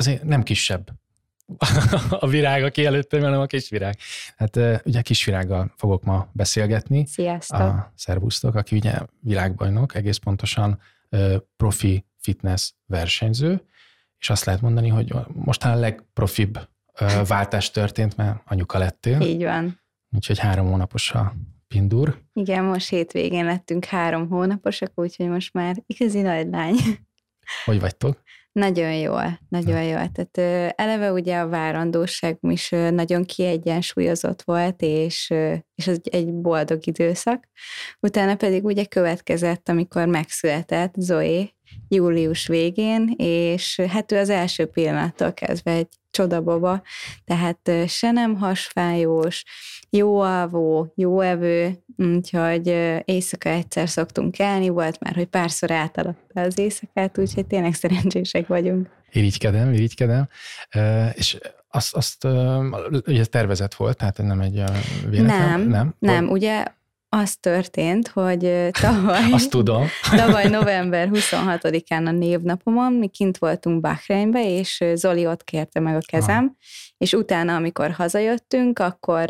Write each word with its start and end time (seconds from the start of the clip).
azért 0.00 0.22
nem 0.22 0.42
kisebb 0.42 0.90
a 2.10 2.26
virág, 2.26 2.64
aki 2.64 2.84
előttem, 2.84 3.22
hanem 3.22 3.40
a 3.40 3.46
kisvirág. 3.46 3.96
Hát 4.36 4.56
ugye 4.84 5.02
kisvirággal 5.02 5.72
fogok 5.76 6.04
ma 6.04 6.28
beszélgetni. 6.32 7.06
Sziasztok! 7.06 7.60
A 7.60 7.92
szervusztok, 7.96 8.54
aki 8.54 8.76
ugye 8.76 8.98
világbajnok, 9.20 9.94
egész 9.94 10.16
pontosan 10.16 10.80
profi 11.56 12.04
fitness 12.16 12.72
versenyző, 12.86 13.62
és 14.18 14.30
azt 14.30 14.44
lehet 14.44 14.60
mondani, 14.60 14.88
hogy 14.88 15.14
most 15.26 15.64
a 15.64 15.74
legprofibb 15.74 16.68
váltás 17.26 17.70
történt, 17.70 18.16
mert 18.16 18.40
anyuka 18.44 18.78
lettél. 18.78 19.20
Így 19.20 19.42
van. 19.42 19.80
Úgyhogy 20.10 20.38
három 20.38 20.66
hónapos 20.66 21.12
a 21.12 21.34
pindur. 21.68 22.22
Igen, 22.32 22.64
most 22.64 22.88
hétvégén 22.88 23.44
lettünk 23.44 23.84
három 23.84 24.28
hónaposak, 24.28 24.92
úgyhogy 24.94 25.28
most 25.28 25.52
már 25.52 25.76
igazi 25.86 26.20
nagy 26.20 26.48
lány. 26.48 26.76
Hogy 27.64 27.80
vagytok? 27.80 28.22
Nagyon 28.52 28.92
jól, 28.94 29.40
nagyon 29.48 29.82
jól. 29.82 30.10
Tehát 30.12 30.74
eleve 30.76 31.12
ugye 31.12 31.38
a 31.38 31.48
várandóság 31.48 32.38
is 32.40 32.68
nagyon 32.70 33.24
kiegyensúlyozott 33.24 34.42
volt, 34.42 34.82
és, 34.82 35.30
és 35.74 35.86
az 35.86 36.00
egy 36.02 36.32
boldog 36.32 36.86
időszak. 36.86 37.48
Utána 38.00 38.36
pedig 38.36 38.64
ugye 38.64 38.84
következett, 38.84 39.68
amikor 39.68 40.06
megszületett 40.06 40.94
Zoe 40.96 41.50
július 41.88 42.46
végén, 42.46 43.14
és 43.16 43.80
hát 43.88 44.12
ő 44.12 44.18
az 44.18 44.28
első 44.28 44.66
pillanattól 44.66 45.32
kezdve 45.32 45.70
egy 45.72 45.88
csodababa, 46.10 46.82
tehát 47.24 47.70
se 47.86 48.10
nem 48.10 48.36
hasfájós, 48.36 49.44
jó 49.90 50.20
alvó, 50.20 50.92
jó 50.96 51.20
evő, 51.20 51.82
úgyhogy 51.96 52.66
éjszaka 53.04 53.48
egyszer 53.48 53.88
szoktunk 53.88 54.32
kelni, 54.32 54.68
volt 54.68 55.00
már, 55.00 55.14
hogy 55.14 55.26
párszor 55.26 55.70
átaladta 55.70 56.40
az 56.40 56.58
éjszakát, 56.58 57.18
úgyhogy 57.18 57.46
tényleg 57.46 57.74
szerencsések 57.74 58.46
vagyunk. 58.46 58.88
Irigykedem, 59.12 59.72
irigykedem, 59.72 60.28
és 61.12 61.38
azt, 61.68 61.94
azt 61.94 62.24
ugye 63.06 63.24
tervezett 63.24 63.74
volt, 63.74 63.96
tehát 63.96 64.18
nem 64.18 64.40
egy 64.40 64.62
véletlen? 65.08 65.60
Nem, 65.60 65.68
nem, 65.68 65.94
nem. 65.98 66.28
ugye 66.28 66.64
az 67.12 67.36
történt, 67.36 68.08
hogy 68.08 68.68
tavaly, 68.80 69.30
Azt 69.32 69.50
tudom. 69.50 69.86
tavaly 70.16 70.48
november 70.48 71.08
26-án 71.12 72.06
a 72.06 72.10
névnapomon 72.10 72.92
mi 72.92 73.08
kint 73.08 73.38
voltunk 73.38 73.80
Bahreinbe, 73.80 74.44
és 74.44 74.84
Zoli 74.94 75.26
ott 75.26 75.44
kérte 75.44 75.80
meg 75.80 75.96
a 75.96 76.00
kezem, 76.06 76.44
ah. 76.44 76.66
és 76.98 77.12
utána, 77.12 77.54
amikor 77.54 77.90
hazajöttünk, 77.90 78.78
akkor 78.78 79.26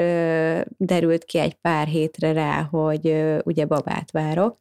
derült 0.77 1.25
ki 1.25 1.39
egy 1.39 1.55
pár 1.55 1.87
hétre 1.87 2.33
rá, 2.33 2.63
hogy 2.71 3.25
ugye 3.45 3.65
babát 3.65 4.11
várok, 4.11 4.59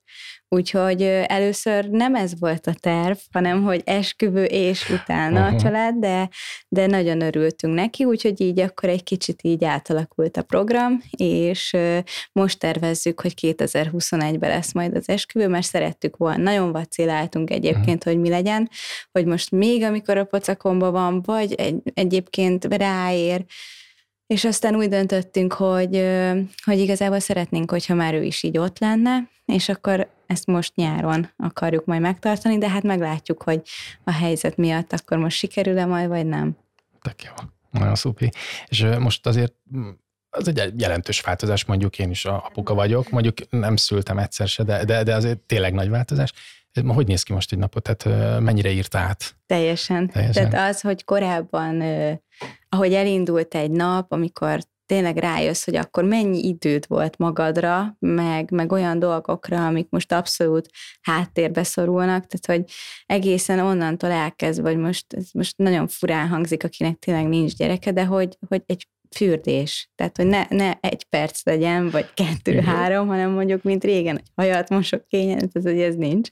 Úgyhogy 0.52 1.02
először 1.25 1.89
nem 1.89 2.16
ez 2.16 2.39
volt 2.39 2.67
a 2.67 2.73
terv, 2.73 3.17
hanem 3.31 3.64
hogy 3.64 3.81
esküvő 3.86 4.44
és 4.44 4.89
utána 4.89 5.39
uh-huh. 5.39 5.56
a 5.56 5.59
család, 5.61 5.95
de, 5.95 6.30
de 6.67 6.86
nagyon 6.86 7.22
örültünk 7.22 7.73
neki, 7.73 8.03
úgyhogy 8.03 8.41
így 8.41 8.59
akkor 8.59 8.89
egy 8.89 9.03
kicsit 9.03 9.39
így 9.44 9.64
átalakult 9.64 10.38
a 10.38 10.44
program, 10.44 11.02
és 11.17 11.78
most 12.31 12.59
tervezzük, 12.59 13.22
hogy 13.22 13.33
2021-ben 13.41 14.50
lesz 14.50 14.73
majd 14.73 14.95
az 14.95 15.09
esküvő, 15.09 15.47
mert 15.47 15.66
szerettük 15.66 16.17
volna, 16.17 16.44
nagyon 16.44 16.72
vaciláltunk 16.72 17.50
egyébként, 17.50 17.88
uh-huh. 17.88 18.13
hogy 18.13 18.17
mi 18.19 18.30
legyen, 18.30 18.69
hogy 19.11 19.25
most 19.25 19.52
még 19.52 19.84
amikor 19.84 20.17
a 20.17 20.23
pocakomba 20.23 20.91
van, 20.91 21.22
vagy 21.22 21.53
egy, 21.53 21.81
egyébként 21.94 22.73
ráér, 22.75 23.45
és 24.28 24.45
aztán 24.45 24.75
úgy 24.75 24.89
döntöttünk, 24.89 25.53
hogy, 25.53 26.08
hogy 26.63 26.80
igazából 26.80 27.19
szeretnénk, 27.19 27.72
hogyha 27.72 27.94
már 27.94 28.13
ő 28.13 28.23
is 28.23 28.44
így 28.44 28.58
ott 28.58 28.80
lenne, 28.80 29.30
és 29.45 29.69
akkor 29.69 30.17
ezt 30.30 30.45
most 30.45 30.75
nyáron 30.75 31.30
akarjuk 31.38 31.85
majd 31.85 32.02
megtartani, 32.02 32.58
de 32.58 32.69
hát 32.69 32.83
meglátjuk, 32.83 33.44
hogy 33.44 33.61
a 34.03 34.11
helyzet 34.11 34.57
miatt 34.57 34.94
akkor 34.94 35.17
most 35.17 35.38
sikerül-e 35.38 35.85
majd, 35.85 36.07
vagy 36.07 36.25
nem. 36.25 36.57
Tök 37.01 37.23
jó. 37.23 37.31
Nagyon 37.72 37.95
szupi. 37.95 38.29
És 38.67 38.85
most 39.00 39.28
azért 39.28 39.53
az 40.29 40.47
egy 40.47 40.79
jelentős 40.79 41.22
változás, 41.22 41.66
mondjuk 41.66 42.00
én 42.00 42.09
is 42.09 42.25
apuka 42.25 42.73
vagyok, 42.73 43.09
mondjuk 43.09 43.35
nem 43.50 43.75
szültem 43.75 44.17
egyszer 44.17 44.47
se, 44.47 44.63
de, 44.63 44.85
de, 44.85 45.03
de 45.03 45.16
azért 45.16 45.40
tényleg 45.40 45.73
nagy 45.73 45.90
változás. 45.90 46.34
Hogy 46.88 47.07
néz 47.07 47.23
ki 47.23 47.34
most 47.34 47.51
egy 47.51 47.59
napot? 47.59 47.90
Tehát 47.90 48.40
mennyire 48.41 48.69
írt 48.69 48.96
át? 48.96 49.35
Teljesen. 49.46 50.09
Teljesen. 50.09 50.50
Tehát 50.50 50.69
az, 50.69 50.81
hogy 50.81 51.03
korábban, 51.03 51.81
ahogy 52.69 52.94
elindult 52.94 53.56
egy 53.56 53.72
nap, 53.72 54.11
amikor 54.11 54.59
tényleg 54.89 55.17
rájössz, 55.17 55.66
hogy 55.66 55.75
akkor 55.75 56.03
mennyi 56.03 56.47
időd 56.47 56.85
volt 56.88 57.17
magadra, 57.17 57.95
meg, 58.00 58.51
meg 58.51 58.72
olyan 58.72 59.00
dolgokra, 59.00 59.66
amik 59.66 59.88
most 59.89 60.11
abszolút 60.11 60.69
háttérbe 61.01 61.63
szorulnak, 61.63 62.27
tehát 62.27 62.45
hogy 62.45 62.75
egészen 63.05 63.59
onnantól 63.59 64.11
elkezd, 64.11 64.61
vagy 64.61 64.78
most, 64.78 65.13
ez 65.13 65.25
most 65.31 65.57
nagyon 65.57 65.88
furán 65.88 66.28
hangzik, 66.28 66.63
akinek 66.63 66.99
tényleg 66.99 67.28
nincs 67.28 67.55
gyereke, 67.55 67.91
de 67.91 68.05
hogy, 68.05 68.38
hogy 68.47 68.63
egy 68.66 68.88
fürdés. 69.16 69.89
Tehát, 69.95 70.17
hogy 70.17 70.28
ne, 70.28 70.45
ne 70.49 70.73
egy 70.79 71.03
perc 71.03 71.45
legyen, 71.45 71.89
vagy 71.89 72.13
kettő-három, 72.13 73.07
hanem 73.07 73.31
mondjuk, 73.31 73.63
mint 73.63 73.83
régen, 73.83 74.16
hogy 74.16 74.45
hajat 74.45 74.69
mosok 74.69 75.07
kényen, 75.07 75.38
tehát, 75.38 75.69
hogy 75.69 75.81
ez 75.81 75.95
nincs. 75.95 76.29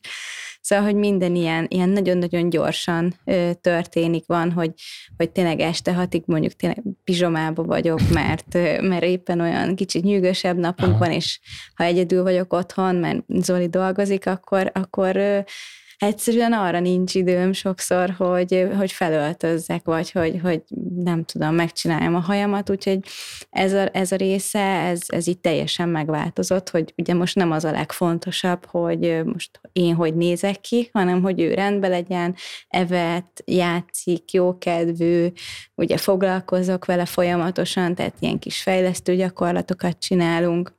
Szóval, 0.67 0.85
hogy 0.85 0.95
minden 0.95 1.35
ilyen, 1.35 1.66
ilyen 1.69 1.89
nagyon-nagyon 1.89 2.50
gyorsan 2.50 3.13
ö, 3.25 3.51
történik 3.61 4.23
van, 4.25 4.51
hogy, 4.51 4.72
hogy 5.17 5.29
tényleg 5.29 5.59
este 5.59 5.94
hatig 5.94 6.23
mondjuk 6.25 6.53
tényleg 6.53 6.83
pizsomába 7.03 7.63
vagyok, 7.63 8.00
mert, 8.13 8.55
ö, 8.55 8.81
mert 8.81 9.03
éppen 9.03 9.39
olyan 9.39 9.75
kicsit 9.75 10.03
nyűgösebb 10.03 10.57
napunk 10.57 10.91
Aha. 10.91 11.00
van, 11.00 11.11
és 11.11 11.39
ha 11.75 11.83
egyedül 11.83 12.23
vagyok 12.23 12.53
otthon, 12.53 12.95
mert 12.95 13.23
Zoli 13.28 13.67
dolgozik, 13.67 14.25
akkor, 14.28 14.72
akkor 14.73 15.16
ö, 15.16 15.39
egyszerűen 15.97 16.53
arra 16.53 16.80
nincs 16.80 17.16
időm 17.16 17.53
sokszor, 17.53 18.09
hogy, 18.09 18.68
hogy 18.78 18.91
felöltözzek, 18.91 19.85
vagy 19.85 20.12
hogy, 20.12 20.40
hogy 20.44 20.62
nem 20.96 21.24
tudom, 21.24 21.56
megcsináljam 21.56 22.16
a 22.16 22.19
hajamat, 22.19 22.69
úgyhogy 22.69 23.00
ez 23.50 23.74
a, 23.74 23.90
ez 23.94 24.12
a 24.12 24.16
része, 24.16 24.59
ez, 24.59 25.02
ez 25.08 25.28
így 25.28 25.40
teljesen 25.40 25.90
megváltozott, 25.90 26.69
hogy 26.69 26.94
ugye 26.97 27.13
most 27.13 27.35
nem 27.35 27.52
az 27.52 27.63
a 27.63 27.72
legfontosabb, 27.72 28.66
hogy 28.66 29.22
most 29.25 29.59
én 29.72 29.96
hogy 29.96 30.16
nézek 30.16 30.62
ki, 30.62 30.90
hanem 30.94 31.22
hogy 31.22 31.41
ő 31.41 31.53
rendben 31.53 31.90
legyen, 31.90 32.35
evet, 32.68 33.44
játszik, 33.46 34.31
jókedvű, 34.31 35.28
ugye 35.75 35.97
foglalkozok 35.97 36.85
vele 36.85 37.06
folyamatosan, 37.06 37.96
tehát 37.96 38.16
ilyen 38.19 38.40
kis 38.40 38.62
fejlesztő 38.62 39.16
gyakorlatokat 39.16 40.00
csinálunk, 40.00 40.77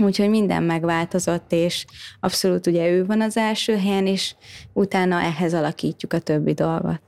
Úgyhogy 0.00 0.28
minden 0.28 0.62
megváltozott, 0.62 1.52
és 1.52 1.84
abszolút 2.20 2.66
ugye 2.66 2.88
ő 2.88 3.06
van 3.06 3.20
az 3.20 3.36
első 3.36 3.76
helyen, 3.76 4.06
és 4.06 4.34
utána 4.72 5.20
ehhez 5.20 5.54
alakítjuk 5.54 6.12
a 6.12 6.18
többi 6.18 6.52
dolgot. 6.52 7.00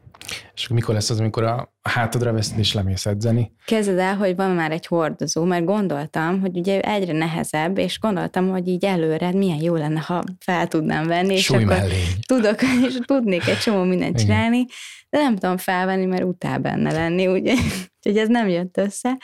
És 0.54 0.68
mikor 0.68 0.94
lesz 0.94 1.10
az, 1.10 1.20
amikor 1.20 1.42
a 1.42 1.74
hátadra 1.82 2.32
veszed 2.32 2.58
és 2.58 2.72
lemész 2.72 3.06
edzeni? 3.06 3.52
Kezded 3.64 3.98
el, 3.98 4.16
hogy 4.16 4.36
van 4.36 4.50
már 4.50 4.70
egy 4.70 4.86
hordozó, 4.86 5.44
mert 5.44 5.64
gondoltam, 5.64 6.40
hogy 6.40 6.56
ugye 6.56 6.80
egyre 6.80 7.12
nehezebb, 7.12 7.78
és 7.78 7.98
gondoltam, 8.00 8.50
hogy 8.50 8.68
így 8.68 8.84
előre 8.84 9.32
milyen 9.32 9.62
jó 9.62 9.74
lenne, 9.74 10.00
ha 10.00 10.22
fel 10.38 10.68
tudnám 10.68 11.06
venni, 11.06 11.34
és 11.34 11.50
akkor 11.50 11.82
tudok, 12.26 12.62
és 12.86 12.98
tudnék 13.04 13.46
egy 13.46 13.58
csomó 13.58 13.82
mindent 13.82 14.18
csinálni, 14.18 14.64
de 15.10 15.18
nem 15.18 15.36
tudom 15.36 15.56
felvenni, 15.56 16.04
mert 16.04 16.24
utál 16.24 16.58
benne 16.58 16.92
lenni, 16.92 17.26
ugye? 17.26 17.54
Úgyhogy 17.96 18.22
ez 18.22 18.28
nem 18.28 18.48
jött 18.48 18.76
össze. 18.76 19.18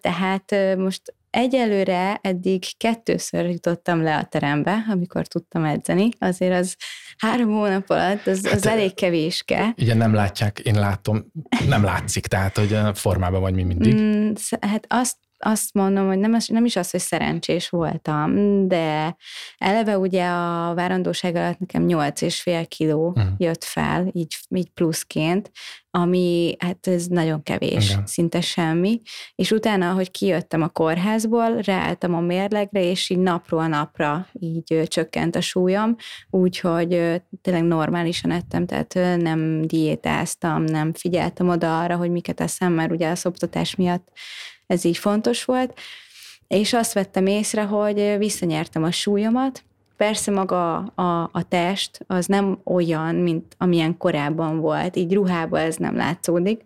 Tehát 0.00 0.54
most 0.76 1.14
Egyelőre 1.34 2.18
eddig 2.22 2.64
kettőször 2.76 3.50
jutottam 3.50 4.02
le 4.02 4.16
a 4.16 4.24
terembe, 4.24 4.84
amikor 4.88 5.26
tudtam 5.26 5.64
edzeni. 5.64 6.08
Azért 6.18 6.58
az 6.58 6.76
három 7.18 7.50
hónap 7.50 7.90
alatt 7.90 8.26
az, 8.26 8.44
az 8.44 8.50
hát, 8.50 8.66
elég 8.66 8.94
kevéske. 8.94 9.72
Igen, 9.76 9.96
nem 9.96 10.14
látják, 10.14 10.58
én 10.58 10.74
látom, 10.74 11.24
nem 11.68 11.84
látszik, 11.84 12.26
tehát 12.26 12.58
hogy 12.58 12.78
formában 12.94 13.40
vagy 13.40 13.54
mi 13.54 13.62
mindig. 13.62 13.94
Mm, 13.94 14.32
hát 14.60 14.86
azt 14.88 15.16
azt 15.38 15.74
mondom, 15.74 16.06
hogy 16.06 16.18
nem, 16.18 16.36
nem 16.46 16.64
is 16.64 16.76
az, 16.76 16.90
hogy 16.90 17.00
szerencsés 17.00 17.68
voltam, 17.68 18.32
de 18.68 19.16
eleve 19.58 19.98
ugye 19.98 20.26
a 20.26 20.74
várandóság 20.74 21.34
alatt 21.34 21.58
nekem 21.58 21.84
8 21.84 22.20
és 22.20 22.40
fél 22.40 22.66
kiló 22.66 23.08
uh-huh. 23.08 23.32
jött 23.36 23.64
fel, 23.64 24.08
így, 24.12 24.36
így 24.48 24.70
pluszként, 24.70 25.50
ami 25.90 26.56
hát 26.58 26.86
ez 26.86 27.06
nagyon 27.06 27.42
kevés, 27.42 27.90
Igen. 27.90 28.06
szinte 28.06 28.40
semmi, 28.40 29.00
és 29.34 29.50
utána, 29.50 29.90
ahogy 29.90 30.10
kijöttem 30.10 30.62
a 30.62 30.68
kórházból, 30.68 31.56
ráálltam 31.60 32.14
a 32.14 32.20
mérlegre, 32.20 32.82
és 32.82 33.10
így 33.10 33.18
napról 33.18 33.66
napra 33.66 34.26
így 34.32 34.82
csökkent 34.86 35.36
a 35.36 35.40
súlyom, 35.40 35.96
úgyhogy 36.30 37.22
tényleg 37.42 37.64
normálisan 37.64 38.30
ettem, 38.30 38.66
tehát 38.66 38.94
nem 39.20 39.62
diétáztam, 39.62 40.64
nem 40.64 40.92
figyeltem 40.92 41.48
oda 41.48 41.80
arra, 41.80 41.96
hogy 41.96 42.10
miket 42.10 42.40
eszem, 42.40 42.72
mert 42.72 42.90
ugye 42.90 43.10
a 43.10 43.14
szoptatás 43.14 43.74
miatt 43.74 44.08
ez 44.66 44.84
így 44.84 44.98
fontos 44.98 45.44
volt, 45.44 45.78
és 46.48 46.72
azt 46.72 46.92
vettem 46.92 47.26
észre, 47.26 47.62
hogy 47.62 48.14
visszanyertem 48.18 48.82
a 48.82 48.90
súlyomat, 48.90 49.64
Persze 49.96 50.30
maga 50.30 50.76
a, 50.76 51.22
a 51.32 51.42
test 51.48 52.04
az 52.06 52.26
nem 52.26 52.58
olyan, 52.64 53.14
mint 53.14 53.54
amilyen 53.58 53.96
korábban 53.96 54.60
volt, 54.60 54.96
így 54.96 55.14
ruhában 55.14 55.60
ez 55.60 55.76
nem 55.76 55.96
látszódik, 55.96 56.64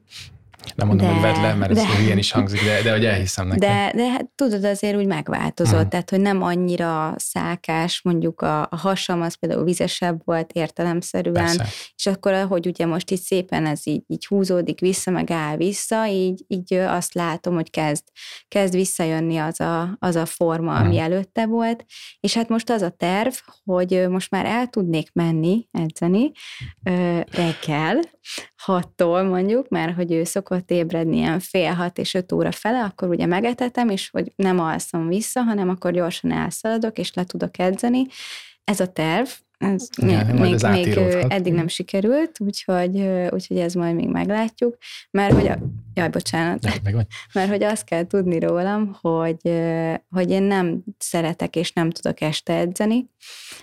Nem 0.75 0.87
mondom, 0.87 1.07
de, 1.07 1.13
hogy 1.13 1.23
vedd 1.23 1.41
le, 1.41 1.55
mert 1.55 1.73
de, 1.73 1.81
ez 1.97 2.01
ilyen 2.01 2.19
is 2.19 2.33
hangzik, 2.33 2.65
de, 2.65 2.83
de 2.83 2.91
hogy 2.91 3.05
elhiszem 3.05 3.47
neked. 3.47 3.61
De, 3.61 3.93
de 3.95 4.11
hát 4.11 4.31
tudod, 4.35 4.65
azért 4.65 4.97
úgy 4.97 5.07
megváltozott, 5.07 5.75
uh-huh. 5.75 5.89
tehát 5.89 6.11
hogy 6.11 6.21
nem 6.21 6.43
annyira 6.43 7.15
szákás, 7.17 8.03
mondjuk 8.03 8.41
a, 8.41 8.63
a 8.63 8.77
hasam 8.77 9.23
az 9.23 9.35
például 9.35 9.65
vizesebb 9.65 10.21
volt 10.25 10.53
értelemszerűen, 10.53 11.35
Persze. 11.35 11.67
és 11.97 12.07
akkor, 12.07 12.33
ahogy 12.33 12.67
ugye 12.67 12.87
most 12.87 13.11
így 13.11 13.21
szépen 13.21 13.67
ez 13.67 13.87
így, 13.87 14.03
így 14.07 14.27
húzódik 14.27 14.81
vissza, 14.81 15.11
meg 15.11 15.31
áll 15.31 15.57
vissza, 15.57 16.07
így, 16.07 16.45
így 16.47 16.75
azt 16.75 17.15
látom, 17.15 17.55
hogy 17.55 17.71
kezd, 17.71 18.03
kezd 18.49 18.75
visszajönni 18.75 19.37
az 19.37 19.61
a, 19.61 19.97
az 19.99 20.17
a 20.17 20.27
forma, 20.27 20.75
ami 20.75 20.89
uh-huh. 20.89 21.03
előtte 21.03 21.47
volt, 21.47 21.85
és 22.21 22.35
hát 22.35 22.49
most 22.49 22.71
az 22.71 22.83
a 22.83 22.91
terv, 22.91 23.33
hogy 23.65 24.09
most 24.09 24.31
már 24.31 24.47
el 24.47 24.67
tudnék 24.67 25.13
menni 25.13 25.69
edzeni 25.71 26.31
reggel, 27.31 28.01
hattól 28.57 29.23
mondjuk, 29.23 29.69
mert 29.69 29.95
hogy 29.95 30.13
ő 30.13 30.25
szokott 30.25 30.58
ébredni 30.67 31.17
ilyen 31.17 31.41
fél 31.41 31.73
hat 31.73 31.99
és 31.99 32.15
öt 32.15 32.33
óra 32.33 32.53
fele, 32.53 32.85
akkor 32.85 33.09
ugye 33.09 33.27
megetetem, 33.27 33.89
és 33.89 34.11
hogy 34.11 34.33
nem 34.37 34.59
alszom 34.59 35.09
vissza, 35.09 35.43
hanem 35.43 35.69
akkor 35.69 35.93
gyorsan 35.93 36.33
elszaladok, 36.33 36.99
és 36.99 37.15
le 37.15 37.25
tudok 37.25 37.59
edzeni. 37.59 38.07
Ez 38.65 38.81
a 38.81 38.87
terv, 38.87 39.29
ez 39.59 39.89
Igen, 39.97 40.27
még, 40.27 40.41
még, 40.41 40.63
még 40.71 40.99
eddig 41.29 41.53
nem 41.53 41.69
sikerült, 41.69 42.41
úgyhogy, 42.41 43.01
úgyhogy 43.31 43.59
ez 43.59 43.75
majd 43.75 43.95
még 43.95 44.09
meglátjuk, 44.09 44.77
mert 45.11 45.35
hogy 45.35 45.47
a, 45.47 45.59
jaj, 45.99 46.09
bocsánat, 46.09 46.61
De, 46.61 46.75
meg 46.83 46.95
mert 47.35 47.49
hogy 47.49 47.63
azt 47.63 47.85
kell 47.85 48.07
tudni 48.07 48.39
rólam, 48.39 48.99
hogy, 49.01 49.41
hogy 50.09 50.31
én 50.31 50.43
nem 50.43 50.83
szeretek 50.99 51.57
és 51.57 51.73
nem 51.73 51.91
tudok 51.91 52.21
este 52.21 52.55
edzeni, 52.55 53.11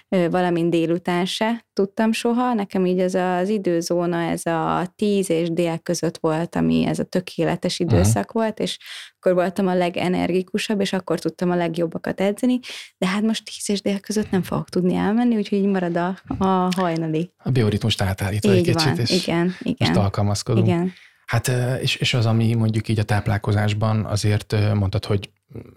valamint 0.08 0.70
délután 0.70 1.26
se 1.26 1.66
tudtam 1.74 2.12
soha, 2.12 2.54
nekem 2.54 2.86
így 2.86 3.00
ez 3.00 3.14
az 3.14 3.50
időzóna, 3.50 4.22
ez 4.22 4.46
a 4.46 4.94
tíz 4.96 5.30
és 5.30 5.50
dél 5.50 5.78
között 5.78 6.18
volt, 6.18 6.56
ami 6.56 6.86
ez 6.86 7.00
a 7.00 7.04
tökéletes 7.04 7.80
időszak 7.80 8.16
uh-huh. 8.16 8.42
volt, 8.42 8.60
és 8.60 8.78
akkor 9.16 9.34
voltam 9.34 9.68
a 9.68 9.74
legenergikusabb, 9.74 10.82
és 10.82 10.94
akkor 10.94 11.20
tudtam 11.20 11.52
a 11.52 11.56
legjobbakat 11.56 12.22
edzeni, 12.22 12.60
de 12.98 13.08
hát 13.08 13.22
most 13.22 13.44
tíz 13.46 13.70
és 13.70 13.82
dél 13.82 14.00
között 14.00 14.32
nem 14.32 14.44
fogok 14.44 14.70
tudni 14.70 14.96
elmenni, 14.96 15.36
úgyhogy 15.36 15.58
így 15.58 15.66
marad 15.66 15.96
a, 15.96 16.20
a 16.38 16.70
hajnali. 16.76 17.34
A 17.38 17.50
bioritmust 17.50 18.02
átállítva 18.02 18.52
egy 18.52 18.62
kicsit, 18.62 18.84
van, 18.84 19.00
és 19.00 19.10
igen, 19.10 19.56
igen. 19.62 19.88
most 19.90 20.00
alkalmazkodunk. 20.00 20.68
Igen. 20.68 20.94
Hát 21.26 21.48
és, 21.82 21.96
és 21.96 22.14
az, 22.14 22.26
ami 22.26 22.54
mondjuk 22.54 22.88
így 22.88 23.00
a 23.00 23.04
táplálkozásban 23.04 24.06
azért 24.06 24.74
mondtad, 24.74 25.06
hogy 25.06 25.30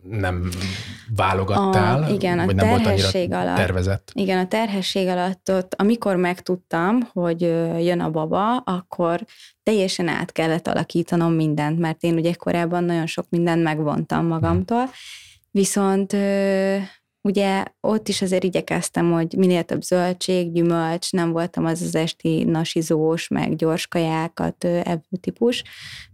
nem 0.03 0.49
válogattál, 1.17 2.03
a, 2.03 2.09
igen, 2.09 2.37
vagy 2.37 2.59
a 2.59 2.65
nem 2.65 2.69
volt 2.69 2.87
annyira 2.87 3.41
alatt, 3.41 3.56
tervezett? 3.56 4.11
Igen, 4.15 4.39
a 4.39 4.49
terhesség 4.49 5.09
alatt 5.09 5.50
ott, 5.50 5.75
amikor 5.75 6.17
megtudtam, 6.17 7.00
hogy 7.12 7.41
jön 7.81 8.00
a 8.00 8.11
baba, 8.11 8.56
akkor 8.56 9.25
teljesen 9.62 10.09
át 10.09 10.33
kellett 10.33 10.67
alakítanom 10.67 11.33
mindent, 11.33 11.79
mert 11.79 12.03
én 12.03 12.15
ugye 12.15 12.33
korábban 12.33 12.85
nagyon 12.85 13.06
sok 13.06 13.27
mindent 13.29 13.62
megvontam 13.62 14.27
magamtól, 14.27 14.91
viszont 15.51 16.17
Ugye 17.20 17.65
ott 17.81 18.09
is 18.09 18.23
azért 18.23 18.44
igyekeztem, 18.44 19.12
hogy 19.12 19.35
minél 19.37 19.62
több 19.62 19.82
zöldség, 19.82 20.53
gyümölcs, 20.53 21.12
nem 21.12 21.32
voltam 21.32 21.65
az 21.65 21.82
az 21.82 21.94
esti 21.94 22.44
nasizós, 22.44 23.29
meg 23.29 23.56
gyors 23.56 23.87
kajákat 23.87 24.65
evő 24.65 25.17
típus, 25.20 25.62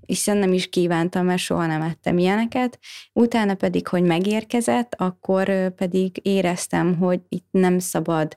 hiszen 0.06 0.36
nem 0.36 0.52
is 0.52 0.68
kívántam, 0.68 1.24
mert 1.24 1.38
soha 1.38 1.66
nem 1.66 1.82
ettem 1.82 2.18
ilyeneket. 2.18 2.78
Utána 3.12 3.54
pedig, 3.54 3.88
hogy 3.88 4.02
megérkezett, 4.02 4.94
akkor 4.94 5.74
pedig 5.74 6.20
éreztem, 6.22 6.96
hogy 6.98 7.20
itt 7.28 7.46
nem 7.50 7.78
szabad 7.78 8.36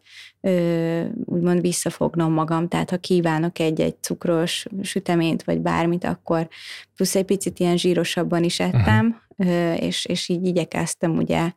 úgymond 1.25 1.61
visszafognom 1.61 2.33
magam, 2.33 2.67
tehát 2.67 2.89
ha 2.89 2.97
kívánok 2.97 3.59
egy-egy 3.59 3.95
cukros 4.01 4.65
süteményt, 4.81 5.43
vagy 5.43 5.59
bármit, 5.59 6.03
akkor 6.03 6.47
plusz 6.95 7.15
egy 7.15 7.25
picit 7.25 7.59
ilyen 7.59 7.77
zsírosabban 7.77 8.43
is 8.43 8.59
ettem, 8.59 9.21
uh-huh. 9.37 9.83
és, 9.83 10.05
és 10.05 10.29
így 10.29 10.45
igyekeztem 10.45 11.17
ugye 11.17 11.51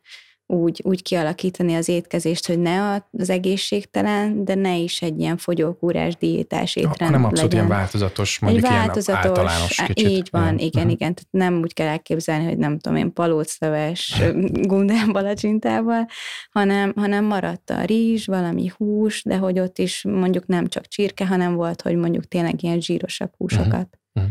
úgy, 0.51 0.81
úgy 0.85 1.03
kialakítani 1.03 1.75
az 1.75 1.89
étkezést, 1.89 2.47
hogy 2.47 2.59
ne 2.59 3.03
az 3.19 3.31
egészségtelen, 3.31 4.45
de 4.45 4.55
ne 4.55 4.77
is 4.77 5.03
egy 5.03 5.21
ilyen 5.21 5.37
fogyókúrás 5.37 6.17
diétás 6.17 6.77
étrend 6.77 6.99
Hanem 6.99 7.25
abszolút 7.25 7.53
legyen. 7.53 7.67
ilyen 7.67 7.79
változatos, 7.79 8.39
mondjuk 8.39 8.65
egy 8.65 8.71
változatos, 8.71 9.25
ilyen 9.25 9.37
általános 9.37 9.83
kicsit. 9.87 10.09
Így 10.09 10.29
van, 10.31 10.43
igen, 10.43 10.59
igen, 10.59 10.83
uh-huh. 10.83 10.93
igen. 10.93 11.15
Tehát 11.15 11.29
nem 11.31 11.61
úgy 11.61 11.73
kell 11.73 11.87
elképzelni, 11.87 12.45
hogy 12.45 12.59
nem 12.59 12.79
tudom 12.79 12.99
én, 12.99 13.13
palócleves 13.13 14.23
gundán 14.53 15.13
balacsintával, 15.13 16.07
hanem, 16.51 16.93
hanem 16.97 17.25
maradt 17.25 17.71
a 17.71 17.83
rizs, 17.85 18.27
valami 18.27 18.71
hús, 18.77 19.23
de 19.25 19.37
hogy 19.37 19.59
ott 19.59 19.79
is 19.79 20.05
mondjuk 20.05 20.47
nem 20.47 20.67
csak 20.67 20.87
csirke, 20.87 21.27
hanem 21.27 21.55
volt, 21.55 21.83
hogy 21.83 21.97
mondjuk 21.97 22.25
tényleg 22.25 22.63
ilyen 22.63 22.81
zsírosabb 22.81 23.33
húsokat. 23.37 23.69
Uh-huh. 23.73 23.99
Uh-huh. 24.13 24.31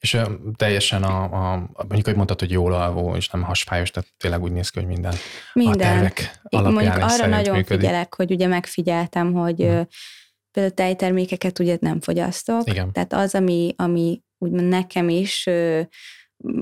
És 0.00 0.20
teljesen 0.56 1.02
a, 1.02 1.22
a, 1.22 1.56
mondjuk, 1.78 2.04
hogy 2.04 2.14
mondtad, 2.14 2.40
hogy 2.40 2.50
jól 2.50 2.72
alvó, 2.72 3.16
és 3.16 3.28
nem 3.28 3.42
hasfájos, 3.42 3.90
tehát 3.90 4.08
tényleg 4.16 4.42
úgy 4.42 4.52
néz 4.52 4.68
ki, 4.68 4.78
hogy 4.78 4.88
minden, 4.88 5.14
minden. 5.52 5.74
a 5.74 5.92
tervek 5.92 6.40
alapján 6.42 6.72
Mondjuk 6.72 7.10
arra 7.10 7.26
nagyon 7.26 7.56
működik. 7.56 7.80
figyelek, 7.80 8.14
hogy 8.14 8.30
ugye 8.30 8.46
megfigyeltem, 8.46 9.32
hogy 9.32 9.56
hmm. 9.56 9.86
például 10.50 10.74
tejtermékeket 10.74 11.58
ugye 11.58 11.76
nem 11.80 12.00
fogyasztok. 12.00 12.68
Igen. 12.68 12.92
Tehát 12.92 13.12
az, 13.12 13.34
ami, 13.34 13.74
ami 13.76 14.22
úgymond 14.38 14.68
nekem 14.68 15.08
is 15.08 15.48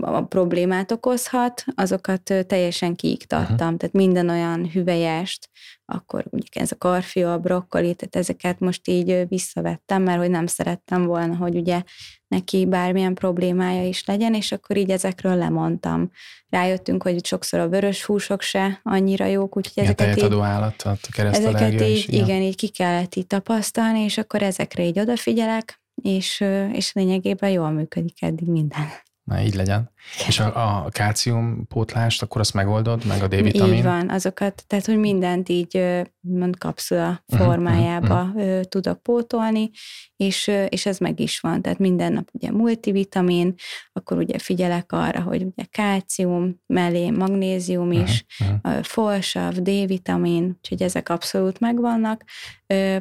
a 0.00 0.23
problémát 0.23 0.93
okozhat, 0.93 1.64
azokat 1.75 2.23
teljesen 2.46 2.94
kiiktattam. 2.94 3.52
Uh-huh. 3.55 3.76
Tehát 3.76 3.93
minden 3.93 4.29
olyan 4.29 4.70
hüvelyest, 4.70 5.49
akkor 5.85 6.25
ugye 6.31 6.61
ez 6.61 6.73
a 6.73 6.76
karfia, 6.79 7.32
a 7.32 7.38
brokkoli, 7.38 7.94
tehát 7.94 8.17
ezeket 8.17 8.58
most 8.58 8.88
így 8.88 9.29
visszavettem, 9.29 10.02
mert 10.02 10.19
hogy 10.19 10.31
nem 10.31 10.46
szerettem 10.46 11.05
volna, 11.05 11.37
hogy 11.37 11.56
ugye 11.56 11.82
neki 12.28 12.66
bármilyen 12.66 13.14
problémája 13.14 13.86
is 13.86 14.04
legyen, 14.06 14.34
és 14.34 14.52
akkor 14.52 14.76
így 14.76 14.90
ezekről 14.90 15.36
lemondtam. 15.36 16.10
Rájöttünk, 16.48 17.02
hogy 17.02 17.25
sokszor 17.25 17.60
a 17.60 17.69
vörös 17.69 18.04
húsok 18.04 18.42
se 18.42 18.80
annyira 18.82 19.26
jók, 19.26 19.56
úgyhogy 19.56 19.82
ezeket 19.82 20.16
így, 20.16 20.32
állat, 20.40 20.82
a 20.82 20.96
ezeket 21.16 21.72
így, 21.72 21.90
is, 21.90 22.06
igen. 22.06 22.25
igen, 22.25 22.42
így 22.42 22.56
ki 22.56 22.69
kellett 22.69 23.14
így 23.14 23.26
tapasztalni, 23.26 24.00
és 24.00 24.19
akkor 24.19 24.42
ezekre 24.42 24.84
így 24.84 24.98
odafigyelek, 24.98 25.80
és, 26.02 26.44
és 26.72 26.92
lényegében 26.92 27.50
jól 27.50 27.70
működik 27.70 28.22
eddig 28.22 28.48
minden. 28.48 28.86
Na, 29.25 29.40
így 29.40 29.54
legyen. 29.54 29.90
És 30.27 30.41
a, 30.41 30.85
a 30.85 30.89
kálcium 30.91 31.67
pótlást, 31.67 32.23
akkor 32.23 32.41
azt 32.41 32.55
megoldod, 32.55 33.06
meg 33.06 33.23
a 33.23 33.29
D-vitamin? 33.29 33.75
Így 33.75 33.83
van, 33.83 34.11
azokat, 34.11 34.65
tehát 34.67 34.87
hogy 34.87 34.99
mindent 34.99 35.49
így 35.49 35.85
mond 36.21 36.59
kapszula 36.59 37.25
mhm, 37.27 37.43
formájába 37.43 38.23
uh-huh, 38.23 38.45
uh-huh. 38.45 38.62
tudok 38.62 39.03
pótolni, 39.03 39.71
és, 40.17 40.50
és 40.69 40.87
ez 40.87 40.99
meg 40.99 41.21
is 41.21 41.41
van. 41.41 41.62
Tehát 41.62 41.79
minden 41.79 42.12
nap 42.12 42.29
ugye 42.33 42.50
multivitamin, 42.50 43.55
akkor 43.93 44.17
ugye 44.17 44.39
figyelek 44.39 44.93
arra, 44.93 45.21
hogy 45.21 45.43
ugye 45.43 45.65
kálcium, 45.71 46.61
mellé 46.67 47.11
magnézium 47.11 47.93
is, 47.93 48.25
uh-huh, 48.41 48.83
folsav, 48.83 49.55
D-vitamin, 49.55 50.57
úgyhogy 50.57 50.83
ezek 50.83 51.09
abszolút 51.09 51.61
megvannak, 51.61 52.25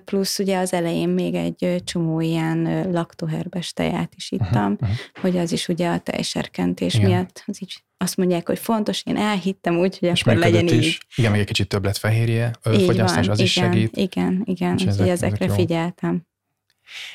plusz 0.06 0.40
ugye 0.40 0.60
az 0.60 0.74
elején 0.74 1.10
még 1.10 1.34
egy 1.34 1.82
csomó 1.84 2.20
ilyen 2.20 2.92
laktoherbes 2.92 3.74
teját 3.74 4.14
is 4.16 4.32
ittam, 4.32 4.72
uh-huh, 4.72 4.90
hogy 5.22 5.38
az 5.38 5.52
is 5.52 5.68
ugye 5.68 5.90
a 5.90 6.00
tejserkentés 6.00 6.87
Igen. 6.94 7.10
miatt 7.10 7.44
az 7.46 7.62
így 7.62 7.84
azt 7.98 8.18
mondják, 8.18 8.48
hogy 8.48 8.60
fontos, 8.60 9.04
én 9.06 9.18
elhittem 9.18 9.78
úgy, 9.78 9.98
hogy 10.00 10.10
és 10.10 10.22
akkor 10.22 10.36
legyen 10.36 10.68
is. 10.68 10.86
így. 10.86 11.00
Igen, 11.16 11.32
még 11.32 11.40
egy 11.40 11.48
kicsit 11.48 11.68
több 11.68 11.86
lett 11.86 11.98
fehérje, 11.98 12.52
fogyasztás, 12.62 13.28
az 13.28 13.40
igen, 13.40 13.46
is 13.46 13.52
segít. 13.52 13.98
Igen, 13.98 14.42
igen, 14.46 14.72
úgyhogy 14.72 14.88
ezek, 14.88 15.08
ezekre 15.08 15.46
ezek 15.46 15.58
figyeltem. 15.58 16.26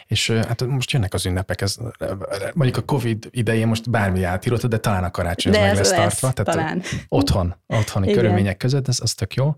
És 0.06 0.30
hát 0.30 0.66
most 0.66 0.90
jönnek 0.90 1.14
az 1.14 1.26
ünnepek, 1.26 1.60
ez, 1.60 1.76
mondjuk 2.54 2.76
a 2.76 2.82
Covid 2.82 3.28
idején 3.30 3.66
most 3.66 3.90
bármi 3.90 4.22
átírott, 4.22 4.66
de 4.66 4.78
talán 4.78 5.04
a 5.04 5.10
karácsony 5.10 5.52
de 5.52 5.60
meg 5.60 5.76
lesz, 5.76 5.90
lesz 5.90 5.98
tartva. 5.98 6.32
Tehát 6.32 6.60
talán. 6.60 6.82
Otthon, 7.08 7.54
otthoni 7.66 8.06
Igen. 8.08 8.18
körülmények 8.18 8.56
között, 8.56 8.88
ez 8.88 8.98
az 9.00 9.14
tök 9.14 9.34
jó 9.34 9.56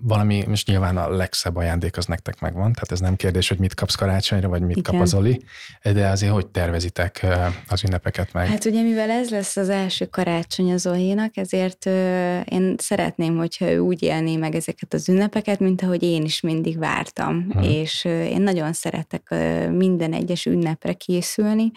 valami, 0.00 0.44
most 0.46 0.66
nyilván 0.66 0.96
a 0.96 1.08
legszebb 1.08 1.56
ajándék 1.56 1.96
az 1.96 2.06
nektek 2.06 2.40
megvan, 2.40 2.72
tehát 2.72 2.92
ez 2.92 3.00
nem 3.00 3.16
kérdés, 3.16 3.48
hogy 3.48 3.58
mit 3.58 3.74
kapsz 3.74 3.94
karácsonyra, 3.94 4.48
vagy 4.48 4.62
mit 4.62 4.76
Igen. 4.76 4.92
kap 4.92 5.02
az 5.02 5.14
Oli, 5.14 5.42
de 5.82 6.08
azért 6.08 6.32
hogy 6.32 6.46
tervezitek 6.46 7.26
az 7.68 7.84
ünnepeket 7.84 8.32
meg? 8.32 8.46
Hát 8.46 8.64
ugye, 8.64 8.82
mivel 8.82 9.10
ez 9.10 9.30
lesz 9.30 9.56
az 9.56 9.68
első 9.68 10.06
karácsony 10.06 10.72
az 10.72 10.86
Olinak, 10.86 11.36
ezért 11.36 11.86
én 12.44 12.74
szeretném, 12.78 13.36
hogyha 13.36 13.70
ő 13.70 13.78
úgy 13.78 14.02
élné 14.02 14.36
meg 14.36 14.54
ezeket 14.54 14.94
az 14.94 15.08
ünnepeket, 15.08 15.58
mint 15.58 15.82
ahogy 15.82 16.02
én 16.02 16.24
is 16.24 16.40
mindig 16.40 16.78
vártam, 16.78 17.50
hmm. 17.50 17.62
és 17.62 18.04
én 18.04 18.42
nagyon 18.42 18.72
szeretek 18.72 19.34
minden 19.70 20.12
egyes 20.12 20.46
ünnepre 20.46 20.92
készülni, 20.92 21.70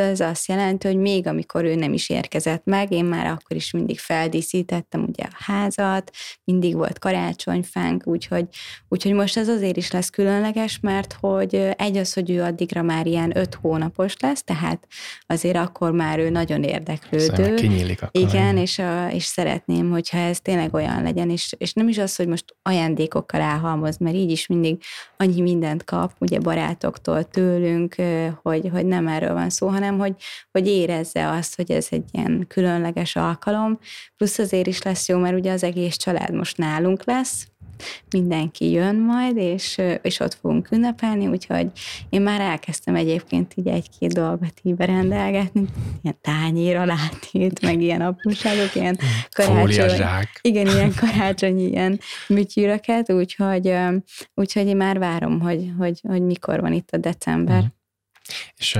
ez 0.00 0.20
azt 0.20 0.48
jelenti, 0.48 0.86
hogy 0.86 0.96
még 0.96 1.26
amikor 1.26 1.64
ő 1.64 1.74
nem 1.74 1.92
is 1.92 2.08
érkezett 2.08 2.64
meg, 2.64 2.92
én 2.92 3.04
már 3.04 3.26
akkor 3.26 3.56
is 3.56 3.70
mindig 3.70 3.98
feldíszítettem 3.98 5.02
ugye 5.08 5.22
a 5.24 5.52
házat, 5.52 6.10
mindig 6.44 6.74
volt 6.74 6.98
karácsonyfánk, 6.98 8.06
úgyhogy, 8.06 8.46
úgyhogy 8.88 9.12
most 9.12 9.36
ez 9.36 9.48
azért 9.48 9.76
is 9.76 9.90
lesz 9.90 10.10
különleges, 10.10 10.78
mert 10.80 11.16
hogy 11.20 11.54
egy 11.76 11.96
az, 11.96 12.12
hogy 12.12 12.30
ő 12.30 12.42
addigra 12.42 12.82
már 12.82 13.06
ilyen 13.06 13.36
öt 13.36 13.54
hónapos 13.54 14.14
lesz, 14.20 14.42
tehát 14.42 14.86
azért 15.26 15.56
akkor 15.56 15.92
már 15.92 16.18
ő 16.18 16.30
nagyon 16.30 16.62
érdeklődő. 16.62 17.54
Kinyílik 17.54 18.02
akkor. 18.02 18.20
Igen, 18.20 18.56
és, 18.56 18.78
a, 18.78 19.08
és 19.10 19.24
szeretném, 19.24 19.90
hogyha 19.90 20.18
ez 20.18 20.40
tényleg 20.40 20.74
olyan 20.74 21.02
legyen, 21.02 21.30
és, 21.30 21.54
és 21.58 21.72
nem 21.72 21.88
is 21.88 21.98
az, 21.98 22.16
hogy 22.16 22.26
most 22.26 22.56
ajándékokkal 22.62 23.40
elhalmoz, 23.40 23.96
mert 23.96 24.16
így 24.16 24.30
is 24.30 24.46
mindig 24.46 24.82
annyi 25.16 25.40
mindent 25.40 25.84
kap, 25.84 26.12
ugye 26.18 26.38
barátoktól, 26.38 27.24
tőlünk, 27.24 27.94
hogy, 28.42 28.68
hogy 28.72 28.86
nem 28.86 29.08
erről 29.08 29.32
van 29.32 29.50
szó, 29.50 29.66
hanem 29.66 29.81
hanem 29.82 29.98
hogy, 29.98 30.14
hogy 30.50 30.66
érezze 30.66 31.28
azt, 31.30 31.56
hogy 31.56 31.70
ez 31.70 31.86
egy 31.90 32.04
ilyen 32.10 32.44
különleges 32.48 33.16
alkalom. 33.16 33.78
Plusz 34.16 34.38
azért 34.38 34.66
is 34.66 34.82
lesz 34.82 35.08
jó, 35.08 35.18
mert 35.18 35.38
ugye 35.38 35.52
az 35.52 35.62
egész 35.62 35.96
család 35.96 36.34
most 36.34 36.56
nálunk 36.56 37.04
lesz, 37.04 37.46
mindenki 38.10 38.70
jön 38.70 38.96
majd, 38.96 39.36
és, 39.36 39.80
és 40.02 40.20
ott 40.20 40.34
fogunk 40.34 40.70
ünnepelni, 40.70 41.26
úgyhogy 41.26 41.66
én 42.08 42.22
már 42.22 42.40
elkezdtem 42.40 42.94
egyébként 42.94 43.52
így 43.54 43.66
egy-két 43.66 44.12
dolgot 44.12 44.54
így 44.62 44.74
berendelgetni, 44.74 45.64
ilyen 46.02 46.16
tányér 46.20 46.76
alátét, 46.76 47.60
meg 47.60 47.80
ilyen 47.80 48.00
apróságok, 48.00 48.74
ilyen 48.74 48.98
karácsony, 49.30 50.06
igen, 50.40 50.66
ilyen 50.66 50.92
karácsonyi 51.00 51.68
ilyen 51.68 52.00
műtyűröket, 52.28 53.12
úgyhogy, 53.12 53.74
úgyhogy 54.34 54.66
én 54.66 54.76
már 54.76 54.98
várom, 54.98 55.40
hogy, 55.40 55.72
hogy, 55.78 56.00
hogy 56.08 56.22
mikor 56.22 56.60
van 56.60 56.72
itt 56.72 56.90
a 56.90 56.96
december. 56.96 57.62
Mm. 57.62 57.66
És 58.56 58.78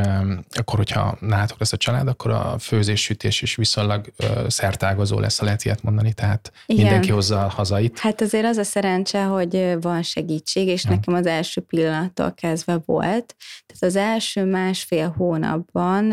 akkor, 0.55 0.79
hogyha 0.79 1.17
nálatok 1.21 1.59
lesz 1.59 1.73
a 1.73 1.77
család, 1.77 2.09
akkor 2.09 2.31
a 2.31 2.59
főzés-sütés 2.59 3.43
is 3.43 3.55
viszonylag 3.55 4.13
szertágazó 4.47 5.19
lesz, 5.19 5.39
ha 5.39 5.45
lehet 5.45 5.65
ilyet 5.65 5.83
mondani, 5.83 6.13
tehát 6.13 6.53
Igen. 6.67 6.83
mindenki 6.83 7.11
hozza 7.11 7.45
a 7.45 7.49
hazait. 7.49 7.99
Hát 7.99 8.21
azért 8.21 8.45
az 8.45 8.57
a 8.57 8.65
szerencse, 8.65 9.23
hogy 9.23 9.77
van 9.81 10.03
segítség, 10.03 10.69
és 10.69 10.85
ja. 10.85 10.91
nekem 10.91 11.15
az 11.15 11.27
első 11.27 11.61
pillanattól 11.61 12.33
kezdve 12.35 12.83
volt. 12.85 13.37
Tehát 13.67 13.83
az 13.83 13.97
első 13.97 14.45
másfél 14.45 15.15
hónapban 15.17 16.13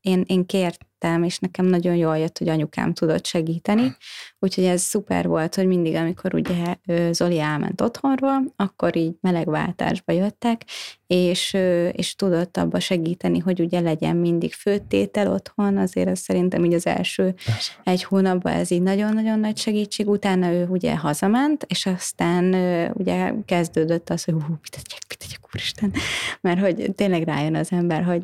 én, 0.00 0.24
én 0.26 0.46
kért 0.46 0.86
lettem, 1.04 1.22
és 1.22 1.38
nekem 1.38 1.66
nagyon 1.66 1.94
jól 1.94 2.18
jött, 2.18 2.38
hogy 2.38 2.48
anyukám 2.48 2.92
tudott 2.92 3.26
segíteni, 3.26 3.96
úgyhogy 4.38 4.64
ez 4.64 4.82
szuper 4.82 5.26
volt, 5.26 5.54
hogy 5.54 5.66
mindig, 5.66 5.94
amikor 5.94 6.34
ugye 6.34 6.76
Zoli 7.12 7.38
elment 7.38 7.80
otthonról, 7.80 8.52
akkor 8.56 8.96
így 8.96 9.14
melegváltásba 9.20 10.12
jöttek, 10.12 10.64
és, 11.06 11.56
és 11.92 12.14
tudott 12.14 12.56
abba 12.56 12.80
segíteni, 12.80 13.38
hogy 13.38 13.60
ugye 13.60 13.80
legyen 13.80 14.16
mindig 14.16 14.52
főtétel 14.52 15.32
otthon, 15.32 15.76
azért 15.76 16.08
ez 16.08 16.18
szerintem 16.18 16.64
így 16.64 16.74
az 16.74 16.86
első 16.86 17.34
Persze. 17.44 17.72
egy 17.84 18.04
hónapban 18.04 18.52
ez 18.52 18.70
így 18.70 18.82
nagyon-nagyon 18.82 19.38
nagy 19.38 19.56
segítség, 19.56 20.08
utána 20.08 20.52
ő 20.52 20.66
ugye 20.68 20.96
hazament, 20.96 21.64
és 21.68 21.86
aztán 21.86 22.54
ugye 22.94 23.32
kezdődött 23.44 24.10
az, 24.10 24.24
hogy 24.24 24.34
hú, 24.34 24.40
mit 24.40 24.70
tegyek, 24.70 25.00
mit 25.08 25.18
tegyek, 25.18 25.40
úristen, 25.54 25.92
mert 26.40 26.60
hogy 26.60 26.92
tényleg 26.94 27.22
rájön 27.22 27.54
az 27.54 27.72
ember, 27.72 28.02
hogy 28.02 28.22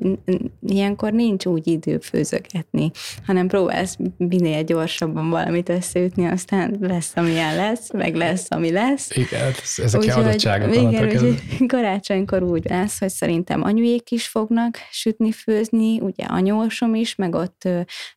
ilyenkor 0.67 1.13
nincs 1.13 1.47
úgy 1.47 1.67
idő 1.67 1.99
főzögetni, 1.99 2.91
hanem 3.27 3.47
próbálsz 3.47 3.97
minél 4.17 4.63
gyorsabban 4.63 5.31
valamit 5.31 5.69
összeütni, 5.69 6.27
aztán 6.27 6.77
lesz, 6.81 7.13
amilyen 7.15 7.57
lesz, 7.57 7.93
meg 7.93 8.15
lesz, 8.15 8.47
ami 8.49 8.71
lesz. 8.71 9.17
Igen, 9.17 9.53
ezek 9.77 10.01
úgy, 10.01 10.09
adottságok 10.11 10.75
igen, 10.75 11.05
úgyhogy 11.05 11.43
karácsonykor 11.67 12.43
úgy 12.43 12.67
lesz, 12.71 12.99
hogy 12.99 13.09
szerintem 13.09 13.63
anyuék 13.63 14.11
is 14.11 14.29
fognak 14.29 14.79
sütni, 14.91 15.33
főzni, 15.33 16.01
ugye 16.01 16.25
anyósom 16.25 16.95
is, 16.95 17.15
meg 17.15 17.35
ott 17.35 17.69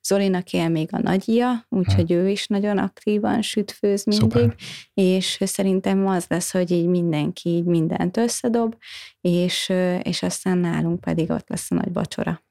Zolinak 0.04 0.52
él 0.52 0.70
még 0.70 0.90
a 0.92 1.02
nagyja, 1.02 1.66
úgyhogy 1.70 2.08
hmm. 2.08 2.18
ő 2.18 2.30
is 2.30 2.48
nagyon 2.48 2.78
aktívan 2.78 3.42
süt, 3.42 3.72
főz 3.72 4.04
mindig, 4.06 4.32
Szuper. 4.32 4.56
és 4.94 5.38
szerintem 5.40 6.08
az 6.08 6.26
lesz, 6.28 6.52
hogy 6.52 6.72
így 6.72 6.88
mindenki 6.88 7.50
így 7.50 7.66
mindent 7.66 8.18
összedob, 8.18 8.76
és, 9.22 9.72
és 10.02 10.24
aztán 10.24 10.58
nálunk 10.58 11.00
pedig 11.00 11.30
ott 11.30 11.50
lesz 11.50 11.72
a 11.72 11.76
nagy 11.76 11.94
vacsora. 11.94 12.42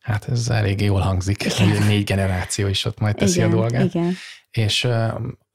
Hát 0.00 0.28
ez 0.28 0.48
elég 0.48 0.80
jól 0.80 1.00
hangzik, 1.00 1.52
hogy 1.52 1.86
négy 1.86 2.04
generáció 2.04 2.66
is 2.66 2.84
ott 2.84 2.98
majd 3.00 3.16
teszi 3.16 3.38
igen, 3.38 3.50
a 3.50 3.54
dolgát. 3.54 3.84
Igen. 3.84 4.14
És 4.50 4.88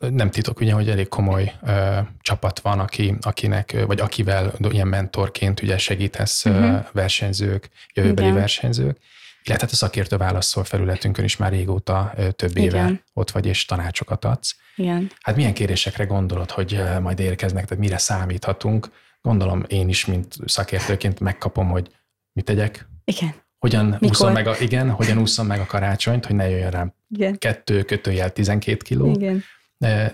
nem 0.09 0.29
titok 0.29 0.59
ugye, 0.59 0.73
hogy 0.73 0.89
elég 0.89 1.07
komoly 1.07 1.53
ö, 1.65 1.99
csapat 2.21 2.59
van, 2.59 2.79
aki, 2.79 3.15
akinek, 3.21 3.83
vagy 3.87 3.99
akivel 3.99 4.53
ilyen 4.69 4.87
mentorként 4.87 5.61
ugye 5.61 5.77
segítesz 5.77 6.45
uh-huh. 6.45 6.85
versenyzők, 6.91 7.69
jövőbeli 7.93 8.27
Igen. 8.27 8.39
versenyzők, 8.39 8.97
illetve 9.43 9.65
hát 9.65 9.73
a 9.73 9.75
szakértő 9.75 10.17
válaszol 10.17 10.63
felületünkön 10.63 11.25
is 11.25 11.37
már 11.37 11.51
régóta 11.51 12.13
több 12.35 12.57
éve 12.57 12.77
Igen. 12.77 13.03
ott 13.13 13.31
vagy, 13.31 13.45
és 13.45 13.65
tanácsokat 13.65 14.25
adsz. 14.25 14.55
Igen. 14.75 15.11
Hát 15.21 15.35
milyen 15.35 15.53
kérésekre 15.53 16.05
gondolod, 16.05 16.51
hogy 16.51 16.81
majd 17.01 17.19
érkeznek, 17.19 17.65
tehát 17.65 17.83
mire 17.83 17.97
számíthatunk? 17.97 18.89
Gondolom 19.21 19.63
én 19.67 19.89
is, 19.89 20.05
mint 20.05 20.35
szakértőként 20.45 21.19
megkapom, 21.19 21.69
hogy 21.69 21.89
mit 22.33 22.45
tegyek. 22.45 22.87
Igen. 23.03 23.33
Hogyan 23.59 23.97
úszom 23.99 24.31
meg 24.31 24.47
a, 24.47 24.55
igen, 24.59 24.89
hogyan 24.89 25.17
úszom 25.17 25.47
meg 25.47 25.59
a 25.59 25.65
karácsonyt, 25.65 26.25
hogy 26.25 26.35
ne 26.35 26.49
jöjjön 26.49 26.71
rám 26.71 26.93
igen. 27.09 27.37
kettő 27.37 27.83
kötőjel 27.83 28.31
12 28.31 28.77
kiló. 28.77 29.11
Igen. 29.11 29.43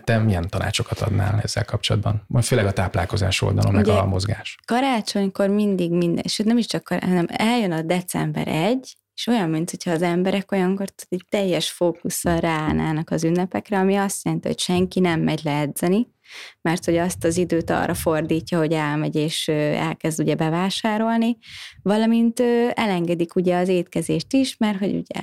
Te 0.04 0.18
milyen 0.18 0.48
tanácsokat 0.50 1.00
adnál 1.00 1.40
ezzel 1.44 1.66
kapcsolatban? 1.66 2.24
Majd 2.28 2.46
főleg 2.46 2.66
a 2.66 2.74
táplálkozás 2.74 3.42
oldalon, 3.42 3.76
Ugye, 3.76 3.94
meg 3.94 4.02
a 4.02 4.06
mozgás. 4.06 4.58
Karácsonykor 4.66 5.50
mindig 5.50 5.92
minden, 5.92 6.24
sőt 6.28 6.46
nem 6.46 6.58
is 6.58 6.66
csak, 6.66 6.88
hanem 6.88 7.26
eljön 7.30 7.72
a 7.72 7.82
december 7.82 8.48
egy, 8.48 8.96
és 9.16 9.28
olyan, 9.28 9.50
mint 9.50 9.70
hogyha 9.70 9.92
az 9.92 10.02
emberek 10.02 10.52
olyankor 10.52 10.88
egy 11.10 11.26
teljes 11.30 11.72
fókusszal 11.72 12.40
ráállnának 12.40 13.10
az 13.10 13.24
ünnepekre, 13.24 13.80
ami 13.80 13.96
azt 13.96 14.26
jelenti, 14.26 14.48
hogy 14.48 14.60
senki 14.60 15.00
nem 15.00 15.20
megy 15.22 15.40
le 15.44 15.60
edzeni, 15.60 16.08
mert 16.62 16.86
hogy 16.86 16.98
azt 16.98 17.24
az 17.24 17.38
időt 17.38 17.70
arra 17.70 17.94
fordítja, 17.94 18.58
hogy 18.58 18.74
elmegy 18.74 19.16
és 19.16 19.48
elkezd 19.48 20.20
ugye 20.20 20.36
bevásárolni, 20.36 21.38
valamint 21.82 22.40
elengedik 22.74 23.36
ugye 23.36 23.58
az 23.58 23.68
étkezést 23.68 24.34
is, 24.34 24.58
mert 24.58 24.78
hogy 24.78 24.96
ugye 24.96 25.22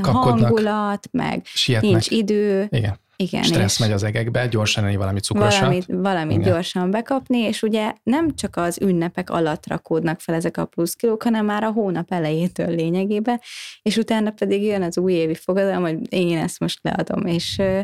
Kapkodnak, 0.00 0.40
hangulat, 0.40 1.08
meg 1.10 1.44
sietnek. 1.44 1.90
nincs 1.90 2.10
idő. 2.10 2.66
Igen. 2.70 2.98
Igen, 3.22 3.42
Stressz 3.42 3.78
megy 3.78 3.92
az 3.92 4.02
egekbe, 4.02 4.46
gyorsan 4.46 4.84
enni 4.84 4.96
valami 4.96 5.20
cukrosat. 5.20 5.60
Valamit, 5.60 5.86
valamit 5.88 6.42
gyorsan 6.42 6.90
bekapni, 6.90 7.38
és 7.38 7.62
ugye 7.62 7.92
nem 8.02 8.34
csak 8.34 8.56
az 8.56 8.78
ünnepek 8.80 9.30
alatt 9.30 9.66
rakódnak 9.66 10.20
fel 10.20 10.34
ezek 10.34 10.56
a 10.56 10.64
plusz 10.64 10.94
kilók, 10.94 11.22
hanem 11.22 11.44
már 11.44 11.62
a 11.62 11.70
hónap 11.70 12.12
elejétől 12.12 12.74
lényegében, 12.74 13.40
és 13.82 13.96
utána 13.96 14.30
pedig 14.30 14.62
jön 14.62 14.82
az 14.82 14.98
újévi 14.98 15.34
fogadalom, 15.34 15.82
hogy 15.82 16.12
én 16.12 16.38
ezt 16.38 16.60
most 16.60 16.78
leadom. 16.82 17.26
És 17.26 17.56
uh, 17.58 17.80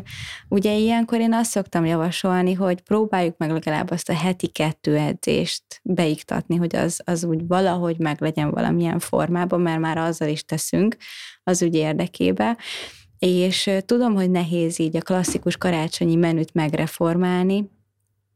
ugye 0.49 0.73
ilyenkor 0.73 1.19
én 1.19 1.33
azt 1.33 1.49
szoktam 1.49 1.85
javasolni, 1.85 2.53
hogy 2.53 2.81
próbáljuk 2.81 3.37
meg 3.37 3.51
legalább 3.51 3.91
azt 3.91 4.09
a 4.09 4.13
heti 4.13 4.47
kettő 4.47 4.97
edzést 4.97 5.63
beiktatni, 5.83 6.55
hogy 6.55 6.75
az, 6.75 7.01
az 7.05 7.23
úgy 7.23 7.47
valahogy 7.47 7.97
meg 7.99 8.21
legyen 8.21 8.51
valamilyen 8.51 8.99
formában, 8.99 9.61
mert 9.61 9.79
már 9.79 9.97
azzal 9.97 10.27
is 10.27 10.45
teszünk 10.45 10.97
az 11.43 11.61
ügy 11.61 11.75
érdekébe 11.75 12.57
és 13.25 13.69
tudom, 13.85 14.13
hogy 14.13 14.31
nehéz 14.31 14.79
így 14.79 14.97
a 14.97 15.01
klasszikus 15.01 15.57
karácsonyi 15.57 16.15
menüt 16.15 16.53
megreformálni, 16.53 17.69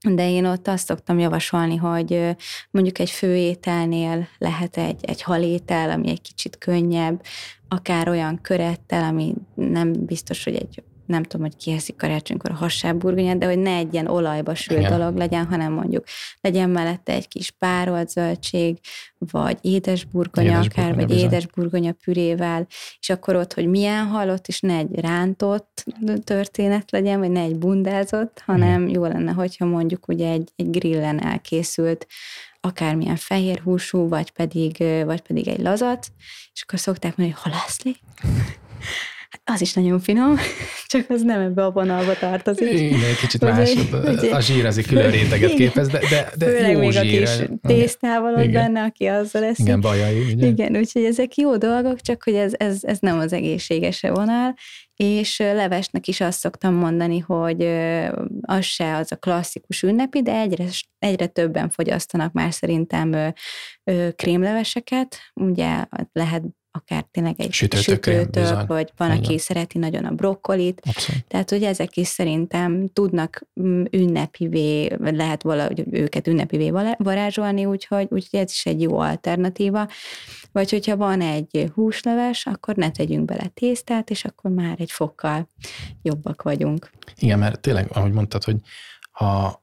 de 0.09 0.29
én 0.29 0.45
ott 0.45 0.67
azt 0.67 0.85
szoktam 0.85 1.19
javasolni, 1.19 1.75
hogy 1.75 2.35
mondjuk 2.71 2.99
egy 2.99 3.09
főételnél 3.09 4.27
lehet 4.37 4.77
egy, 4.77 5.05
egy 5.05 5.21
halétel, 5.21 5.89
ami 5.89 6.09
egy 6.09 6.21
kicsit 6.21 6.57
könnyebb, 6.57 7.21
akár 7.67 8.09
olyan 8.09 8.41
körettel, 8.41 9.03
ami 9.03 9.33
nem 9.55 10.05
biztos, 10.05 10.43
hogy 10.43 10.55
egy 10.55 10.83
nem 11.09 11.23
tudom, 11.23 11.45
hogy 11.45 11.55
kieszik 11.55 11.95
karácsonykor 11.95 12.51
a 12.51 12.53
hassábburgonyát, 12.53 13.37
de 13.37 13.45
hogy 13.45 13.59
ne 13.59 13.75
egy 13.75 13.93
ilyen 13.93 14.07
olajba 14.07 14.55
sült 14.55 14.79
Igen. 14.79 14.97
dolog 14.97 15.17
legyen, 15.17 15.45
hanem 15.45 15.73
mondjuk 15.73 16.03
legyen 16.41 16.69
mellette 16.69 17.13
egy 17.13 17.27
kis 17.27 17.51
párolt 17.51 18.09
zöldség, 18.09 18.77
vagy 19.17 19.57
édesburgonya 19.61 20.49
édes 20.49 20.65
akár, 20.65 20.95
vagy 20.95 21.05
bizony. 21.05 21.23
édesburgonya 21.23 21.91
pürével, 21.91 22.67
és 22.99 23.09
akkor 23.09 23.35
ott, 23.35 23.53
hogy 23.53 23.67
milyen 23.67 24.05
halott, 24.05 24.47
és 24.47 24.59
ne 24.59 24.75
egy 24.75 24.99
rántott 24.99 25.83
történet 26.23 26.91
legyen, 26.91 27.19
vagy 27.19 27.31
ne 27.31 27.41
egy 27.41 27.57
bundázott, 27.57 28.41
hanem 28.45 28.81
Igen. 28.81 28.93
jó 28.93 29.05
lenne, 29.05 29.31
hogyha 29.31 29.65
mondjuk 29.65 30.07
ugye 30.07 30.29
egy, 30.29 30.49
egy 30.55 30.69
grillen 30.69 31.23
elkészült 31.23 32.07
akármilyen 32.61 33.15
fehér 33.15 33.59
húsú, 33.59 34.07
vagy 34.07 34.31
pedig, 34.31 34.77
vagy 35.05 35.21
pedig 35.21 35.47
egy 35.47 35.59
lazat, 35.59 36.07
és 36.53 36.61
akkor 36.61 36.79
szokták 36.79 37.17
mondani, 37.17 37.37
hogy 37.41 37.51
halászlé. 37.51 37.95
Az 39.43 39.61
is 39.61 39.73
nagyon 39.73 39.99
finom, 39.99 40.35
csak 40.87 41.09
az 41.09 41.21
nem 41.21 41.41
ebbe 41.41 41.65
a 41.65 41.71
vonalba 41.71 42.13
tartozik. 42.13 42.73
Igen, 42.73 43.03
egy 43.03 43.17
kicsit 43.19 43.41
más, 43.41 43.73
a 44.31 44.39
zsír 44.39 44.65
az 44.65 44.77
egy 44.77 44.85
külön 44.85 45.11
réteget 45.19 45.53
képez, 45.53 45.87
de, 45.87 45.99
de, 46.09 46.31
de 46.37 46.45
Főleg 46.45 46.71
jó 46.71 46.79
még 46.79 46.91
zsír. 46.91 47.21
a 47.21 47.25
kis 47.25 47.47
tésztával 47.61 48.33
ott 48.33 48.49
benne, 48.49 48.83
aki 48.83 49.05
azzal 49.05 49.41
lesz. 49.41 49.59
Igen, 49.59 49.81
bajai, 49.81 50.33
ugye? 50.33 50.47
Igen, 50.47 50.75
úgyhogy 50.75 51.03
ezek 51.03 51.35
jó 51.35 51.57
dolgok, 51.57 52.01
csak 52.01 52.23
hogy 52.23 52.35
ez, 52.35 52.53
ez, 52.57 52.83
ez 52.83 52.99
nem 52.99 53.19
az 53.19 53.33
egészséges 53.33 54.01
vonal, 54.01 54.53
és 54.95 55.39
levesnek 55.39 56.07
is 56.07 56.21
azt 56.21 56.39
szoktam 56.39 56.73
mondani, 56.73 57.19
hogy 57.19 57.63
az 58.41 58.65
se 58.65 58.95
az 58.95 59.11
a 59.11 59.15
klasszikus 59.15 59.83
ünnepi, 59.83 60.21
de 60.21 60.33
egyre, 60.33 60.65
egyre 60.99 61.25
többen 61.25 61.69
fogyasztanak 61.69 62.31
már 62.31 62.53
szerintem 62.53 63.33
krémleveseket, 64.15 65.17
ugye 65.33 65.85
lehet 66.11 66.43
akár 66.71 67.05
tényleg 67.11 67.35
egy 67.37 67.53
sütőtök, 67.53 68.67
vagy 68.67 68.91
van, 68.97 69.11
aki 69.11 69.37
szereti 69.37 69.77
nagyon 69.77 70.05
a 70.05 70.11
brokkolit. 70.11 70.81
Abszolút. 70.85 71.25
Tehát, 71.27 71.49
hogy 71.49 71.63
ezek 71.63 71.97
is 71.97 72.07
szerintem 72.07 72.89
tudnak 72.93 73.47
mm, 73.61 73.83
ünnepivé, 73.91 74.95
lehet 74.99 75.43
valahogy 75.43 75.83
őket 75.91 76.27
ünnepivé 76.27 76.71
varázsolni, 76.97 77.65
úgyhogy, 77.65 78.07
úgyhogy 78.09 78.39
ez 78.39 78.51
is 78.51 78.65
egy 78.65 78.81
jó 78.81 78.99
alternatíva. 78.99 79.87
Vagy 80.51 80.69
hogyha 80.69 80.97
van 80.97 81.21
egy 81.21 81.71
húsleves, 81.73 82.45
akkor 82.45 82.75
ne 82.75 82.91
tegyünk 82.91 83.25
bele 83.25 83.47
tésztát, 83.47 84.09
és 84.09 84.25
akkor 84.25 84.51
már 84.51 84.75
egy 84.79 84.91
fokkal 84.91 85.47
jobbak 86.01 86.41
vagyunk. 86.41 86.89
Igen, 87.15 87.39
mert 87.39 87.59
tényleg, 87.59 87.89
ahogy 87.93 88.11
mondtad, 88.11 88.43
hogy 88.43 88.57
ha 89.11 89.61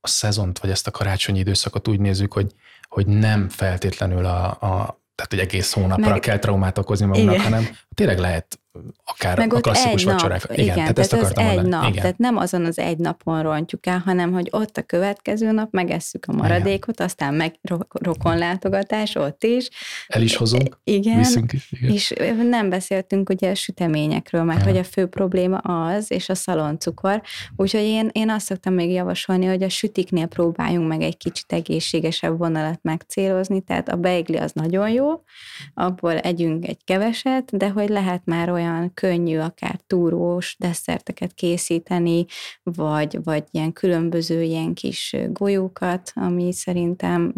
a 0.00 0.08
szezont, 0.08 0.58
vagy 0.58 0.70
ezt 0.70 0.86
a 0.86 0.90
karácsonyi 0.90 1.38
időszakot 1.38 1.88
úgy 1.88 2.00
nézzük, 2.00 2.32
hogy, 2.32 2.52
hogy 2.88 3.06
nem 3.06 3.48
feltétlenül 3.48 4.24
a, 4.24 4.46
a 4.50 4.97
tehát 5.18 5.32
hogy 5.32 5.38
egész 5.38 5.72
hónapra 5.72 6.10
Meg, 6.10 6.20
kell 6.20 6.38
traumát 6.38 6.78
okozni 6.78 7.06
magunknak, 7.06 7.34
igen. 7.34 7.46
hanem 7.52 7.68
tényleg 7.94 8.18
lehet 8.18 8.60
akár 9.04 9.38
Meg 9.38 9.54
a 9.54 9.60
klasszikus 9.60 10.04
egy 10.04 10.08
vacsorák. 10.12 10.48
Nap, 10.48 10.58
igen, 10.58 10.64
igen, 10.64 10.76
tehát, 10.76 10.98
ezt 10.98 11.12
akartam 11.12 11.46
egy 11.46 11.54
mondani. 11.54 11.74
nap, 11.74 11.88
igen. 11.88 12.02
tehát 12.02 12.18
nem 12.18 12.36
azon 12.36 12.64
az 12.64 12.78
egy 12.78 12.98
napon 12.98 13.42
rontjuk 13.42 13.86
el, 13.86 13.98
hanem 13.98 14.32
hogy 14.32 14.48
ott 14.50 14.76
a 14.76 14.82
következő 14.82 15.50
nap 15.50 15.72
megesszük 15.72 16.24
a 16.28 16.32
maradékot, 16.32 16.94
igen. 16.94 17.06
aztán 17.06 17.34
meg 17.34 17.54
rokonlátogatás 17.90 19.14
ott 19.14 19.44
is. 19.44 19.68
El 20.06 20.22
is 20.22 20.36
hozunk, 20.36 20.78
igen, 20.84 21.18
viszünk 21.18 21.52
is. 21.52 21.72
Igen. 21.72 21.92
És 21.92 22.14
nem 22.48 22.68
beszéltünk 22.68 23.28
ugye 23.28 23.50
a 23.50 23.54
süteményekről, 23.54 24.42
mert 24.42 24.60
igen. 24.60 24.72
hogy 24.72 24.80
a 24.80 24.84
fő 24.84 25.06
probléma 25.06 25.56
az, 25.56 26.10
és 26.10 26.28
a 26.28 26.34
szaloncukor, 26.34 27.22
úgyhogy 27.56 27.82
én, 27.82 28.10
én 28.12 28.30
azt 28.30 28.46
szoktam 28.46 28.74
még 28.74 28.90
javasolni, 28.90 29.46
hogy 29.46 29.62
a 29.62 29.68
sütiknél 29.68 30.26
próbáljunk 30.26 30.88
meg 30.88 31.02
egy 31.02 31.16
kicsit 31.16 31.52
egészségesebb 31.52 32.38
vonalat 32.38 32.78
megcélozni, 32.82 33.60
tehát 33.60 33.88
a 33.88 33.96
beigli 33.96 34.36
az 34.36 34.52
nagyon 34.52 34.90
jó, 34.90 35.22
abból 35.74 36.18
együnk 36.18 36.66
egy 36.66 36.84
keveset, 36.84 37.56
de 37.56 37.68
hogy 37.68 37.88
lehet 37.88 38.22
már 38.24 38.50
olyan 38.50 38.67
olyan 38.72 38.94
könnyű, 38.94 39.38
akár 39.38 39.80
túrós 39.86 40.56
desszerteket 40.58 41.34
készíteni, 41.34 42.26
vagy, 42.62 43.18
vagy 43.24 43.44
ilyen 43.50 43.72
különböző 43.72 44.42
ilyen 44.42 44.74
kis 44.74 45.16
golyókat, 45.28 46.12
ami 46.14 46.52
szerintem 46.52 47.32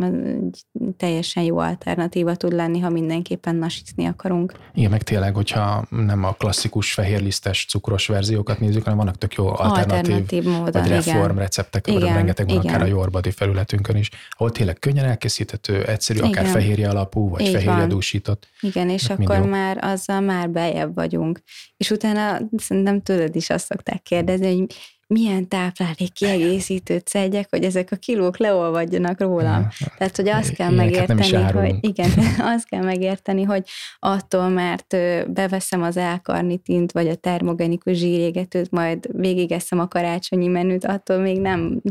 teljesen 0.96 1.42
jó 1.42 1.58
alternatíva 1.58 2.34
tud 2.34 2.52
lenni, 2.52 2.78
ha 2.78 2.88
mindenképpen 2.88 3.56
nasizni 3.56 4.04
akarunk. 4.04 4.52
Igen, 4.75 4.90
meg 4.90 5.02
tényleg, 5.02 5.34
hogyha 5.34 5.84
nem 5.88 6.25
a 6.25 6.32
klasszikus 6.32 6.92
fehérlisztes 6.92 7.66
cukros 7.68 8.06
verziókat 8.06 8.60
nézzük, 8.60 8.82
hanem 8.82 8.99
vannak 8.99 9.18
tök 9.18 9.34
jó 9.34 9.46
alternatív, 9.46 9.92
alternatív 9.92 10.44
módon, 10.44 10.82
vagy 10.82 10.88
reform 10.88 11.20
igen. 11.20 11.37
receptek, 11.37 11.87
igen, 11.87 12.14
rengeteg 12.14 12.46
van 12.46 12.56
igen. 12.56 12.75
akár 12.75 12.82
a 12.82 12.88
Yorbadi 12.88 13.30
felületünkön 13.30 13.96
is, 13.96 14.10
ahol 14.30 14.50
tényleg 14.50 14.78
könnyen 14.78 15.04
elkészíthető, 15.04 15.82
egyszerű, 15.84 16.18
igen. 16.18 16.30
akár 16.30 16.46
fehérje 16.46 16.88
alapú, 16.88 17.28
vagy 17.28 17.49
fehérje 17.49 17.87
dúsított. 17.87 18.49
Igen, 18.60 18.88
és 18.88 19.10
akkor 19.10 19.40
már 19.40 19.78
azzal 19.80 20.20
már 20.20 20.50
bejebb 20.50 20.94
vagyunk 20.94 21.10
vagyunk. 21.11 21.40
És 21.76 21.90
utána 21.90 22.40
szerintem 22.57 23.02
tőled 23.02 23.37
is 23.37 23.50
azt 23.50 23.67
szokták 23.67 24.02
kérdezni, 24.02 24.59
hogy 24.59 24.67
milyen 25.07 25.49
táplálék 25.49 26.12
kiegészítőt 26.12 27.09
szedjek, 27.09 27.47
hogy 27.50 27.64
ezek 27.64 27.88
a 27.93 27.97
kilók 27.97 28.38
leolvadjanak 28.38 29.21
rólam. 29.21 29.69
Tehát, 29.99 30.17
hogy 30.17 30.29
azt 30.29 30.52
kell 30.52 30.71
megérteni, 30.71 31.43
hogy 31.43 31.76
igen, 31.81 32.11
azt 32.55 32.69
kell 32.69 32.83
megérteni, 32.83 33.43
hogy 33.43 33.69
attól, 33.99 34.49
mert 34.49 34.97
beveszem 35.33 35.83
az 35.83 35.97
elkarnitint, 35.97 36.93
vagy 36.93 37.09
a 37.09 37.14
termogenikus 37.14 37.97
zsírégetőt, 37.97 38.71
majd 38.71 39.09
végigeszem 39.12 39.79
a 39.79 39.88
karácsonyi 39.88 40.47
menüt, 40.47 40.85
attól 40.85 41.19
még 41.19 41.40
nem, 41.40 41.83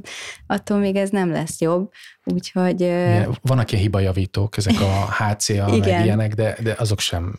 attól 0.48 0.78
még 0.78 0.96
ez 0.96 1.10
nem 1.10 1.32
lesz 1.32 1.62
jobb. 1.62 1.92
Úgyhogy... 2.33 2.81
Igen, 2.81 3.38
vannak 3.41 3.71
ilyen 3.71 3.83
hibajavítók, 3.83 4.57
ezek 4.57 4.79
a 4.79 5.07
HCA, 5.19 5.67
meg 5.67 5.88
ilyenek, 5.88 6.33
de, 6.33 6.57
de 6.63 6.75
azok 6.77 7.00
sem 7.00 7.38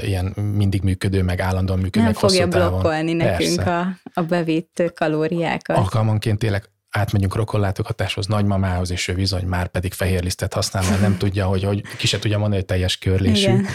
ilyen 0.00 0.24
mindig 0.56 0.82
működő, 0.82 1.22
meg 1.22 1.40
állandóan 1.40 1.78
működő, 1.78 2.04
Nem 2.04 2.14
fogja 2.14 2.48
blokkolni 2.48 3.12
nekünk 3.12 3.66
a, 3.66 3.86
a 4.14 4.22
bevitt 4.22 4.92
kalóriákat. 4.94 5.76
Alkalmanként 5.76 6.38
tényleg 6.38 6.70
átmegyünk 6.90 7.34
rokonlátogatáshoz, 7.34 8.26
nagymamához, 8.26 8.90
és 8.90 9.08
ő 9.08 9.14
bizony 9.14 9.44
már 9.44 9.68
pedig 9.68 9.92
fehérlisztet 9.92 10.54
használ, 10.54 10.88
mert 10.88 11.00
nem 11.00 11.16
tudja, 11.16 11.46
hogy, 11.46 11.62
hogy 11.62 11.82
ki 11.96 12.06
se 12.06 12.18
tudja 12.18 12.38
mondani, 12.38 12.56
hogy 12.56 12.68
teljes 12.68 12.98
körlésű. 12.98 13.52
Igen. 13.52 13.66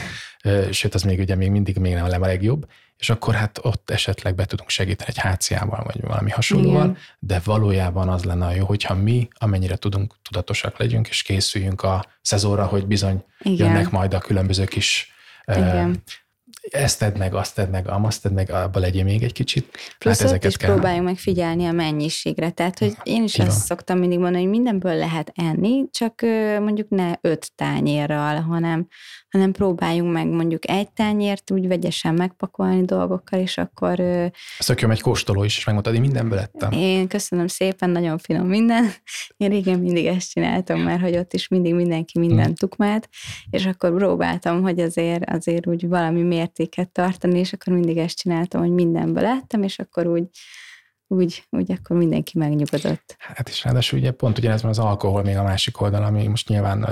Sőt, 0.72 0.94
az 0.94 1.02
még 1.02 1.20
ugye 1.20 1.36
még 1.36 1.52
mindig 1.52 1.78
még 1.78 1.94
nem 1.94 2.22
a 2.22 2.26
legjobb. 2.26 2.68
És 2.98 3.10
akkor 3.10 3.34
hát 3.34 3.60
ott 3.62 3.90
esetleg 3.90 4.36
be 4.36 4.46
tudunk 4.46 4.70
segíteni 4.70 5.12
egy 5.16 5.20
HCA-val, 5.20 5.84
vagy 5.84 6.02
valami 6.02 6.30
hasonlóval, 6.30 6.84
Igen. 6.84 6.98
de 7.20 7.42
valójában 7.44 8.10
az 8.10 8.24
lenne 8.24 8.56
jó, 8.56 8.66
hogyha 8.66 8.94
mi, 8.94 9.28
amennyire 9.34 9.76
tudunk, 9.76 10.16
tudatosak 10.22 10.78
legyünk, 10.78 11.08
és 11.08 11.22
készüljünk 11.22 11.82
a 11.82 12.06
szezonra, 12.22 12.66
hogy 12.66 12.88
bizony 12.88 13.24
Igen. 13.40 13.68
jönnek 13.68 13.90
majd 13.90 14.14
a 14.14 14.20
különböző 14.20 14.66
kis 14.66 15.12
igen. 15.46 16.04
Ezt 16.70 17.00
tedd 17.00 17.18
meg, 17.18 17.34
azt 17.34 17.56
tedd 17.56 17.70
meg, 17.70 17.90
amazt 17.90 18.22
tedd 18.22 18.34
meg, 18.34 18.52
abba 18.52 18.80
legyél 18.80 19.04
még 19.04 19.24
egy 19.24 19.34
kicsit. 19.34 19.78
Plusz 19.98 20.18
hát 20.18 20.28
ezeket 20.28 20.52
is 20.52 20.58
kell. 20.58 20.72
próbáljunk 20.74 21.06
meg 21.06 21.18
figyelni 21.18 21.66
a 21.66 21.72
mennyiségre. 21.72 22.50
Tehát, 22.50 22.80
hogy 22.80 22.94
én 23.04 23.24
is 23.24 23.38
Így 23.38 23.46
azt 23.46 23.66
szoktam 23.66 23.98
mindig 23.98 24.20
mondani, 24.20 24.44
hogy 24.44 24.52
mindenből 24.52 24.96
lehet 24.96 25.32
enni, 25.36 25.84
csak 25.92 26.22
mondjuk 26.60 26.90
ne 26.90 27.14
öt 27.22 27.52
tányérral, 27.56 28.42
hanem 28.42 28.88
hanem 29.34 29.52
próbáljunk 29.52 30.14
meg 30.14 30.28
mondjuk 30.28 30.70
egy 30.70 30.92
tányért 30.92 31.52
úgy 31.52 31.68
vegyesen 31.68 32.14
megpakolni 32.14 32.86
dolgokkal, 32.86 33.40
és 33.40 33.58
akkor... 33.58 34.00
Ezt 34.58 34.70
egy 34.70 35.02
kóstoló 35.02 35.44
is, 35.44 35.58
és 35.58 35.66
megmondtad, 35.66 35.96
én 35.96 36.02
mindenből 36.02 36.38
lettem. 36.38 36.72
Én 36.72 37.08
köszönöm 37.08 37.48
szépen, 37.48 37.90
nagyon 37.90 38.18
finom 38.18 38.48
minden. 38.48 38.92
Én 39.38 39.50
régen 39.50 39.80
mindig 39.80 40.06
ezt 40.06 40.32
csináltam, 40.32 40.80
mert 40.80 41.02
hogy 41.02 41.18
ott 41.18 41.34
is 41.34 41.48
mindig 41.48 41.74
mindenki 41.74 42.20
mindent 42.20 42.46
hmm. 42.46 42.56
tukmált, 42.56 43.10
és 43.50 43.66
akkor 43.66 43.96
próbáltam, 43.96 44.62
hogy 44.62 44.80
azért, 44.80 45.30
azért 45.30 45.68
úgy 45.68 45.88
valami 45.88 46.22
mértéket 46.58 46.90
tartani, 46.90 47.40
és 47.40 47.54
akkor 47.54 47.74
mindig 47.74 47.98
ezt 47.98 48.18
csináltam, 48.18 48.62
hogy 48.62 48.72
mindenből 48.72 49.24
lettem, 49.24 49.64
és 49.64 49.80
akkor 49.80 50.08
úgy 50.08 50.28
úgy, 51.08 51.48
úgy 51.50 51.72
akkor 51.72 51.98
mindenki 51.98 52.38
megnyugodott. 52.38 53.16
Hát 53.18 53.50
és 53.50 53.64
ráadásul 53.64 54.00
ugye 54.00 54.12
pont 54.12 54.38
ugyanez 54.38 54.62
van 54.62 54.72
az 54.72 54.80
alkohol 54.80 55.24
még 55.24 55.38
a 55.38 55.44
másik 55.44 55.82
oldal, 55.82 56.04
ami 56.04 56.28
most 56.28 56.48
nyilván 56.48 56.88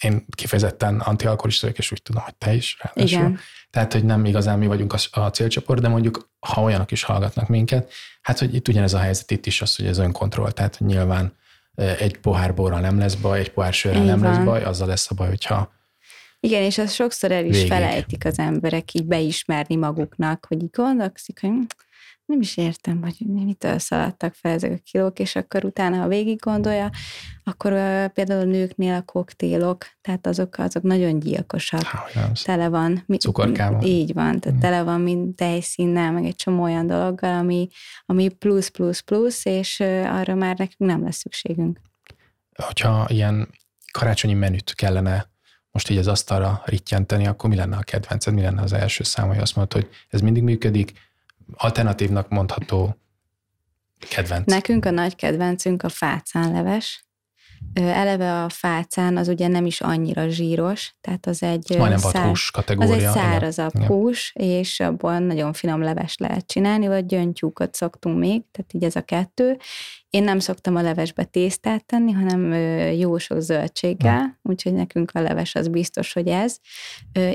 én 0.00 0.24
kifejezetten 0.30 1.00
antialkoholista 1.00 1.66
vagyok, 1.66 1.78
és 1.78 1.92
úgy 1.92 2.02
tudom, 2.02 2.22
hogy 2.22 2.34
te 2.34 2.54
is. 2.54 2.78
Ráadásul. 2.80 3.18
Igen. 3.18 3.38
Tehát, 3.70 3.92
hogy 3.92 4.04
nem 4.04 4.24
igazán 4.24 4.58
mi 4.58 4.66
vagyunk 4.66 4.92
a, 4.92 5.20
a 5.20 5.30
célcsoport, 5.30 5.80
de 5.80 5.88
mondjuk, 5.88 6.30
ha 6.38 6.62
olyanok 6.62 6.90
is 6.90 7.02
hallgatnak 7.02 7.48
minket, 7.48 7.92
hát, 8.22 8.38
hogy 8.38 8.54
itt 8.54 8.68
ugyanez 8.68 8.94
a 8.94 8.98
helyzet 8.98 9.30
itt 9.30 9.46
is 9.46 9.62
az, 9.62 9.76
hogy 9.76 9.86
ez 9.86 9.98
önkontroll, 9.98 10.50
tehát 10.50 10.76
hogy 10.76 10.86
nyilván 10.86 11.36
egy 11.74 12.18
pohár 12.18 12.54
borral 12.54 12.80
nem 12.80 12.98
lesz 12.98 13.14
baj, 13.14 13.38
egy 13.38 13.52
pohár 13.52 13.72
sörrel 13.72 14.04
nem 14.04 14.22
lesz 14.22 14.44
baj, 14.44 14.64
azzal 14.64 14.88
lesz 14.88 15.10
a 15.10 15.14
baj, 15.14 15.28
hogyha 15.28 15.72
igen, 16.46 16.62
és 16.62 16.78
azt 16.78 16.94
sokszor 16.94 17.32
el 17.32 17.44
is 17.44 17.54
végig. 17.54 17.68
felejtik 17.68 18.24
az 18.24 18.38
emberek 18.38 18.94
így 18.94 19.06
beismerni 19.06 19.76
maguknak, 19.76 20.46
hogy 20.48 20.62
így 20.62 20.70
gondolkszik, 20.70 21.40
hogy 21.40 21.50
hm, 21.50 21.60
nem 22.26 22.40
is 22.40 22.56
értem, 22.56 23.02
hogy 23.02 23.16
mitől 23.26 23.78
szaladtak 23.78 24.34
fel 24.34 24.52
ezek 24.52 24.72
a 24.72 24.82
kilók, 24.90 25.18
és 25.18 25.36
akkor 25.36 25.64
utána, 25.64 25.96
ha 25.96 26.08
végig 26.08 26.38
gondolja, 26.38 26.90
akkor 27.44 27.72
uh, 27.72 28.06
például 28.06 28.40
a 28.40 28.50
nőknél 28.50 28.94
a 28.94 29.02
koktélok, 29.02 29.86
tehát 30.00 30.26
azok, 30.26 30.58
azok 30.58 30.82
nagyon 30.82 31.18
gyilkosak. 31.18 31.82
Há, 31.82 32.30
tele 32.44 32.68
van. 32.68 33.04
Cukorkával. 33.18 33.82
Így 33.82 34.12
van, 34.12 34.40
tehát 34.40 34.58
mm. 34.58 34.60
tele 34.60 34.82
van 34.82 35.00
mind 35.00 35.34
tejszínnel, 35.34 36.12
meg 36.12 36.24
egy 36.24 36.36
csomó 36.36 36.62
olyan 36.62 36.86
dologgal, 36.86 37.38
ami, 37.38 37.68
ami 38.06 38.28
plusz, 38.28 38.68
plusz, 38.68 39.00
plusz, 39.00 39.44
és 39.44 39.78
uh, 39.80 40.16
arra 40.16 40.34
már 40.34 40.58
nekünk 40.58 40.90
nem 40.90 41.02
lesz 41.02 41.16
szükségünk. 41.16 41.80
Hogyha 42.54 43.06
ilyen 43.08 43.48
karácsonyi 43.92 44.34
menüt 44.34 44.74
kellene 44.74 45.34
most 45.76 45.90
így 45.90 45.98
az 45.98 46.06
asztalra 46.06 46.62
rittyenteni, 46.64 47.26
akkor 47.26 47.50
mi 47.50 47.56
lenne 47.56 47.76
a 47.76 47.82
kedvenced, 47.82 48.34
mi 48.34 48.40
lenne 48.40 48.62
az 48.62 48.72
első 48.72 49.04
szám, 49.04 49.28
hogy 49.28 49.38
azt 49.38 49.56
mondod, 49.56 49.72
hogy 49.72 49.88
ez 50.08 50.20
mindig 50.20 50.42
működik, 50.42 50.92
alternatívnak 51.54 52.28
mondható 52.28 52.96
kedvenc? 54.10 54.46
Nekünk 54.46 54.84
a 54.84 54.90
nagy 54.90 55.16
kedvencünk 55.16 55.82
a 55.82 55.88
fácánleves. 55.88 57.04
Eleve 57.74 58.42
a 58.42 58.48
fácán 58.48 59.16
az 59.16 59.28
ugye 59.28 59.48
nem 59.48 59.66
is 59.66 59.80
annyira 59.80 60.28
zsíros, 60.28 60.94
tehát 61.00 61.26
az 61.26 61.42
egy 61.42 61.74
Majdnem 61.78 62.26
hús 62.28 62.50
kategória. 62.50 62.94
Az 62.94 63.02
egy 63.02 63.22
szárazabb 63.22 63.74
igen. 63.74 63.86
hús, 63.86 64.32
és 64.34 64.80
abból 64.80 65.18
nagyon 65.18 65.52
finom 65.52 65.82
leves 65.82 66.16
lehet 66.16 66.46
csinálni, 66.46 66.86
vagy 66.86 67.06
gyöngytyúkot 67.06 67.74
szoktunk 67.74 68.18
még, 68.18 68.42
tehát 68.50 68.72
így 68.72 68.84
ez 68.84 68.96
a 68.96 69.02
kettő, 69.02 69.58
én 70.16 70.24
nem 70.24 70.38
szoktam 70.38 70.76
a 70.76 70.82
levesbe 70.82 71.24
tésztát 71.24 71.84
tenni, 71.84 72.12
hanem 72.12 72.52
jó 72.92 73.18
sok 73.18 73.40
zöldséggel, 73.40 74.18
hmm. 74.18 74.38
úgyhogy 74.42 74.72
nekünk 74.72 75.10
a 75.14 75.20
leves 75.20 75.54
az 75.54 75.68
biztos, 75.68 76.12
hogy 76.12 76.28
ez. 76.28 76.58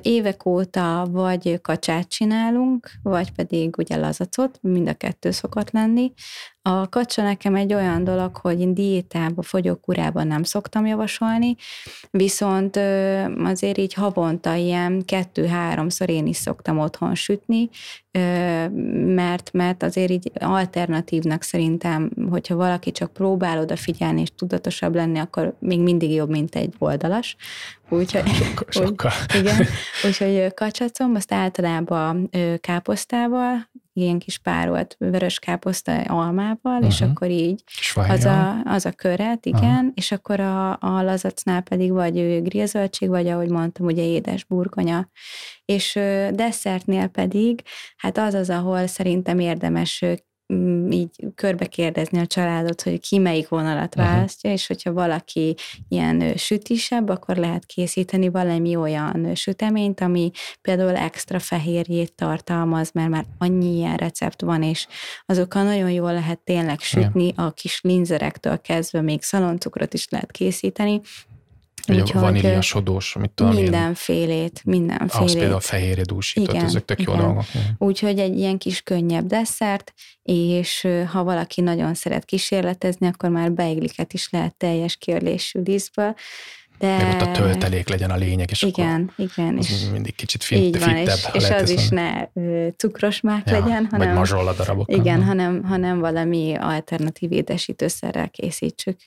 Évek 0.02 0.46
óta 0.46 1.08
vagy 1.12 1.62
kacsát 1.62 2.08
csinálunk, 2.08 2.92
vagy 3.04 3.32
pedig 3.32 3.78
ugye 3.78 3.96
lazacot, 3.98 4.60
mind 4.62 4.88
a 4.88 4.94
kettő 4.94 5.32
szokott 5.32 5.72
lenni. 5.72 6.14
A 6.64 6.90
kacsa 6.90 7.24
nekem 7.24 7.56
egy 7.56 7.74
olyan 7.74 8.04
dolog, 8.04 8.36
hogy 8.38 8.60
én 8.60 8.74
diétába, 8.74 9.42
fogyókúrában 9.42 10.28
nem 10.28 10.44
szoktam 10.44 10.86
javasolni, 10.86 11.56
viszont 12.12 12.76
azért 13.44 13.78
így 13.78 13.94
havonta 13.94 14.54
ilyen 14.54 15.06
kettő-háromszor 15.06 16.10
én 16.10 16.28
is 16.28 16.38
szoktam 16.38 16.80
otthon 16.80 17.16
sütni, 17.16 17.70
mert, 19.06 19.52
mert 19.54 19.84
azért 19.84 20.12
így 20.12 20.32
alternatívnak 20.40 21.42
szerintem, 21.42 22.12
hogyha 22.30 22.56
valaki 22.72 22.92
csak 22.92 23.14
próbál 23.14 23.60
odafigyelni 23.60 24.22
és 24.22 24.32
tudatosabb 24.36 24.96
lenni, 24.96 25.20
akkor 25.20 25.56
még 25.60 25.80
mindig 25.80 26.12
jobb, 26.12 26.30
mint 26.30 26.56
egy 26.56 26.74
oldalas. 26.78 27.36
Úgyhogy, 27.90 28.28
sokkal, 28.28 28.66
sokkal. 28.86 29.12
Úgy, 29.36 29.40
igen, 29.40 29.66
úgyhogy 30.06 30.54
kacsacom, 30.54 31.16
azt 31.16 31.34
általában 31.34 32.30
káposztával, 32.62 33.70
ilyen 33.94 34.20
kis 34.20 34.38
párolt 34.38 34.96
vörös 35.00 35.40
káposzta 35.40 36.02
almával, 36.02 36.58
uh-huh. 36.64 36.88
és 36.88 37.00
mhm. 37.00 37.10
akkor 37.10 37.30
így 37.30 37.64
az 37.96 38.26
a, 38.26 38.62
az 38.66 38.86
a 38.86 38.92
köret, 38.92 39.46
igen, 39.46 39.76
uh-huh. 39.76 39.92
és 39.94 40.12
akkor 40.12 40.40
a, 40.40 40.72
a 40.72 41.02
lazacnál 41.02 41.62
pedig 41.62 41.92
vagy 41.92 42.42
grilzöldség, 42.42 43.10
vagy 43.10 43.28
ahogy 43.28 43.50
mondtam, 43.50 43.86
ugye 43.86 44.04
édes 44.04 44.44
burgonya. 44.44 45.10
És 45.66 45.94
desszertnél 46.34 47.08
pedig, 47.08 47.62
hát 47.98 48.18
az 48.18 48.34
az, 48.34 48.50
ahol 48.50 48.88
szerintem 48.88 49.40
érdemes 49.40 50.06
így 50.90 51.10
körbe 51.36 51.66
kérdezni 51.66 52.20
a 52.20 52.28
családot, 52.28 52.82
hogy 52.82 53.00
ki 53.00 53.18
melyik 53.18 53.48
vonalat 53.48 53.96
mhm. 53.96 54.06
választja, 54.06 54.50
uh-huh. 54.50 54.54
és 54.54 54.68
hogyha 54.68 54.94
valaki 54.94 55.56
ilyen 55.88 56.38
sütisebb, 56.38 57.10
akkor 57.10 57.36
lehet 57.36 57.66
készíteni 57.66 58.30
valami 58.30 58.76
olyan 58.76 59.36
süteményt, 59.36 60.02
ami 60.02 60.32
például 60.62 60.96
extra 60.96 61.40
fehérjét 61.40 62.16
tartalmaz, 62.16 62.92
mert 62.92 63.10
már 63.10 63.26
annyi 63.38 63.76
ilyen 63.76 63.96
recept 63.96 64.42
van, 64.42 64.64
és 64.64 64.88
azokkal 65.26 65.64
nagyon 65.64 65.92
jól 65.92 66.14
lehet 66.14 66.40
tényleg 66.40 66.80
sütni, 66.80 67.24
Igen. 67.28 67.46
a 67.46 67.52
kis 67.52 67.80
linzerektől 67.82 68.62
kezdve 68.62 69.02
még 69.02 69.22
szaloncukrot 69.22 69.94
is 69.94 70.08
lehet 70.10 70.32
készíteni, 70.32 71.02
Ugye 71.88 72.02
Úgyhogy 72.02 72.22
vanília 72.22 72.62
sodós, 72.62 73.16
amit 73.16 73.30
tudom 73.30 73.54
Mindenfélét, 73.54 74.62
mindenfélét. 74.66 75.28
Az 75.28 75.34
például 75.34 75.56
a 75.56 75.60
fehérje 75.60 76.04
dúsított, 76.04 76.54
igen, 76.54 76.66
ezek 76.66 76.86
tök 76.86 77.00
igen. 77.00 77.16
jó 77.16 77.22
dolgok. 77.22 77.44
Úgyhogy 77.78 78.20
egy 78.20 78.38
ilyen 78.38 78.58
kis 78.58 78.82
könnyebb 78.82 79.26
desszert, 79.26 79.94
és 80.24 80.88
ha 81.12 81.24
valaki 81.24 81.62
nagyon 81.62 81.94
szeret 81.94 82.26
kísérletezni, 82.26 83.08
akkor 83.08 83.30
már 83.30 83.52
beigliket 83.52 84.14
is 84.14 84.30
lehet 84.30 84.56
teljes 84.56 84.96
kérlésű 84.96 85.62
díszből. 85.62 86.16
De... 86.82 86.98
Meg 86.98 87.14
ott 87.14 87.28
a 87.28 87.32
töltelék 87.32 87.90
legyen 87.90 88.12
a 88.12 88.16
lényeg, 88.16 88.50
és 88.52 88.62
igen, 88.62 89.12
akkor 89.14 89.30
igen, 89.36 89.58
és 89.58 89.90
mindig 89.92 90.16
kicsit 90.16 90.44
fit, 90.44 90.58
így 90.58 90.80
van, 90.80 90.96
fittebb. 90.96 91.34
És, 91.34 91.44
és 91.44 91.50
az 91.50 91.70
is 91.70 91.90
ne 91.90 92.28
cukros 92.78 93.22
mák 93.22 93.50
ja, 93.50 93.60
legyen, 93.60 93.88
hanem, 93.92 94.16
vagy 94.16 94.56
darabok. 94.56 94.92
Igen, 94.92 95.24
hanem, 95.24 95.64
hanem 95.64 96.00
valami 96.00 96.56
alternatív 96.60 97.32
édesítőszerrel 97.32 98.30
készítsük. 98.30 98.98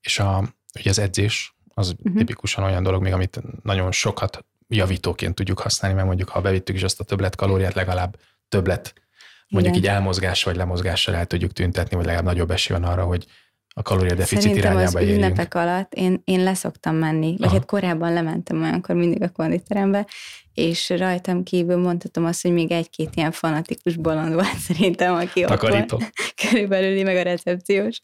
És 0.00 0.18
a, 0.18 0.54
ugye 0.78 0.90
az 0.90 0.98
edzés, 0.98 1.53
az 1.74 1.94
uh-huh. 1.98 2.16
tipikusan 2.16 2.64
olyan 2.64 2.82
dolog 2.82 3.02
még, 3.02 3.12
amit 3.12 3.40
nagyon 3.62 3.92
sokat 3.92 4.44
javítóként 4.68 5.34
tudjuk 5.34 5.58
használni, 5.58 5.96
mert 5.96 6.08
mondjuk 6.08 6.28
ha 6.28 6.40
bevittük 6.40 6.76
is 6.76 6.82
azt 6.82 7.00
a 7.00 7.04
többlet 7.04 7.36
kalóriát, 7.36 7.74
legalább 7.74 8.16
többlet 8.48 8.94
mondjuk 9.48 9.74
Igen. 9.74 9.88
így 9.88 9.96
elmozgás 9.96 10.42
vagy 10.42 10.56
lemozgással 10.56 11.14
el 11.14 11.26
tudjuk 11.26 11.52
tüntetni, 11.52 11.96
vagy 11.96 12.04
legalább 12.04 12.26
nagyobb 12.26 12.50
esély 12.50 12.76
van 12.76 12.88
arra, 12.88 13.04
hogy 13.04 13.26
a 13.76 13.82
kalóriadeficit 13.82 14.40
Szerintem 14.42 14.72
irányába 14.72 14.98
az 14.98 15.02
érjünk. 15.04 15.22
ünnepek 15.22 15.54
alatt 15.54 15.94
én, 15.94 16.22
én 16.24 16.42
leszoktam 16.42 16.96
menni, 16.96 17.30
vagy 17.38 17.46
Aha. 17.46 17.54
hát 17.54 17.64
korábban 17.64 18.12
lementem 18.12 18.62
olyankor 18.62 18.94
mindig 18.94 19.22
a 19.22 19.28
konditerembe, 19.28 20.06
és 20.54 20.88
rajtam 20.88 21.42
kívül 21.42 21.76
mondhatom 21.76 22.24
azt, 22.24 22.42
hogy 22.42 22.52
még 22.52 22.70
egy-két 22.70 23.10
ilyen 23.14 23.32
fanatikus 23.32 23.96
bolond 23.96 24.32
volt 24.32 24.58
szerintem, 24.68 25.14
aki 25.14 25.40
Takarító. 25.40 25.78
ott 25.78 25.90
volt, 25.90 26.12
körülbelül 26.50 27.02
meg 27.02 27.16
a 27.16 27.22
recepciós. 27.22 28.02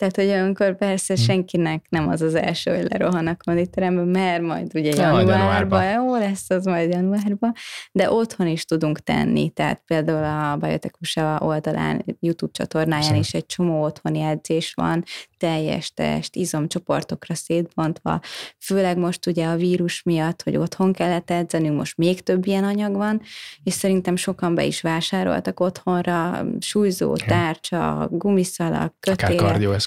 Tehát, 0.00 0.16
hogy 0.16 0.24
olyankor 0.24 0.76
persze 0.76 1.14
hmm. 1.14 1.22
senkinek 1.24 1.84
nem 1.88 2.08
az 2.08 2.20
az 2.20 2.34
első, 2.34 2.76
hogy 2.76 2.86
lerohan 2.90 3.26
a 3.26 3.36
konditerembe, 3.44 4.04
mert 4.04 4.42
majd 4.42 4.70
ugye 4.74 4.94
januárban, 4.94 5.38
januárban, 5.38 5.92
jó 5.92 6.16
lesz 6.16 6.50
az 6.50 6.64
majd 6.64 6.90
januárban, 6.90 7.52
de 7.92 8.10
otthon 8.10 8.46
is 8.46 8.64
tudunk 8.64 8.98
tenni, 8.98 9.50
tehát 9.50 9.82
például 9.86 10.52
a 10.52 10.56
Bajotekusa 10.56 11.38
oldalán, 11.42 12.04
YouTube 12.20 12.52
csatornáján 12.52 13.02
Szerint. 13.02 13.24
is 13.24 13.34
egy 13.34 13.46
csomó 13.46 13.82
otthoni 13.82 14.20
edzés 14.20 14.72
van, 14.74 15.04
teljes 15.38 15.92
test, 15.94 16.36
izomcsoportokra 16.36 17.34
szétbontva, 17.34 18.20
főleg 18.58 18.98
most 18.98 19.26
ugye 19.26 19.46
a 19.46 19.56
vírus 19.56 20.02
miatt, 20.02 20.42
hogy 20.42 20.56
otthon 20.56 20.92
kellett 20.92 21.30
edzenünk, 21.30 21.76
most 21.76 21.96
még 21.96 22.22
több 22.22 22.46
ilyen 22.46 22.64
anyag 22.64 22.96
van, 22.96 23.22
és 23.62 23.72
szerintem 23.72 24.16
sokan 24.16 24.54
be 24.54 24.64
is 24.64 24.80
vásároltak 24.80 25.60
otthonra 25.60 26.44
súlyzó, 26.60 27.16
tárcsa, 27.16 28.08
gumiszalak, 28.10 28.94
kötél. 29.00 29.26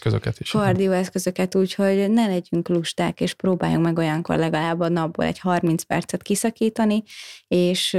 Kardioeszközöket 0.04 0.40
is. 0.40 0.50
Kardioeszközöket, 0.50 1.56
úgyhogy 1.56 2.10
ne 2.12 2.28
legyünk 2.28 2.68
lusták, 2.68 3.22
és 3.22 3.34
próbáljunk 3.34 3.84
meg 3.84 3.98
olyankor 3.98 4.38
legalább 4.38 4.80
a 4.80 4.90
napból 4.90 5.26
egy 5.26 5.40
30 5.40 5.84
percet 5.84 6.22
kiszakítani, 6.22 7.04
és, 7.48 7.98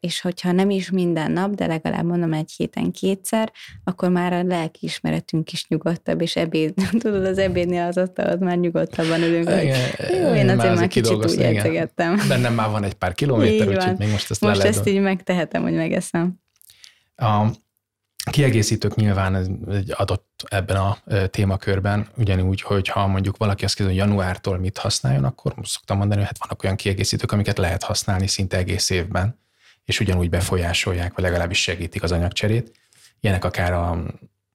és 0.00 0.20
hogyha 0.20 0.52
nem 0.52 0.70
is 0.70 0.90
minden 0.90 1.32
nap, 1.32 1.54
de 1.54 1.66
legalább 1.66 2.04
mondom 2.04 2.32
egy 2.32 2.52
héten 2.56 2.90
kétszer, 2.90 3.52
akkor 3.84 4.08
már 4.08 4.32
a 4.32 4.42
lelkiismeretünk 4.42 5.52
is 5.52 5.66
nyugodtabb, 5.68 6.20
és 6.20 6.36
ebéd, 6.36 6.74
tudod, 6.98 7.24
az 7.24 7.38
ebédnél 7.38 7.86
az 7.86 7.96
asztalod 7.96 8.40
már 8.40 8.56
nyugodtabban 8.56 9.22
ülünk. 9.22 9.48
Igen, 9.48 9.90
jó, 10.12 10.34
én 10.34 10.48
azért 10.48 10.74
már 10.74 10.88
kicsit 10.88 11.24
úgy 11.24 11.40
edzegettem. 11.40 12.20
Bennem 12.28 12.54
már 12.54 12.70
van 12.70 12.84
egy 12.84 12.94
pár 12.94 13.14
kilométer, 13.14 13.68
úgyhogy 13.68 13.98
még 13.98 14.10
most 14.10 14.30
ezt 14.30 14.40
Most 14.40 14.62
ezt 14.62 14.86
így 14.86 15.00
megtehetem, 15.00 15.62
hogy 15.62 15.74
megeszem. 15.74 16.44
A 17.16 17.46
kiegészítők 18.30 18.94
nyilván 18.94 19.34
egy 19.70 19.92
adott 19.96 20.44
ebben 20.48 20.76
a 20.76 20.98
témakörben, 21.30 22.08
ugyanúgy, 22.16 22.60
hogy 22.60 22.88
ha 22.88 23.06
mondjuk 23.06 23.36
valaki 23.36 23.64
azt 23.64 23.74
kérdezi, 23.74 23.98
hogy 23.98 24.08
januártól 24.08 24.58
mit 24.58 24.78
használjon, 24.78 25.24
akkor 25.24 25.54
szoktam 25.62 25.96
mondani, 25.96 26.20
hogy 26.20 26.28
hát 26.28 26.38
vannak 26.38 26.62
olyan 26.62 26.76
kiegészítők, 26.76 27.32
amiket 27.32 27.58
lehet 27.58 27.82
használni 27.82 28.26
szinte 28.26 28.56
egész 28.56 28.90
évben, 28.90 29.38
és 29.84 30.00
ugyanúgy 30.00 30.30
befolyásolják, 30.30 31.14
vagy 31.14 31.24
legalábbis 31.24 31.62
segítik 31.62 32.02
az 32.02 32.12
anyagcserét. 32.12 32.72
Ilyenek 33.20 33.44
akár 33.44 33.72
a 33.72 34.02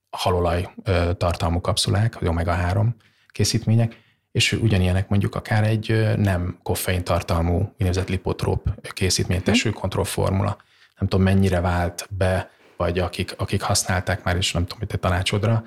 halolaj 0.10 0.70
tartalmú 1.18 1.62
kapszulák, 1.62 2.20
vagy 2.20 2.30
omega-3 2.32 2.88
készítmények, 3.28 4.00
és 4.32 4.52
ugyanilyenek 4.52 5.10
mondjuk 5.10 5.36
akár 5.36 5.64
egy 5.64 6.16
nem 6.18 6.60
koffein 6.64 7.04
tartalmú, 7.04 7.72
úgynevezett 7.72 8.10
lipotróp 8.10 8.92
készítményteső 8.94 9.70
hm. 9.70 9.76
kontrollformula. 9.76 10.58
Nem 11.00 11.10
tudom, 11.10 11.26
mennyire 11.26 11.60
vált 11.60 12.08
be, 12.10 12.50
vagy 12.82 13.00
akik, 13.00 13.34
akik 13.38 13.62
használták 13.62 14.24
már, 14.24 14.36
és 14.36 14.52
nem 14.52 14.64
tudom, 14.64 14.78
hogy 14.80 14.88
te 14.88 14.98
tanácsodra, 14.98 15.64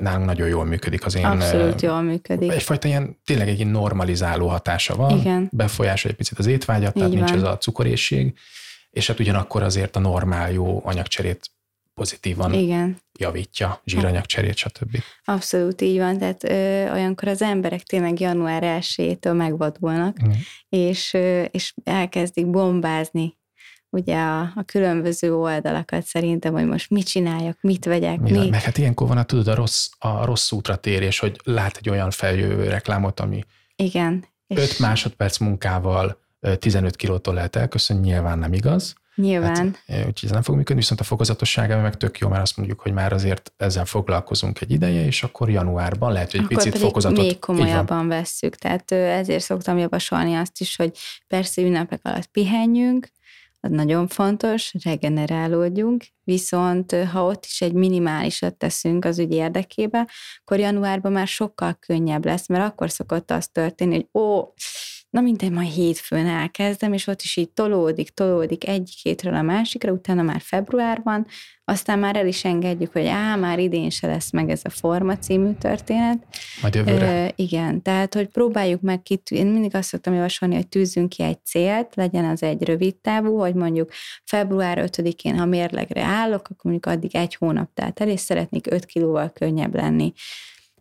nálunk 0.00 0.26
nagyon 0.26 0.48
jól 0.48 0.64
működik 0.64 1.06
az 1.06 1.16
én... 1.16 1.24
Abszolút 1.24 1.82
jól 1.82 2.02
működik. 2.02 2.52
Egyfajta 2.52 2.88
ilyen, 2.88 3.18
tényleg 3.24 3.48
egy 3.48 3.66
normalizáló 3.66 4.48
hatása 4.48 4.96
van, 4.96 5.18
Igen. 5.18 5.48
befolyásolja 5.52 6.16
egy 6.16 6.24
picit 6.24 6.38
az 6.38 6.46
étvágyat, 6.46 6.94
tehát 6.94 7.08
Így 7.08 7.14
nincs 7.14 7.30
van. 7.30 7.38
ez 7.38 7.44
a 7.44 7.58
cukorészség, 7.58 8.34
és 8.90 9.06
hát 9.06 9.20
ugyanakkor 9.20 9.62
azért 9.62 9.96
a 9.96 10.00
normál 10.00 10.52
jó 10.52 10.80
anyagcserét 10.84 11.50
pozitívan 11.94 12.52
Igen. 12.52 12.96
javítja, 13.18 13.80
zsíranyagcserét, 13.84 14.56
stb. 14.56 14.96
Abszolút 15.24 15.80
így 15.80 15.98
van, 15.98 16.18
tehát 16.18 16.44
ö, 16.44 16.92
olyankor 16.92 17.28
az 17.28 17.42
emberek 17.42 17.82
tényleg 17.82 18.20
január 18.20 18.62
1-től 18.80 19.36
megvadulnak, 19.36 20.16
mm. 20.24 20.30
és, 20.68 21.14
ö, 21.14 21.42
és 21.42 21.74
elkezdik 21.84 22.46
bombázni 22.46 23.38
ugye 23.90 24.16
a, 24.16 24.40
a 24.40 24.62
különböző 24.66 25.34
oldalakat 25.34 26.04
szerintem, 26.04 26.52
hogy 26.52 26.66
most 26.66 26.90
mit 26.90 27.06
csináljak, 27.06 27.58
mit 27.60 27.84
vegyek, 27.84 28.20
mi. 28.20 28.48
Meg 28.48 28.62
hát 28.62 28.78
ilyenkor 28.78 29.08
van 29.08 29.18
a, 29.18 29.22
tudod, 29.22 29.48
a 29.48 29.54
rossz, 29.54 29.88
a 29.98 30.24
rossz 30.24 30.52
útra 30.52 30.76
térés, 30.76 31.18
hogy 31.18 31.40
lát 31.44 31.76
egy 31.76 31.88
olyan 31.88 32.10
feljövő 32.10 32.68
reklámot, 32.68 33.20
ami 33.20 33.44
Igen. 33.76 34.24
5 34.48 34.78
másodperc 34.78 35.38
munkával 35.38 36.18
15 36.58 36.96
kilótól 36.96 37.34
lehet 37.34 37.56
elköszönni, 37.56 38.06
nyilván 38.06 38.38
nem 38.38 38.52
igaz. 38.52 38.94
Nyilván. 39.14 39.76
Hát, 39.86 39.98
úgyhogy 39.98 40.24
ez 40.24 40.30
nem 40.30 40.42
fog 40.42 40.54
működni, 40.54 40.80
viszont 40.80 41.00
a 41.00 41.04
fokozatossága 41.04 41.80
meg 41.80 41.96
tök 41.96 42.18
jó, 42.18 42.28
mert 42.28 42.42
azt 42.42 42.56
mondjuk, 42.56 42.80
hogy 42.80 42.92
már 42.92 43.12
azért 43.12 43.52
ezzel 43.56 43.84
foglalkozunk 43.84 44.60
egy 44.60 44.70
ideje, 44.70 45.04
és 45.04 45.22
akkor 45.22 45.50
januárban 45.50 46.12
lehet, 46.12 46.30
hogy 46.30 46.40
egy 46.40 46.46
akkor 46.46 46.62
picit 46.62 46.78
fokozatot... 46.78 47.18
még 47.18 47.38
komolyabban 47.38 48.08
vesszük. 48.08 48.56
Tehát 48.56 48.92
ezért 48.92 49.42
szoktam 49.42 49.78
javasolni 49.78 50.34
azt 50.34 50.60
is, 50.60 50.76
hogy 50.76 50.98
persze 51.28 51.62
ünnepek 51.62 52.00
alatt 52.02 52.26
pihenjünk, 52.26 53.08
az 53.60 53.70
nagyon 53.70 54.06
fontos, 54.06 54.74
regenerálódjunk, 54.84 56.04
viszont 56.24 56.92
ha 56.92 57.24
ott 57.24 57.44
is 57.44 57.60
egy 57.60 57.72
minimálisat 57.72 58.56
teszünk 58.56 59.04
az 59.04 59.18
ügy 59.18 59.32
érdekébe, 59.32 60.08
akkor 60.40 60.58
januárban 60.58 61.12
már 61.12 61.26
sokkal 61.26 61.74
könnyebb 61.74 62.24
lesz, 62.24 62.48
mert 62.48 62.64
akkor 62.64 62.90
szokott 62.90 63.30
az 63.30 63.48
történni, 63.48 63.94
hogy 63.94 64.22
ó, 64.22 64.52
na 65.10 65.20
mindegy, 65.20 65.50
majd 65.50 65.68
hétfőn 65.68 66.26
elkezdem, 66.26 66.92
és 66.92 67.06
ott 67.06 67.22
is 67.22 67.36
így 67.36 67.50
tolódik, 67.50 68.10
tolódik 68.10 68.68
egyik 68.68 68.98
hétről 69.02 69.34
a 69.34 69.42
másikra, 69.42 69.92
utána 69.92 70.22
már 70.22 70.40
februárban, 70.40 71.26
aztán 71.64 71.98
már 71.98 72.16
el 72.16 72.26
is 72.26 72.44
engedjük, 72.44 72.92
hogy 72.92 73.06
á, 73.06 73.36
már 73.36 73.58
idén 73.58 73.90
se 73.90 74.06
lesz 74.06 74.30
meg 74.30 74.50
ez 74.50 74.60
a 74.64 74.70
Forma 74.70 75.18
című 75.18 75.52
történet. 75.52 76.26
Majd 76.62 76.74
jövőre. 76.74 77.06
E, 77.06 77.32
igen, 77.36 77.82
tehát, 77.82 78.14
hogy 78.14 78.28
próbáljuk 78.28 78.80
meg 78.80 79.02
kit, 79.02 79.30
én 79.30 79.46
mindig 79.46 79.74
azt 79.74 79.88
szoktam 79.88 80.14
javasolni, 80.14 80.54
hogy 80.54 80.68
tűzzünk 80.68 81.08
ki 81.08 81.22
egy 81.22 81.44
célt, 81.44 81.94
legyen 81.94 82.24
az 82.24 82.42
egy 82.42 82.62
rövid 82.62 82.96
távú, 82.96 83.38
hogy 83.38 83.54
mondjuk 83.54 83.90
február 84.24 84.90
5-én, 84.90 85.38
ha 85.38 85.44
mérlegre 85.44 86.02
állok, 86.02 86.40
akkor 86.40 86.70
mondjuk 86.70 86.86
addig 86.86 87.16
egy 87.16 87.34
hónap 87.34 87.70
telt 87.74 88.00
el, 88.00 88.08
és 88.08 88.20
szeretnék 88.20 88.66
5 88.70 88.84
kilóval 88.84 89.30
könnyebb 89.30 89.74
lenni 89.74 90.12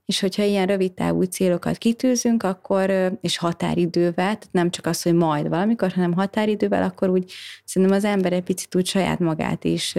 és 0.10 0.19
hogyha 0.19 0.43
ilyen 0.43 0.65
rövid 0.65 0.91
távú 0.91 1.22
célokat 1.22 1.78
kitűzünk, 1.78 2.43
akkor, 2.43 3.12
és 3.22 3.38
határidővel, 3.38 4.13
tehát 4.13 4.48
nem 4.52 4.69
csak 4.69 4.86
az, 4.86 5.02
hogy 5.02 5.13
majd 5.13 5.50
valamikor, 5.50 5.91
hanem 5.91 6.13
határidővel, 6.13 6.84
akkor 6.84 7.10
úgy 7.10 7.32
szerintem 7.65 7.98
az 7.98 8.04
ember 8.04 8.34
egy 8.34 8.43
picit 8.43 8.76
úgy 8.76 8.86
saját 8.86 9.19
magát 9.19 9.63
is 9.63 9.95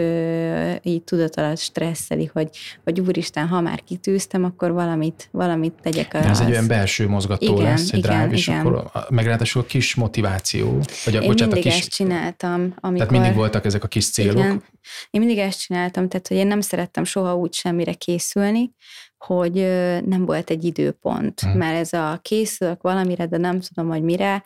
így 0.82 1.02
tudat 1.02 1.36
alatt 1.36 1.58
stresszeli, 1.58 2.30
hogy, 2.32 2.48
hogy 2.84 3.00
úristen, 3.00 3.48
ha 3.48 3.60
már 3.60 3.82
kitűztem, 3.84 4.44
akkor 4.44 4.72
valamit, 4.72 5.28
valamit 5.32 5.74
tegyek. 5.82 6.14
Az, 6.14 6.26
ez 6.26 6.40
egy 6.40 6.50
olyan 6.50 6.66
belső 6.66 7.08
mozgató 7.08 7.52
igen, 7.52 7.64
lesz, 7.64 7.92
egy 7.92 7.98
igen, 7.98 8.18
drive, 8.18 8.34
és 8.34 8.46
igen. 8.46 8.66
akkor 8.66 8.90
meg 9.08 9.24
ráadásul 9.26 9.66
kis 9.66 9.94
motiváció. 9.94 10.78
Vagy, 11.04 11.14
Én 11.14 11.20
bocsánat, 11.20 11.54
mindig 11.54 11.58
a 11.58 11.60
kis, 11.60 11.78
ezt 11.78 11.90
csináltam. 11.90 12.60
Amikor, 12.60 13.06
tehát 13.06 13.10
mindig 13.10 13.34
voltak 13.34 13.64
ezek 13.64 13.84
a 13.84 13.88
kis 13.88 14.10
célok. 14.10 14.38
Igen. 14.38 14.62
Én 15.10 15.20
mindig 15.20 15.38
ezt 15.38 15.60
csináltam, 15.60 16.08
tehát 16.08 16.28
hogy 16.28 16.36
én 16.36 16.46
nem 16.46 16.60
szerettem 16.60 17.04
soha 17.04 17.36
úgy 17.36 17.54
semmire 17.54 17.92
készülni, 17.92 18.74
hogy 19.24 19.54
nem 20.06 20.24
volt 20.26 20.50
egy 20.50 20.64
időpont, 20.64 21.40
hmm. 21.40 21.52
mert 21.52 21.76
ez 21.76 21.92
a 21.92 22.18
készülök 22.22 22.82
valamire, 22.82 23.26
de 23.26 23.36
nem 23.36 23.60
tudom, 23.60 23.90
hogy 23.90 24.02
mire, 24.02 24.44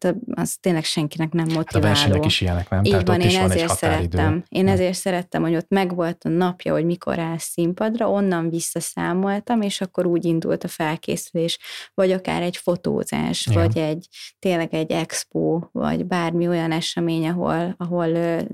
hát 0.00 0.16
az 0.34 0.56
tényleg 0.60 0.84
senkinek 0.84 1.32
nem 1.32 1.46
motiváló. 1.54 1.64
Hát 1.72 1.84
a 1.84 1.86
versenyek 1.86 2.24
is 2.24 2.40
ilyenek, 2.40 2.68
nem? 2.70 2.84
Így 2.84 2.90
Tehát 2.90 3.06
van, 3.06 3.20
én 3.20 3.40
ezért 3.40 3.76
szerettem. 3.76 4.44
Én 4.48 4.64
nem. 4.64 4.72
ezért 4.72 4.94
szerettem, 4.94 5.42
hogy 5.42 5.54
ott 5.56 5.68
megvolt 5.68 6.24
a 6.24 6.28
napja, 6.28 6.72
hogy 6.72 6.84
mikor 6.84 7.18
állsz 7.18 7.50
színpadra, 7.50 8.10
onnan 8.10 8.50
visszaszámoltam, 8.50 9.60
és 9.60 9.80
akkor 9.80 10.06
úgy 10.06 10.24
indult 10.24 10.64
a 10.64 10.68
felkészülés, 10.68 11.58
vagy 11.94 12.12
akár 12.12 12.42
egy 12.42 12.56
fotózás, 12.56 13.46
Igen. 13.46 13.62
vagy 13.62 13.78
egy 13.78 14.06
tényleg 14.38 14.74
egy 14.74 14.90
expo, 14.90 15.60
vagy 15.72 16.06
bármi 16.06 16.48
olyan 16.48 16.72
esemény, 16.72 17.28
ahol, 17.28 17.74
ahol 17.78 18.08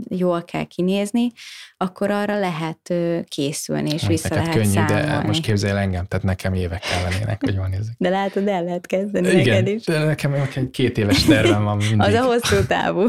jól 0.08 0.42
kell 0.44 0.64
kinézni, 0.64 1.32
akkor 1.76 2.10
arra 2.10 2.38
lehet 2.38 2.94
készülni, 3.24 3.90
és 3.90 4.06
vissza 4.06 4.34
lehet 4.34 4.54
könnyű, 4.54 4.68
számolni. 4.68 5.06
de 5.06 5.22
most 5.26 5.42
képzelj 5.42 5.78
engem, 5.78 6.06
tehát 6.06 6.24
nekem 6.24 6.54
évek 6.54 6.80
kellenének, 6.80 7.40
hogy 7.44 7.56
van 7.56 7.70
nézzük. 7.70 7.94
De 7.98 8.08
látod, 8.08 8.48
el 8.48 8.64
lehet 8.64 8.86
kezdeni 8.86 9.28
Igen, 9.28 9.38
neked 9.38 9.66
is. 9.66 9.84
de 9.84 10.04
nekem 10.04 10.32
egy 10.32 10.70
két 10.70 10.98
éves 10.98 11.24
tervem 11.28 11.64
van 11.64 11.76
mindig. 11.76 12.00
Az 12.00 12.14
a 12.14 12.22
hosszú 12.22 12.66
távú. 12.66 13.08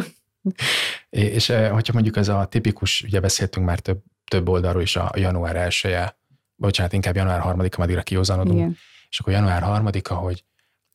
és 1.10 1.48
hogyha 1.48 1.94
mondjuk 1.94 2.18
ez 2.18 2.28
a 2.28 2.46
tipikus, 2.46 3.02
ugye 3.02 3.20
beszéltünk 3.20 3.66
már 3.66 3.80
több, 3.80 4.00
több 4.32 4.50
oldalról 4.50 4.82
is 4.82 4.96
a 4.96 5.12
január 5.16 5.56
1 5.56 5.80
-e, 5.84 6.18
bocsánat, 6.56 6.94
inkább 6.94 7.16
január 7.16 7.42
3-a, 7.44 7.82
addigra 7.82 8.02
kiózanodunk, 8.02 8.58
Igen. 8.58 8.78
és 9.10 9.20
akkor 9.20 9.34
január 9.34 9.64
3-a, 9.66 10.14
hogy 10.14 10.44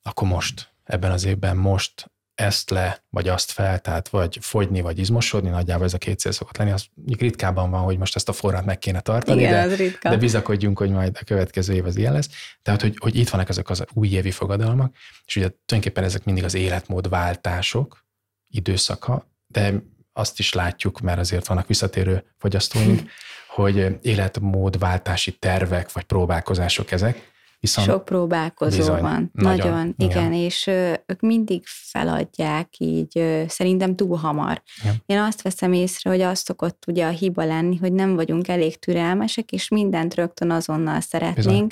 akkor 0.03 0.29
most, 0.29 0.73
ebben 0.85 1.11
az 1.11 1.25
évben 1.25 1.57
most 1.57 2.11
ezt 2.35 2.71
le, 2.71 3.03
vagy 3.11 3.29
azt 3.29 3.51
fel, 3.51 3.79
tehát 3.79 4.09
vagy 4.09 4.39
fogyni, 4.41 4.81
vagy 4.81 4.99
izmosodni, 4.99 5.49
nagyjából 5.49 5.85
ez 5.85 5.95
a 5.95 5.99
két 5.99 6.19
cél 6.19 6.33
szokott 6.33 6.57
lenni, 6.57 6.71
az 6.71 6.87
ritkában 7.19 7.71
van, 7.71 7.81
hogy 7.81 7.99
most 7.99 8.17
ezt 8.17 8.29
a 8.29 8.33
forrát 8.33 8.65
meg 8.65 8.79
kéne 8.79 9.01
tartani, 9.01 9.43
Igen, 9.43 9.69
de, 9.69 9.77
de 10.03 10.17
bizakodjunk, 10.17 10.79
hogy 10.79 10.91
majd 10.91 11.17
a 11.21 11.25
következő 11.25 11.75
év 11.75 11.85
az 11.85 11.97
ilyen 11.97 12.13
lesz. 12.13 12.29
Tehát, 12.63 12.81
hogy, 12.81 12.97
hogy 12.99 13.17
itt 13.17 13.29
vannak 13.29 13.49
ezek 13.49 13.71
az 13.71 13.85
újévi 13.93 14.31
fogadalmak, 14.31 14.95
és 15.25 15.37
ugye 15.37 15.49
tulajdonképpen 15.49 16.05
ezek 16.05 16.25
mindig 16.25 16.45
az 16.45 16.55
életmódváltások 16.55 18.07
időszaka, 18.49 19.29
de 19.47 19.83
azt 20.13 20.39
is 20.39 20.53
látjuk, 20.53 21.01
mert 21.01 21.19
azért 21.19 21.47
vannak 21.47 21.67
visszatérő 21.67 22.25
fogyasztóink, 22.39 23.03
hogy 23.49 23.99
életmódváltási 24.03 25.33
tervek 25.33 25.93
vagy 25.93 26.05
próbálkozások 26.05 26.91
ezek, 26.91 27.33
Viszont 27.65 27.87
Sok 27.87 28.05
próbálkozó 28.05 28.77
bizony, 28.77 29.01
van. 29.01 29.31
Nagyon, 29.33 29.71
nagyon 29.71 29.95
igen. 29.97 30.11
igen, 30.11 30.33
és 30.33 30.67
ők 31.07 31.21
mindig 31.21 31.63
feladják 31.67 32.69
így, 32.79 33.45
szerintem 33.49 33.97
túl 33.97 34.17
hamar. 34.17 34.63
Igen. 34.81 34.95
Én 35.07 35.19
azt 35.19 35.43
veszem 35.43 35.73
észre, 35.73 36.11
hogy 36.11 36.21
az 36.21 36.39
szokott 36.39 36.85
ugye 36.87 37.07
a 37.07 37.11
hiba 37.11 37.45
lenni, 37.45 37.77
hogy 37.77 37.93
nem 37.93 38.15
vagyunk 38.15 38.49
elég 38.49 38.79
türelmesek, 38.79 39.53
és 39.53 39.69
mindent 39.69 40.15
rögtön 40.15 40.51
azonnal 40.51 41.01
szeretnénk. 41.01 41.45
Bizony 41.45 41.67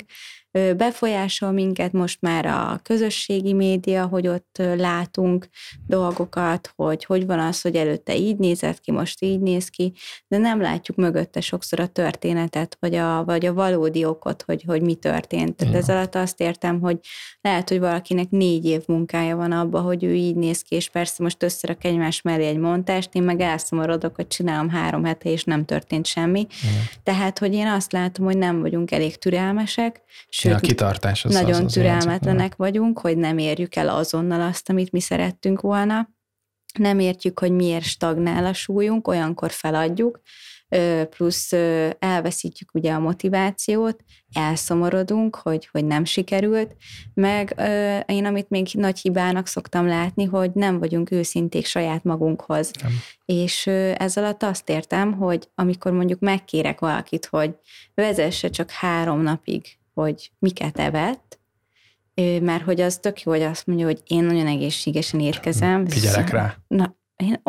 befolyásol 0.77 1.51
minket 1.51 1.91
most 1.91 2.21
már 2.21 2.45
a 2.45 2.79
közösségi 2.83 3.53
média, 3.53 4.05
hogy 4.05 4.27
ott 4.27 4.61
látunk 4.77 5.47
dolgokat, 5.87 6.73
hogy 6.75 7.05
hogy 7.05 7.25
van 7.25 7.39
az, 7.39 7.61
hogy 7.61 7.75
előtte 7.75 8.15
így 8.15 8.37
nézett 8.37 8.79
ki, 8.79 8.91
most 8.91 9.23
így 9.23 9.39
néz 9.39 9.67
ki, 9.67 9.93
de 10.27 10.37
nem 10.37 10.61
látjuk 10.61 10.97
mögötte 10.97 11.41
sokszor 11.41 11.79
a 11.79 11.87
történetet, 11.87 12.77
vagy 12.79 12.95
a, 12.95 13.23
vagy 13.23 13.45
a 13.45 13.53
valódi 13.53 14.05
okot, 14.05 14.41
hogy, 14.41 14.63
hogy 14.67 14.81
mi 14.81 14.95
történt. 14.95 15.55
Tehát 15.55 15.75
ez 15.75 15.89
alatt 15.89 16.15
azt 16.15 16.41
értem, 16.41 16.79
hogy 16.79 16.99
lehet, 17.41 17.69
hogy 17.69 17.79
valakinek 17.79 18.29
négy 18.29 18.65
év 18.65 18.81
munkája 18.87 19.35
van 19.35 19.51
abba, 19.51 19.79
hogy 19.79 20.03
ő 20.03 20.13
így 20.13 20.35
néz 20.35 20.61
ki, 20.61 20.75
és 20.75 20.89
persze 20.89 21.23
most 21.23 21.43
összerak 21.43 21.83
egymás 21.83 22.21
mellé 22.21 22.45
egy 22.45 22.57
montást, 22.57 23.09
én 23.13 23.23
meg 23.23 23.39
elszomorodok, 23.39 24.15
hogy 24.15 24.27
csinálom 24.27 24.69
három 24.69 25.03
hete, 25.03 25.29
és 25.29 25.43
nem 25.43 25.65
történt 25.65 26.05
semmi. 26.05 26.39
Igen. 26.39 26.83
Tehát, 27.03 27.39
hogy 27.39 27.53
én 27.53 27.67
azt 27.67 27.91
látom, 27.91 28.25
hogy 28.25 28.37
nem 28.37 28.61
vagyunk 28.61 28.91
elég 28.91 29.17
türelmesek, 29.17 30.01
Sőt, 30.49 30.53
a 30.53 30.59
kitartás 30.59 31.25
az 31.25 31.33
nagyon 31.33 31.51
az, 31.51 31.59
az 31.59 31.73
türelmetlenek 31.73 32.51
az 32.51 32.57
vagyunk, 32.57 32.99
hogy 32.99 33.17
nem 33.17 33.37
érjük 33.37 33.75
el 33.75 33.89
azonnal 33.89 34.41
azt, 34.41 34.69
amit 34.69 34.91
mi 34.91 34.99
szerettünk 34.99 35.61
volna. 35.61 36.09
Nem 36.79 36.99
értjük, 36.99 37.39
hogy 37.39 37.51
miért 37.51 37.83
stagnál 37.83 38.45
a 38.45 38.53
súlyunk, 38.53 39.07
olyankor 39.07 39.51
feladjuk, 39.51 40.21
plusz 41.09 41.51
elveszítjük 41.99 42.73
ugye 42.73 42.93
a 42.93 42.99
motivációt, 42.99 44.03
elszomorodunk, 44.33 45.35
hogy, 45.35 45.67
hogy 45.71 45.85
nem 45.85 46.05
sikerült, 46.05 46.75
meg 47.13 47.55
én 48.05 48.25
amit 48.25 48.49
még 48.49 48.67
nagy 48.73 48.99
hibának 48.99 49.47
szoktam 49.47 49.87
látni, 49.87 50.23
hogy 50.23 50.51
nem 50.53 50.79
vagyunk 50.79 51.11
őszinték 51.11 51.65
saját 51.65 52.03
magunkhoz. 52.03 52.71
Nem. 52.81 52.91
És 53.25 53.67
ez 53.97 54.17
alatt 54.17 54.43
azt 54.43 54.69
értem, 54.69 55.13
hogy 55.13 55.49
amikor 55.55 55.91
mondjuk 55.91 56.19
megkérek 56.19 56.79
valakit, 56.79 57.25
hogy 57.25 57.55
vezesse 57.93 58.49
csak 58.49 58.69
három 58.69 59.21
napig 59.21 59.77
hogy 59.93 60.31
miket 60.39 60.79
evett, 60.79 61.39
mert 62.41 62.63
hogy 62.63 62.81
az 62.81 62.97
tök 62.97 63.21
jó, 63.21 63.31
hogy 63.31 63.41
azt 63.41 63.67
mondja, 63.67 63.85
hogy 63.85 64.01
én 64.07 64.23
nagyon 64.23 64.47
egészségesen 64.47 65.19
étkezem. 65.19 65.87
Figyelek 65.87 66.29
rá. 66.29 66.55
Na, 66.67 66.95
én 67.15 67.41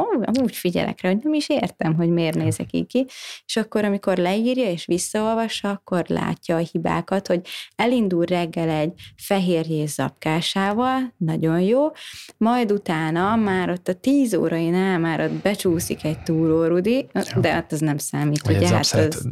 úgy 0.43 0.57
figyelek 0.57 1.01
rá, 1.01 1.11
hogy 1.11 1.21
nem 1.23 1.33
is 1.33 1.49
értem, 1.49 1.95
hogy 1.95 2.09
miért 2.09 2.37
nézek 2.37 2.73
így 2.73 2.87
ki, 2.87 3.07
és 3.47 3.57
akkor, 3.57 3.85
amikor 3.85 4.17
leírja 4.17 4.71
és 4.71 4.87
visszaolvassa, 4.87 5.71
akkor 5.71 6.05
látja 6.09 6.57
a 6.57 6.59
hibákat, 6.73 7.27
hogy 7.27 7.41
elindul 7.77 8.25
reggel 8.25 8.69
egy 8.69 8.93
fehérjés 9.17 9.91
zapkásával, 9.91 11.15
nagyon 11.17 11.61
jó, 11.61 11.91
majd 12.37 12.73
utána 12.73 13.37
már 13.37 13.71
ott 13.71 13.89
a 13.89 13.95
tíz 13.95 14.35
órainál 14.35 14.99
már 14.99 15.21
ott 15.21 15.43
becsúszik 15.43 16.05
egy 16.05 16.23
túlórudi, 16.23 17.07
de 17.41 17.53
hát 17.53 17.73
az 17.73 17.81
nem 17.81 17.99
számít, 17.99 18.43
Vagy 18.47 18.57
ugye? 18.57 18.69
Hát 18.69 18.93
az, 18.93 19.29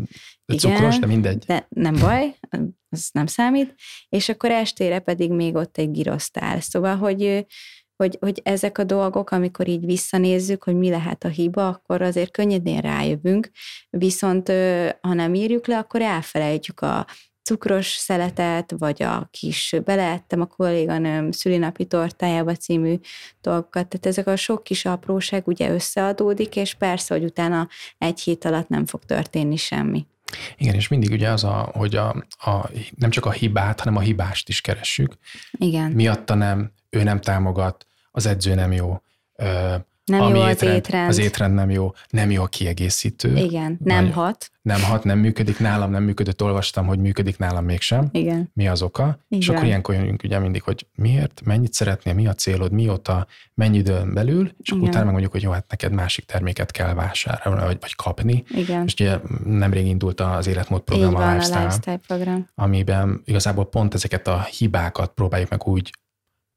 igen, 0.47 0.75
cukros, 0.75 0.99
de 0.99 1.07
mindegy. 1.07 1.45
De 1.47 1.67
nem 1.69 1.95
baj, 2.01 2.35
az 2.89 3.09
nem 3.13 3.27
számít, 3.27 3.75
és 4.09 4.29
akkor 4.29 4.51
estére 4.51 4.99
pedig 4.99 5.33
még 5.33 5.55
ott 5.55 5.79
egy 5.79 5.91
girosztál. 5.91 6.61
Szóval, 6.61 6.97
hogy, 6.97 7.47
hogy, 7.97 8.17
hogy 8.21 8.41
ezek 8.45 8.79
a 8.79 8.85
dolgok, 8.85 9.31
amikor 9.31 9.69
így 9.69 9.85
visszanézzük, 9.85 10.63
hogy 10.63 10.75
mi 10.75 10.91
lehet 10.91 11.25
a 11.25 11.29
hiba, 11.29 11.69
akkor 11.69 12.03
azért 12.03 12.31
könnyedén 12.31 12.81
rájövünk, 12.81 13.51
viszont 13.91 14.49
ha 15.01 15.15
nem 15.15 15.35
írjuk 15.35 15.67
le, 15.67 15.79
akkor 15.79 16.03
elfelejtjük 16.03 16.81
a 16.81 17.07
cukros 17.43 17.87
szeletet, 17.87 18.75
vagy 18.79 19.03
a 19.03 19.29
kis 19.31 19.77
beleettem 19.85 20.41
a 20.41 20.47
kolléganőm 20.47 21.31
szülinapi 21.31 21.85
tortájába 21.85 22.55
című 22.55 22.95
dolgokat. 23.41 23.89
Tehát 23.89 24.07
ezek 24.07 24.27
a 24.27 24.37
sok 24.37 24.65
kis 24.65 24.85
apróság 24.85 25.47
ugye 25.47 25.71
összeadódik, 25.71 26.57
és 26.57 26.75
persze, 26.75 27.15
hogy 27.15 27.25
utána 27.25 27.69
egy 27.99 28.21
hét 28.21 28.45
alatt 28.45 28.69
nem 28.69 28.87
fog 28.87 29.05
történni 29.05 29.57
semmi. 29.57 30.07
Igen, 30.57 30.75
és 30.75 30.89
mindig 30.89 31.11
ugye 31.11 31.29
az, 31.29 31.45
a, 31.45 31.71
hogy 31.73 31.97
a, 31.97 32.09
a, 32.39 32.71
nem 32.97 33.11
csak 33.11 33.27
a 33.27 33.31
hibát, 33.31 33.79
hanem 33.79 33.97
a 33.97 34.01
hibást 34.01 34.49
is 34.49 34.61
keressük. 34.61 35.17
Igen. 35.53 35.91
Miatta 35.91 36.35
nem, 36.35 36.73
ő 36.91 37.03
nem 37.03 37.21
támogat, 37.21 37.87
az 38.11 38.27
edző 38.27 38.55
nem 38.55 38.73
jó, 38.73 39.03
nem 40.05 40.21
ami 40.21 40.39
jó 40.39 40.45
az 40.45 40.51
étrend, 40.51 40.77
étrend. 40.77 41.09
Az 41.09 41.19
étrend 41.19 41.55
nem 41.55 41.71
jó, 41.71 41.93
nem 42.09 42.31
jó 42.31 42.43
a 42.43 42.47
kiegészítő. 42.47 43.37
Igen, 43.37 43.79
nem 43.85 44.05
vagy, 44.05 44.13
hat. 44.13 44.51
Nem 44.63 44.83
hat, 44.83 45.05
nem 45.05 45.19
működik, 45.19 45.59
nálam 45.59 45.91
nem 45.91 46.03
működött, 46.03 46.43
olvastam, 46.43 46.87
hogy 46.87 46.99
működik, 46.99 47.39
nálam 47.39 47.65
mégsem. 47.65 48.09
Igen. 48.13 48.51
Mi 48.55 48.69
az 48.69 48.83
oka? 48.83 49.03
Igen. 49.03 49.19
És 49.29 49.49
akkor 49.49 49.65
ilyenkor 49.65 49.95
jönünk 49.95 50.23
ugye 50.23 50.39
mindig, 50.39 50.63
hogy 50.63 50.87
miért, 50.95 51.43
mennyit 51.45 51.73
szeretnél, 51.73 52.15
mi 52.15 52.27
a 52.27 52.35
célod, 52.35 52.73
mióta, 52.73 53.27
mennyi 53.55 53.79
időn 53.79 54.15
belül, 54.15 54.53
és 54.59 54.71
akkor 54.71 54.83
utána 54.83 55.05
megmondjuk, 55.05 55.33
hogy 55.33 55.43
jó, 55.43 55.51
hát 55.51 55.67
neked 55.69 55.93
másik 55.93 56.25
terméket 56.25 56.71
kell 56.71 56.95
vásárolni, 56.95 57.65
vagy, 57.65 57.79
vagy 57.81 57.95
kapni. 57.95 58.45
Igen. 58.49 58.85
És 58.85 58.93
ugye 58.93 59.19
nemrég 59.45 59.87
indult 59.87 60.21
az 60.21 60.47
életmód 60.47 60.81
program, 60.81 61.15
a 61.15 61.31
lifestyle, 61.31 61.59
a 61.59 61.63
lifestyle 61.63 62.01
program, 62.07 62.47
amiben 62.55 63.23
igazából 63.25 63.69
pont 63.69 63.95
ezeket 63.95 64.29
a 64.29 64.43
hibákat 64.43 65.13
próbáljuk 65.15 65.51
meg 65.51 65.67
úgy 65.67 65.91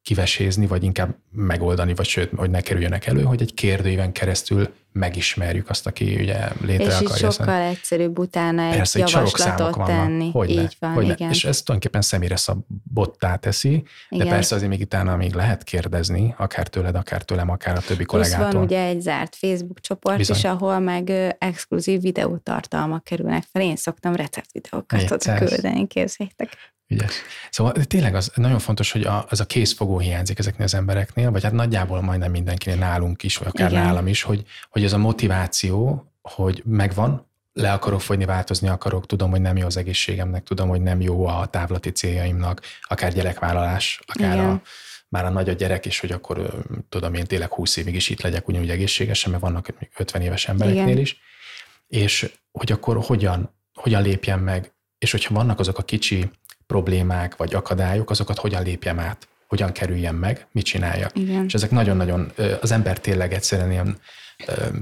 kivesézni, 0.06 0.66
vagy 0.66 0.82
inkább 0.82 1.16
megoldani, 1.30 1.94
vagy 1.94 2.06
sőt, 2.06 2.30
hogy 2.36 2.50
ne 2.50 2.60
kerüljenek 2.60 3.06
elő, 3.06 3.22
hogy 3.22 3.42
egy 3.42 3.54
kérdőíven 3.54 4.12
keresztül 4.12 4.74
megismerjük 4.92 5.70
azt, 5.70 5.86
aki 5.86 6.14
ugye 6.14 6.48
létre 6.60 6.86
és 6.86 6.94
akarja. 6.94 7.28
És 7.28 7.34
sokkal 7.34 7.60
egyszerűbb 7.60 8.18
utána 8.18 8.62
egy 8.62 8.76
Persze, 8.76 8.98
javaslatot 8.98 9.86
tenni. 9.86 10.30
Hogy 10.30 10.50
így 10.50 10.76
van, 10.78 10.92
hogy 10.92 11.08
igen. 11.08 11.30
És 11.30 11.44
ez 11.44 11.62
tulajdonképpen 11.62 12.00
személyre 12.00 12.36
szabottá 12.36 13.36
teszi, 13.36 13.84
igen. 14.08 14.26
de 14.26 14.32
persze 14.32 14.54
azért 14.54 14.70
még 14.70 14.80
utána 14.80 15.16
még 15.16 15.34
lehet 15.34 15.62
kérdezni, 15.62 16.34
akár 16.38 16.68
tőled, 16.68 16.94
akár 16.94 17.22
tőlem, 17.22 17.50
akár 17.50 17.76
a 17.76 17.80
többi 17.80 18.04
Plusz 18.04 18.30
kollégától. 18.30 18.52
van 18.52 18.62
ugye 18.62 18.82
egy 18.82 19.00
zárt 19.00 19.36
Facebook 19.36 19.80
csoport 19.80 20.16
Bizony. 20.16 20.36
is, 20.36 20.44
ahol 20.44 20.78
meg 20.78 21.10
exkluzív 21.38 22.00
videótartalmak 22.00 23.04
kerülnek 23.04 23.44
fel. 23.52 23.62
Én 23.62 23.76
szoktam 23.76 24.14
receptvideókat 24.14 25.24
küldeni, 25.38 25.86
képzeljétek. 25.86 26.74
Ügyes. 26.88 27.14
Szóval 27.50 27.72
tényleg 27.72 28.14
az 28.14 28.32
nagyon 28.34 28.58
fontos, 28.58 28.92
hogy 28.92 29.02
a, 29.02 29.26
az 29.28 29.40
a 29.40 29.44
készfogó 29.44 29.98
hiányzik 29.98 30.38
ezeknél 30.38 30.66
az 30.66 30.74
embereknél, 30.74 31.30
vagy 31.30 31.42
hát 31.42 31.52
nagyjából 31.52 32.00
majdnem 32.00 32.30
mindenkinél 32.30 32.78
nálunk 32.78 33.22
is, 33.22 33.36
vagy 33.36 33.48
akár 33.48 33.70
Igen. 33.70 33.84
nálam 33.84 34.06
is, 34.06 34.22
hogy, 34.22 34.44
hogy 34.70 34.84
az 34.84 34.92
a 34.92 34.98
motiváció, 34.98 36.10
hogy 36.22 36.62
megvan, 36.64 37.26
le 37.52 37.72
akarok 37.72 38.00
fogyni, 38.00 38.24
változni 38.24 38.68
akarok, 38.68 39.06
tudom, 39.06 39.30
hogy 39.30 39.40
nem 39.40 39.56
jó 39.56 39.66
az 39.66 39.76
egészségemnek, 39.76 40.42
tudom, 40.42 40.68
hogy 40.68 40.80
nem 40.80 41.00
jó 41.00 41.26
a 41.26 41.46
távlati 41.46 41.90
céljaimnak, 41.90 42.60
akár 42.82 43.12
gyerekvállalás, 43.12 44.00
akár 44.06 44.34
Igen. 44.34 44.48
a, 44.48 44.62
már 45.08 45.24
a 45.24 45.30
nagy 45.30 45.48
a 45.48 45.52
gyerek, 45.52 45.86
és 45.86 46.00
hogy 46.00 46.12
akkor 46.12 46.64
tudom 46.88 47.14
én 47.14 47.24
tényleg 47.24 47.52
20 47.52 47.76
évig 47.76 47.94
is 47.94 48.08
itt 48.08 48.20
legyek 48.20 48.48
ugyanúgy 48.48 48.70
egészségesen, 48.70 49.30
mert 49.30 49.42
vannak 49.42 49.68
50 49.96 50.22
éves 50.22 50.48
embereknél 50.48 50.86
Igen. 50.86 50.98
is, 50.98 51.16
és 51.88 52.32
hogy 52.52 52.72
akkor 52.72 52.98
hogyan, 53.04 53.54
hogyan 53.74 54.02
lépjen 54.02 54.38
meg, 54.38 54.72
és 54.98 55.10
hogyha 55.10 55.34
vannak 55.34 55.58
azok 55.60 55.78
a 55.78 55.82
kicsi 55.82 56.30
problémák 56.66 57.36
vagy 57.36 57.54
akadályok, 57.54 58.10
azokat 58.10 58.38
hogyan 58.38 58.62
lépjem 58.62 58.98
át. 58.98 59.28
hogyan 59.46 59.72
kerüljen 59.72 60.14
meg, 60.14 60.46
mit 60.52 60.64
csináljak. 60.64 61.18
Igen. 61.18 61.44
És 61.44 61.54
ezek 61.54 61.70
nagyon-nagyon, 61.70 62.32
az 62.60 62.70
ember 62.70 62.98
tényleg 62.98 63.32
egyszerűen 63.32 63.70
ilyen 63.70 63.98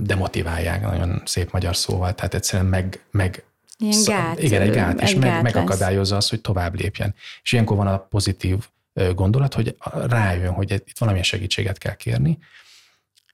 demotiválják, 0.01 0.83
nagyon 0.83 1.23
szép 1.25 1.53
magyar 1.53 1.77
szóval, 1.77 2.15
tehát 2.15 2.35
egyszerűen 2.35 2.69
meg, 2.69 3.05
meg 3.11 3.45
Ilyen 3.79 4.03
gát. 4.05 4.43
Igen, 4.43 4.63
egy 4.63 4.71
gát, 4.71 5.01
és 5.01 5.11
egy 5.11 5.19
meg, 5.19 5.29
gát 5.29 5.43
megakadályozza 5.43 6.17
azt, 6.17 6.31
hogy 6.31 6.41
tovább 6.41 6.81
lépjen. 6.81 7.15
És 7.43 7.53
ilyenkor 7.53 7.77
van 7.77 7.87
a 7.87 7.99
pozitív 7.99 8.57
gondolat, 9.15 9.55
hogy 9.55 9.77
rájön, 10.07 10.53
hogy 10.53 10.71
itt 10.71 10.99
valamilyen 10.99 11.27
segítséget 11.27 11.79
kell 11.79 11.95
kérni, 11.95 12.39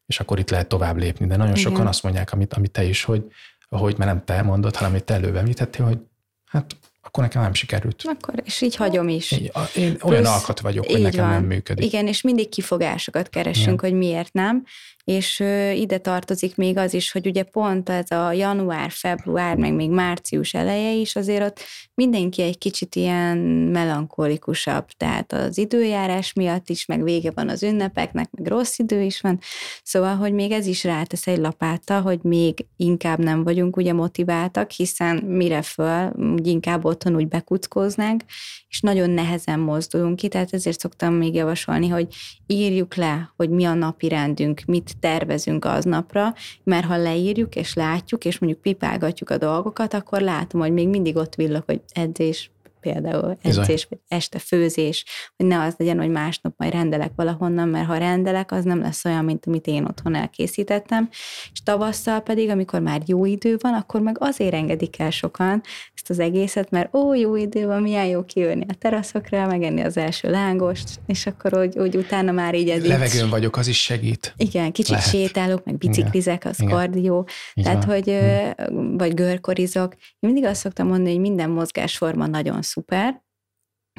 és 0.07 0.21
akkor 0.21 0.39
itt 0.39 0.51
lehet 0.51 0.69
tovább 0.69 0.97
lépni. 0.97 1.27
De 1.27 1.37
nagyon 1.37 1.57
Igen. 1.57 1.71
sokan 1.71 1.87
azt 1.87 2.03
mondják, 2.03 2.33
amit, 2.33 2.55
amit 2.55 2.71
te 2.71 2.85
is, 2.85 3.05
hogy, 3.05 3.25
hogy 3.69 3.99
mert 3.99 4.11
nem 4.11 4.25
te 4.25 4.43
mondod, 4.43 4.77
hanem 4.77 4.91
amit 4.91 5.05
te 5.05 5.15
előbb 5.15 5.37
említettél, 5.37 5.87
hogy 5.87 5.99
hát 6.47 6.77
akkor 7.03 7.23
nekem 7.23 7.43
nem 7.43 7.55
sikerült. 7.55 8.03
Akkor, 8.05 8.35
és 8.45 8.61
így 8.61 8.77
hagyom 8.77 9.09
is. 9.09 9.33
Én, 9.33 9.51
én 9.75 9.97
olyan 10.03 10.23
Plusz, 10.23 10.35
alkat 10.35 10.61
vagyok, 10.61 10.87
hogy 10.87 11.01
nekem 11.01 11.25
van. 11.25 11.35
nem 11.35 11.45
működik. 11.45 11.85
Igen, 11.85 12.07
és 12.07 12.23
mindig 12.23 12.49
kifogásokat 12.49 13.29
keresünk, 13.29 13.83
Igen. 13.83 13.91
hogy 13.91 13.93
miért 13.99 14.33
nem, 14.33 14.65
és 15.11 15.43
ide 15.75 15.99
tartozik 15.99 16.57
még 16.57 16.77
az 16.77 16.95
is, 16.95 17.13
hogy 17.13 17.27
ugye 17.27 17.43
pont 17.43 17.89
ez 17.89 18.11
a 18.11 18.33
január, 18.33 18.91
február, 18.91 19.57
meg 19.57 19.75
még 19.75 19.91
március 19.91 20.55
eleje 20.55 20.93
is, 20.93 21.17
azért 21.17 21.43
ott 21.43 21.61
mindenki 21.95 22.43
egy 22.43 22.59
kicsit 22.59 22.95
ilyen 22.95 23.39
melankolikusabb, 23.73 24.87
tehát 24.97 25.33
az 25.33 25.59
időjárás 25.59 26.33
miatt 26.33 26.69
is, 26.69 26.87
meg 26.87 27.03
vége 27.03 27.31
van 27.35 27.49
az 27.49 27.63
ünnepeknek, 27.63 28.31
meg 28.31 28.47
rossz 28.47 28.79
idő 28.79 29.03
is 29.03 29.21
van, 29.21 29.39
szóval, 29.83 30.17
hogy 30.17 30.33
még 30.33 30.51
ez 30.51 30.67
is 30.67 30.85
rátesz 30.85 31.27
egy 31.27 31.39
lapáta, 31.39 32.01
hogy 32.01 32.19
még 32.23 32.67
inkább 32.77 33.19
nem 33.19 33.45
vagyunk 33.45 33.77
ugye 33.77 33.93
motiváltak, 33.93 34.71
hiszen 34.71 35.17
mire 35.17 35.63
föl, 35.63 36.11
úgy 36.11 36.47
inkább 36.47 36.85
otthon 36.85 37.17
úgy 37.17 37.29
bekuckóznánk, 37.29 38.23
és 38.69 38.81
nagyon 38.81 39.11
nehezen 39.11 39.61
mozdulunk 39.61 40.17
ki, 40.17 40.29
tehát 40.29 40.53
ezért 40.53 40.81
szoktam 40.81 41.15
még 41.15 41.35
javasolni, 41.35 41.89
hogy 41.89 42.07
írjuk 42.47 42.95
le, 42.95 43.33
hogy 43.37 43.51
mi 43.51 43.65
a 43.65 43.75
napi 43.75 44.09
rendünk, 44.09 44.63
mit 44.67 45.00
tervezünk 45.01 45.65
aznapra, 45.65 46.35
mert 46.65 46.87
ha 46.87 46.97
leírjuk 46.97 47.57
és 47.57 47.75
látjuk, 47.75 48.25
és 48.25 48.39
mondjuk 48.39 48.63
pipálgatjuk 48.63 49.31
a 49.31 49.39
dolgokat, 49.39 49.95
akkor 49.95 50.21
látom, 50.21 50.61
hogy 50.61 50.73
még 50.73 50.89
mindig 50.89 51.17
ott 51.17 51.35
villog, 51.35 51.63
hogy 51.67 51.81
edzés, 51.93 52.51
például 52.81 53.37
edzés, 53.43 53.87
vagy 53.91 53.99
este 54.09 54.39
főzés, 54.39 55.05
hogy 55.37 55.47
ne 55.47 55.63
az 55.63 55.75
legyen, 55.77 55.99
hogy 55.99 56.11
másnap 56.11 56.55
majd 56.57 56.73
rendelek 56.73 57.13
valahonnan, 57.17 57.69
mert 57.69 57.87
ha 57.87 57.97
rendelek, 57.97 58.53
az 58.53 58.65
nem 58.65 58.81
lesz 58.81 59.05
olyan, 59.05 59.25
mint 59.25 59.47
amit 59.47 59.67
én 59.67 59.85
otthon 59.85 60.15
elkészítettem. 60.15 61.09
És 61.53 61.63
tavasszal 61.65 62.21
pedig, 62.21 62.49
amikor 62.49 62.81
már 62.81 63.03
jó 63.07 63.25
idő 63.25 63.57
van, 63.61 63.75
akkor 63.75 64.01
meg 64.01 64.17
azért 64.21 64.55
engedik 64.55 64.99
el 64.99 65.11
sokan 65.11 65.63
ezt 65.95 66.11
az 66.11 66.19
egészet, 66.19 66.71
mert 66.71 66.95
ó, 66.95 67.15
jó 67.15 67.37
idő 67.37 67.67
van, 67.67 67.83
milyen 67.83 68.07
jó 68.07 68.25
kijönni 68.25 68.65
a 68.69 68.75
teraszokra, 68.75 69.47
megenni 69.47 69.81
az 69.81 69.97
első 69.97 70.31
lángost, 70.31 70.89
és 71.07 71.27
akkor 71.27 71.59
úgy, 71.59 71.79
úgy 71.79 71.97
utána 71.97 72.33
már 72.33 72.55
így 72.55 72.69
ez 72.69 72.87
Levegőn 72.87 73.25
így... 73.25 73.31
vagyok, 73.31 73.57
az 73.57 73.67
is 73.67 73.83
segít. 73.83 74.35
Igen, 74.37 74.73
kicsit 74.73 74.91
Lehet. 74.91 75.09
sétálok, 75.09 75.65
meg 75.65 75.79
biciklizek, 75.79 76.45
az 76.45 76.61
Igen. 76.61 76.73
kardió, 76.73 77.29
Igen. 77.55 77.81
tehát, 77.81 77.85
hogy, 77.85 78.19
hmm. 78.67 78.97
vagy 78.97 79.15
görkorizok. 79.15 79.95
Én 79.95 80.31
mindig 80.31 80.45
azt 80.45 80.61
szoktam 80.61 80.87
mondani, 80.87 81.11
hogy 81.11 81.21
minden 81.21 81.51
mozgásforma 81.51 82.27
nagyon 82.27 82.63
szuper, 82.71 83.23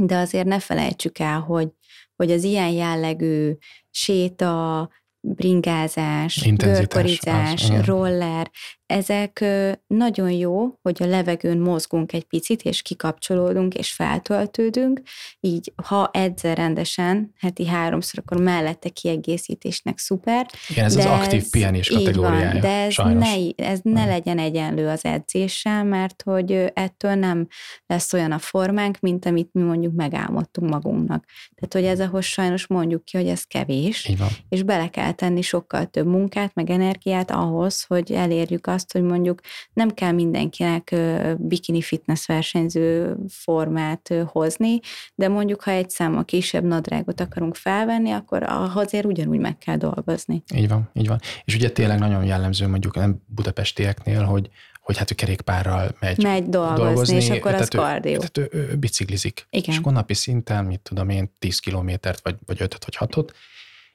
de 0.02 0.18
azért 0.18 0.48
ne 0.48 0.60
felejtsük 0.60 1.20
el, 1.20 1.40
hogy, 1.40 1.70
hogy 2.16 2.32
az 2.32 2.44
ilyen 2.44 2.70
jellegű 2.70 3.54
séta, 3.90 4.90
bringázás, 5.22 6.50
görkorizás, 6.56 7.70
roller, 7.86 8.52
ezek 8.86 9.46
nagyon 9.88 10.32
jó, 10.32 10.80
hogy 10.82 10.98
a 11.04 11.06
levegőn 11.06 11.58
mozgunk 11.58 12.14
egy 12.14 12.24
picit, 12.24 12.62
és 12.62 12.82
kikapcsolódunk, 12.82 13.74
és 13.74 13.92
feltöltődünk, 13.92 15.02
így 15.40 15.74
ha 15.84 16.10
edzel 16.14 16.56
rendesen, 16.56 17.34
heti 17.40 17.68
háromszor, 17.68 18.24
akkor 18.26 18.42
mellette 18.42 18.90
kiegészítésnek 18.90 19.98
szuper. 19.98 20.46
Igen, 20.70 20.86
ez 20.86 20.96
az 20.96 21.06
aktív 21.06 21.50
pihenés 21.50 21.90
kategóriája, 21.90 22.52
van, 22.52 22.60
de 22.60 22.68
ez, 22.68 22.96
ne, 22.96 23.66
ez 23.66 23.80
ne 23.84 24.06
legyen 24.06 24.38
egyenlő 24.38 24.88
az 24.88 25.06
edzéssel, 25.06 25.84
mert 25.84 26.22
hogy 26.22 26.52
ettől 26.74 27.14
nem 27.14 27.48
lesz 27.86 28.14
olyan 28.14 28.32
a 28.32 28.40
formánk, 28.40 29.00
mint 29.00 29.26
amit 29.26 29.50
mi 29.52 29.62
mondjuk 29.62 29.94
megálmodtunk 29.94 30.70
magunknak. 30.70 31.26
Tehát, 31.56 31.74
hogy 31.74 31.98
ez 32.00 32.08
ahhoz 32.08 32.26
sajnos 32.26 32.68
mondjuk 32.68 33.06
ki, 33.06 33.18
hogy 33.18 33.28
ez 33.28 33.44
kevés, 33.44 34.12
és 34.50 34.64
bele 34.64 34.90
kell 34.90 35.11
tenni 35.12 35.42
sokkal 35.42 35.86
több 35.86 36.06
munkát, 36.06 36.54
meg 36.54 36.70
energiát 36.70 37.32
ahhoz, 37.32 37.84
hogy 37.84 38.12
elérjük 38.12 38.68
azt, 38.68 38.92
hogy 38.92 39.02
mondjuk 39.02 39.40
nem 39.74 39.90
kell 39.90 40.12
mindenkinek 40.12 40.96
bikini 41.38 41.82
fitness 41.82 42.26
versenyző 42.26 43.16
formát 43.30 44.14
hozni, 44.26 44.80
de 45.16 45.28
mondjuk 45.28 45.62
ha 45.62 45.72
egy 45.72 45.90
számmal 45.90 46.26
kisebb 46.26 46.64
nadrágot 46.64 47.22
akarunk 47.22 47.56
felvenni, 47.56 48.12
akkor 48.12 48.44
azért 48.74 49.06
ugyanúgy 49.06 49.40
meg 49.40 49.58
kell 49.58 49.78
dolgozni. 49.78 50.44
Így 50.56 50.68
van, 50.68 50.90
így 50.94 51.08
van. 51.08 51.20
És 51.44 51.56
ugye 51.56 51.72
tényleg 51.72 52.00
nagyon 52.00 52.24
jellemző 52.24 52.68
mondjuk 52.68 52.96
nem 52.96 53.22
budapestieknél, 53.26 54.24
hogy 54.24 54.50
hogy 54.82 54.98
hát 54.98 55.12
ő 55.12 55.16
kerékpárral 55.16 55.96
megy, 56.00 56.24
megy 56.24 56.50
dolgozni, 56.50 56.84
dolgozni, 56.84 57.16
és 57.16 57.30
akkor 57.30 57.54
az 57.54 57.68
kardió. 57.68 58.18
Tehát 58.18 58.38
ő, 58.38 58.50
ő, 58.52 58.68
ő 58.72 58.76
biciklizik. 58.76 59.48
Igen. 59.50 59.74
És 59.74 59.78
akkor 59.78 59.94
napi 59.94 60.14
szinten, 60.14 60.66
mit 60.66 60.80
tudom 60.80 61.10
én, 61.10 61.32
10 61.40 61.60
kilométert, 61.60 62.24
vagy, 62.24 62.36
vagy 62.46 62.62
5 62.62 62.86
vagy 62.86 62.96
6 62.96 63.34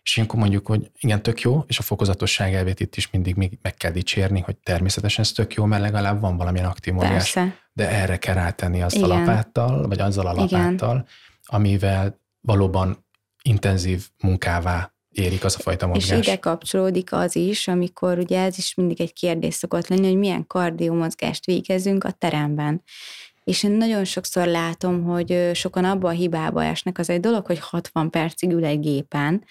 és 0.06 0.16
ilyenkor 0.16 0.38
mondjuk, 0.38 0.66
hogy 0.66 0.90
igen, 0.98 1.22
tök 1.22 1.40
jó, 1.40 1.64
és 1.66 1.78
a 1.78 1.82
fokozatosság 1.82 2.54
elvét 2.54 2.80
itt 2.80 2.96
is 2.96 3.10
mindig 3.10 3.34
még 3.34 3.58
meg 3.62 3.74
kell 3.74 3.90
dicsérni, 3.90 4.40
hogy 4.40 4.56
természetesen 4.56 5.24
ez 5.24 5.32
tök 5.32 5.54
jó, 5.54 5.64
mert 5.64 5.82
legalább 5.82 6.20
van 6.20 6.36
valamilyen 6.36 6.66
aktív 6.66 6.94
mozgás. 6.94 7.36
De 7.72 7.88
erre 7.90 8.16
kell 8.16 8.34
rátenni 8.34 8.82
azt 8.82 8.94
igen. 8.94 9.10
a 9.10 9.14
lapáttal, 9.14 9.88
vagy 9.88 10.00
azzal 10.00 10.26
a 10.26 10.32
lapáttal, 10.32 10.94
igen. 10.94 11.06
amivel 11.44 12.20
valóban 12.40 13.06
intenzív 13.42 14.08
munkává 14.22 14.94
érik 15.08 15.44
az 15.44 15.54
a 15.58 15.62
fajta 15.62 15.86
mozgás. 15.86 16.18
És 16.18 16.26
ide 16.26 16.36
kapcsolódik 16.36 17.12
az 17.12 17.36
is, 17.36 17.68
amikor 17.68 18.18
ugye 18.18 18.42
ez 18.42 18.58
is 18.58 18.74
mindig 18.74 19.00
egy 19.00 19.12
kérdés 19.12 19.54
szokott 19.54 19.88
lenni, 19.88 20.06
hogy 20.06 20.18
milyen 20.18 20.46
kardiomozgást 20.46 21.46
végezünk 21.46 22.04
a 22.04 22.10
teremben. 22.10 22.82
És 23.44 23.62
én 23.62 23.70
nagyon 23.70 24.04
sokszor 24.04 24.46
látom, 24.46 25.04
hogy 25.04 25.50
sokan 25.54 25.84
abba 25.84 26.08
a 26.08 26.12
hibába 26.12 26.64
esnek, 26.64 26.98
az 26.98 27.10
egy 27.10 27.20
dolog, 27.20 27.46
hogy 27.46 27.58
60 27.58 28.10
percig 28.10 28.50
ül 28.50 28.64
egy 28.64 28.80
gépen, 28.80 29.44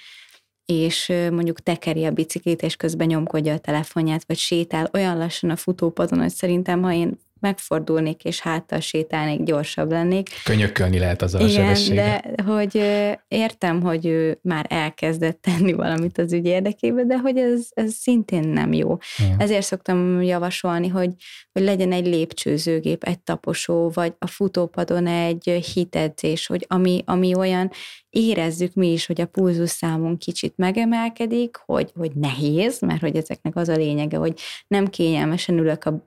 és 0.66 1.14
mondjuk 1.32 1.60
tekeri 1.60 2.06
a 2.06 2.12
biciklit, 2.12 2.62
és 2.62 2.76
közben 2.76 3.08
nyomkodja 3.08 3.54
a 3.54 3.58
telefonját, 3.58 4.24
vagy 4.28 4.38
sétál 4.38 4.90
olyan 4.94 5.18
lassan 5.18 5.50
a 5.50 5.56
futópadon, 5.56 6.20
hogy 6.20 6.34
szerintem, 6.34 6.82
ha 6.82 6.94
én 6.94 7.18
megfordulnék, 7.40 8.24
és 8.24 8.40
háttal 8.40 8.80
sétálnék, 8.80 9.44
gyorsabb 9.44 9.92
lennék. 9.92 10.30
Könyökölni 10.44 11.00
lehet 11.00 11.22
az 11.22 11.34
a 11.34 11.40
Igen, 11.40 11.96
de 11.96 12.24
hogy 12.46 12.82
értem, 13.28 13.82
hogy 13.82 14.06
ő 14.06 14.40
már 14.42 14.66
elkezdett 14.70 15.42
tenni 15.42 15.74
valamit 15.74 16.18
az 16.18 16.34
ügy 16.34 16.46
érdekében, 16.46 17.08
de 17.08 17.18
hogy 17.18 17.38
ez, 17.38 17.68
ez 17.70 17.94
szintén 17.94 18.48
nem 18.48 18.74
jó. 18.74 18.98
Igen. 19.18 19.40
Ezért 19.40 19.66
szoktam 19.66 20.22
javasolni, 20.22 20.88
hogy, 20.88 21.12
hogy 21.52 21.64
legyen 21.64 21.92
egy 21.92 22.06
lépcsőzőgép, 22.06 23.04
egy 23.04 23.20
taposó, 23.20 23.90
vagy 23.94 24.14
a 24.20 24.28
futópadon 24.28 25.08
egy 25.08 25.44
hitedzés, 25.74 26.48
hogy 26.48 26.66
ami, 26.70 27.02
ami 27.06 27.36
olyan 27.36 27.72
érezzük 28.16 28.74
mi 28.74 28.92
is, 28.92 29.06
hogy 29.06 29.22
a 29.22 29.26
pulzus 29.26 29.70
számunk 29.70 30.20
kicsit 30.20 30.54
megemelkedik, 30.58 31.62
hogy, 31.66 31.92
hogy 31.96 32.12
nehéz, 32.16 32.80
mert 32.80 33.02
hogy 33.02 33.16
ezeknek 33.16 33.56
az 33.56 33.70
a 33.70 33.76
lényege, 33.76 34.18
hogy 34.18 34.40
nem 34.68 34.88
kényelmesen 34.88 35.58
ülök 35.58 35.86
a 35.86 36.06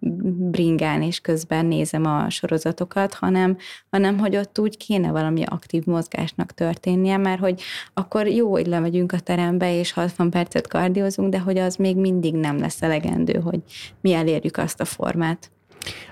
bringán, 0.50 1.02
és 1.02 1.20
közben 1.20 1.66
nézem 1.66 2.04
a 2.04 2.30
sorozatokat, 2.30 3.14
hanem, 3.14 3.56
hanem 3.90 4.18
hogy 4.18 4.36
ott 4.36 4.58
úgy 4.58 4.76
kéne 4.76 5.10
valami 5.10 5.42
aktív 5.44 5.84
mozgásnak 5.84 6.52
történnie, 6.52 7.16
mert 7.16 7.40
hogy 7.40 7.62
akkor 7.94 8.26
jó, 8.26 8.50
hogy 8.50 8.66
lemegyünk 8.66 9.12
a 9.12 9.20
terembe, 9.20 9.78
és 9.78 9.92
60 9.92 10.30
percet 10.30 10.66
kardiozunk, 10.66 11.30
de 11.30 11.38
hogy 11.38 11.58
az 11.58 11.76
még 11.76 11.96
mindig 11.96 12.34
nem 12.34 12.58
lesz 12.58 12.82
elegendő, 12.82 13.40
hogy 13.40 13.60
mi 14.00 14.12
elérjük 14.12 14.56
azt 14.56 14.80
a 14.80 14.84
formát. 14.84 15.50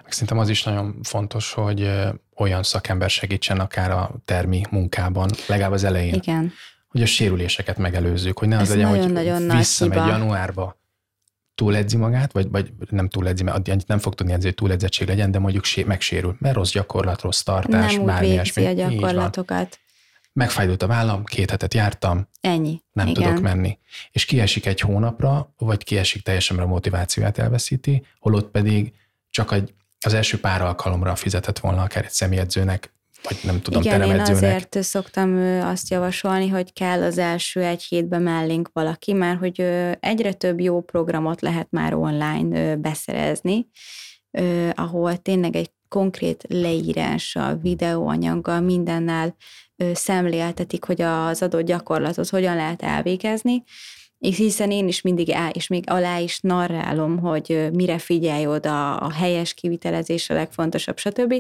Meg 0.03 0.13
szerintem 0.13 0.39
az 0.39 0.49
is 0.49 0.63
nagyon 0.63 0.99
fontos, 1.03 1.53
hogy 1.53 1.91
olyan 2.37 2.63
szakember 2.63 3.11
segítsen 3.11 3.61
akár 3.61 3.91
a 3.91 4.11
termi 4.25 4.63
munkában, 4.71 5.31
legalább 5.47 5.73
az 5.73 5.85
elején. 5.85 6.15
Igen. 6.15 6.53
Hogy 6.89 7.03
a 7.03 7.07
sérüléseket 7.07 7.79
megelőzzük, 7.79 8.39
hogy 8.39 8.49
ne 8.49 8.57
az 8.57 8.63
Ez 8.63 8.77
legyen, 8.77 8.89
hogy 8.89 9.13
nagyon 9.13 9.57
visszamegy 9.57 10.07
januárba, 10.09 10.77
túledzi 11.57 11.97
magát, 11.97 12.33
vagy, 12.33 12.51
vagy 12.51 12.73
nem 12.91 13.09
túledzi, 13.09 13.43
mert 13.43 13.87
nem 13.87 13.99
fog 13.99 14.15
tudni 14.15 14.33
edzeni, 14.33 14.49
hogy 14.49 14.55
túledzettség 14.55 15.09
legyen, 15.09 15.31
de 15.31 15.39
mondjuk 15.39 15.65
sé, 15.65 15.83
megsérül, 15.83 16.37
mert 16.39 16.55
rossz 16.55 16.73
gyakorlat, 16.73 17.21
rossz 17.21 17.41
tartás, 17.41 17.95
nem 17.95 18.05
bármi 18.05 18.27
ilyesmi. 18.27 18.67
a 18.67 18.73
gyakorlatokat. 18.73 19.79
Megfájdult 20.33 20.83
a 20.83 20.87
vállam, 20.87 21.25
két 21.25 21.51
hetet 21.51 21.75
jártam. 21.75 22.29
Ennyi. 22.41 22.83
Nem 22.93 23.07
Igen. 23.07 23.23
tudok 23.23 23.43
menni. 23.43 23.79
És 24.11 24.25
kiesik 24.25 24.67
egy 24.67 24.81
hónapra, 24.81 25.53
vagy 25.59 25.85
kiesik 25.85 26.23
teljesen, 26.23 26.57
mert 26.57 26.69
a 26.69 26.71
motivációját 26.71 27.39
elveszíti, 27.39 28.07
holott 28.19 28.51
pedig 28.51 28.93
csak 29.37 29.53
egy, 29.53 29.75
az 30.01 30.15
első 30.15 30.41
pár 30.41 30.63
alkalomra 30.63 31.15
fizetett 31.15 31.59
volna 31.59 31.83
akár 31.83 32.05
egy 32.05 32.11
személyedzőnek, 32.11 32.95
vagy 33.23 33.39
nem 33.43 33.61
tudom, 33.63 33.83
Igen, 33.83 34.03
én 34.03 34.21
azért 34.21 34.83
szoktam 34.83 35.61
azt 35.63 35.91
javasolni, 35.91 36.49
hogy 36.49 36.73
kell 36.73 37.03
az 37.03 37.19
első 37.19 37.63
egy 37.63 37.83
hétben 37.83 38.23
mellénk 38.23 38.71
valaki, 38.73 39.13
mert 39.13 39.39
hogy 39.39 39.61
egyre 40.01 40.33
több 40.33 40.61
jó 40.61 40.81
programot 40.81 41.41
lehet 41.41 41.71
már 41.71 41.95
online 41.95 42.77
beszerezni, 42.77 43.69
ahol 44.75 45.17
tényleg 45.17 45.57
egy 45.57 45.71
konkrét 45.89 46.45
leírással, 46.49 47.59
videóanyaggal, 47.63 48.61
mindennel 48.61 49.37
szemléltetik, 49.93 50.85
hogy 50.85 51.03
az 51.03 51.43
adott 51.43 51.65
gyakorlatot 51.65 52.29
hogyan 52.29 52.57
lehet 52.57 52.83
elvégezni, 52.83 53.63
és 54.19 54.37
hiszen 54.37 54.71
én 54.71 54.89
is 54.89 55.01
mindig 55.01 55.31
el, 55.31 55.51
és 55.51 55.67
még 55.67 55.85
alá 55.87 56.19
is 56.19 56.41
narrálom, 56.41 57.19
hogy 57.19 57.69
mire 57.73 57.99
figyelj 57.99 58.47
oda, 58.47 58.97
a 58.97 59.11
helyes 59.11 59.55
kivitelezés 59.55 60.31
a 60.31 60.35
legfontosabb, 60.35 60.99
stb. 60.99 61.35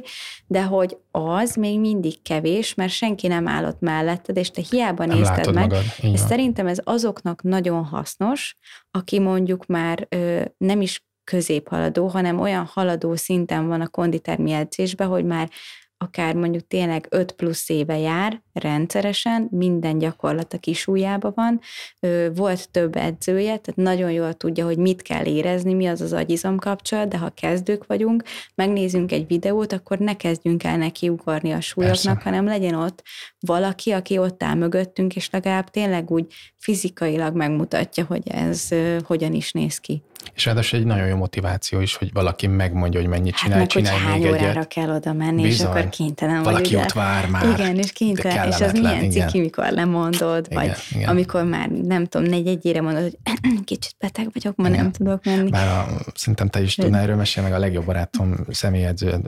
De 0.46 0.62
hogy 0.62 0.96
az 1.10 1.54
még 1.54 1.80
mindig 1.80 2.22
kevés, 2.22 2.74
mert 2.74 2.92
senki 2.92 3.26
nem 3.26 3.48
állott 3.48 3.80
melletted, 3.80 4.36
és 4.36 4.50
te 4.50 4.62
hiába 4.70 5.04
nem 5.04 5.18
nézted 5.18 5.54
meg. 5.54 5.68
Magad. 5.68 5.84
És 6.00 6.20
szerintem 6.20 6.66
ez 6.66 6.78
azoknak 6.84 7.42
nagyon 7.42 7.84
hasznos, 7.84 8.56
aki 8.90 9.18
mondjuk 9.18 9.66
már 9.66 10.06
ö, 10.08 10.42
nem 10.58 10.80
is 10.80 11.04
középhaladó, 11.24 12.06
hanem 12.06 12.40
olyan 12.40 12.70
haladó 12.72 13.14
szinten 13.14 13.68
van 13.68 13.80
a 13.80 13.88
konditermi 13.88 14.52
edzésben, 14.52 15.08
hogy 15.08 15.24
már 15.24 15.50
akár 15.98 16.34
mondjuk 16.34 16.66
tényleg 16.66 17.06
5 17.10 17.32
plusz 17.32 17.68
éve 17.68 17.98
jár 17.98 18.42
rendszeresen, 18.52 19.48
minden 19.50 19.98
gyakorlat 19.98 20.52
a 20.52 20.58
kisújában 20.58 21.32
van, 21.34 21.60
volt 22.34 22.70
több 22.70 22.96
edzője, 22.96 23.56
tehát 23.56 23.74
nagyon 23.74 24.10
jól 24.10 24.34
tudja, 24.34 24.64
hogy 24.64 24.78
mit 24.78 25.02
kell 25.02 25.24
érezni, 25.24 25.74
mi 25.74 25.86
az 25.86 26.00
az 26.00 26.12
agyizom 26.12 26.58
kapcsolat, 26.58 27.08
de 27.08 27.18
ha 27.18 27.30
kezdők 27.30 27.86
vagyunk, 27.86 28.22
megnézünk 28.54 29.12
egy 29.12 29.26
videót, 29.26 29.72
akkor 29.72 29.98
ne 29.98 30.16
kezdjünk 30.16 30.64
el 30.64 30.76
neki 30.76 31.08
ugorni 31.08 31.52
a 31.52 31.60
súlyoknak, 31.60 32.14
Persze. 32.14 32.20
hanem 32.22 32.46
legyen 32.46 32.74
ott 32.74 33.02
valaki, 33.40 33.90
aki 33.90 34.18
ott 34.18 34.42
áll 34.42 34.54
mögöttünk, 34.54 35.16
és 35.16 35.30
legalább 35.30 35.70
tényleg 35.70 36.10
úgy 36.10 36.26
fizikailag 36.58 37.34
megmutatja, 37.34 38.04
hogy 38.04 38.28
ez 38.28 38.68
hogyan 39.04 39.32
is 39.32 39.52
néz 39.52 39.78
ki. 39.78 40.02
És 40.34 40.44
ráadásul 40.44 40.78
egy 40.78 40.84
nagyon 40.84 41.06
jó 41.06 41.16
motiváció 41.16 41.80
is, 41.80 41.94
hogy 41.94 42.12
valaki 42.12 42.46
megmondja, 42.46 43.00
hogy 43.00 43.08
mennyit 43.08 43.34
csinál, 43.34 43.58
hát 43.58 43.74
meg, 43.74 43.84
csinálj 43.84 43.98
még 43.98 44.06
hány 44.06 44.28
órára 44.28 44.48
egyet. 44.48 44.68
kell 44.68 44.90
oda 44.90 45.12
menni, 45.12 45.42
Bizony. 45.42 45.50
és 45.50 45.60
akkor 45.60 45.88
kénytelen 45.88 46.42
Valaki 46.42 46.74
vagy, 46.74 46.84
ott 46.84 46.92
vár 46.92 47.28
már. 47.28 47.60
Igen, 47.60 47.76
és 47.76 47.92
kénytelen, 47.92 48.48
és 48.48 48.60
az 48.60 48.72
milyen 48.72 49.02
igen. 49.02 49.28
ciki, 49.28 49.40
mikor 49.40 49.70
lemondod, 49.70 50.46
igen, 50.50 50.66
vagy 50.66 50.76
igen. 50.90 51.08
amikor 51.08 51.44
már 51.44 51.68
nem 51.68 52.06
tudom, 52.06 52.28
negy 52.28 52.46
egyére 52.46 52.80
mondod, 52.80 53.02
hogy 53.02 53.18
kicsit 53.64 53.94
beteg 53.98 54.28
vagyok, 54.32 54.56
ma 54.56 54.68
igen. 54.68 54.82
nem 54.82 54.92
tudok 54.92 55.24
menni. 55.24 55.50
Bár 55.50 55.68
a, 55.68 55.86
szerintem 56.14 56.48
te 56.48 56.62
is 56.62 56.74
tudnál 56.74 57.02
erről 57.02 57.16
mesélni, 57.16 57.48
meg 57.48 57.58
a 57.58 57.60
legjobb 57.60 57.84
barátom 57.84 58.34
személyedző 58.50 59.20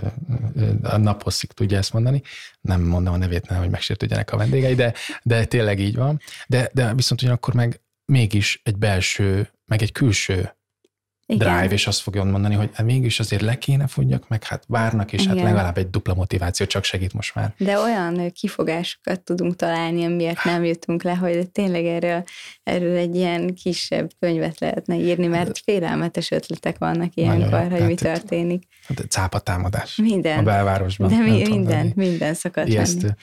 a 0.83 0.97
naposzig 0.97 1.53
tudja 1.53 1.79
ezt 1.79 1.93
mondani. 1.93 2.23
Nem 2.61 2.83
mondom 2.83 3.15
a 3.15 3.17
nevét, 3.17 3.49
nem, 3.49 3.59
hogy 3.59 3.71
megsértődjenek 3.71 4.33
a 4.33 4.37
vendégei, 4.37 4.75
de, 4.75 4.93
de 5.23 5.45
tényleg 5.45 5.79
így 5.81 5.97
van. 5.97 6.21
De, 6.47 6.71
de 6.73 6.95
viszont 6.95 7.23
ugyanakkor 7.23 7.55
meg 7.55 7.81
mégis 8.05 8.61
egy 8.65 8.77
belső, 8.77 9.53
meg 9.67 9.83
egy 9.83 9.93
külső 9.93 10.58
igen. 11.31 11.57
drive, 11.57 11.75
és 11.75 11.87
azt 11.87 12.01
fogja 12.01 12.25
mondani, 12.25 12.55
hogy 12.55 12.71
hát 12.73 12.87
mégis 12.87 13.21
azért 13.21 13.43
le 13.43 13.59
kéne 13.59 13.87
fogjak, 13.87 14.29
meg 14.29 14.45
hát 14.45 14.65
várnak, 14.67 15.13
és 15.13 15.21
hát 15.21 15.35
Igen. 15.35 15.47
hát 15.47 15.55
legalább 15.55 15.79
egy 15.79 15.91
dupla 15.91 16.15
motiváció 16.15 16.67
csak 16.67 16.85
segít 16.85 17.13
most 17.13 17.35
már. 17.35 17.55
De 17.57 17.79
olyan 17.79 18.33
kifogásokat 18.33 19.21
tudunk 19.21 19.57
találni, 19.57 20.05
amiért 20.05 20.45
nem 20.45 20.65
jutunk 20.65 21.03
le, 21.03 21.15
hogy 21.15 21.51
tényleg 21.51 21.85
erről, 21.85 22.25
erről 22.63 22.97
egy 22.97 23.17
ilyen 23.17 23.55
kisebb 23.55 24.11
könyvet 24.19 24.61
lehetne 24.61 24.97
írni, 24.97 25.27
mert 25.27 25.59
félelmetes 25.65 26.31
ötletek 26.31 26.79
vannak 26.79 27.15
ilyenkor, 27.15 27.61
hogy 27.71 27.81
hát 27.81 27.89
mi 27.89 27.95
történik. 27.95 28.63
Hát 28.87 29.05
cápa 29.09 29.39
támadás. 29.39 29.97
Minden. 29.97 30.39
A 30.39 30.43
belvárosban. 30.43 31.09
De 31.09 31.17
mi, 31.17 31.43
minden, 31.49 31.93
minden 31.95 32.35
szokott 32.35 32.69
ijesztő. 32.69 33.01
lenni. 33.01 33.15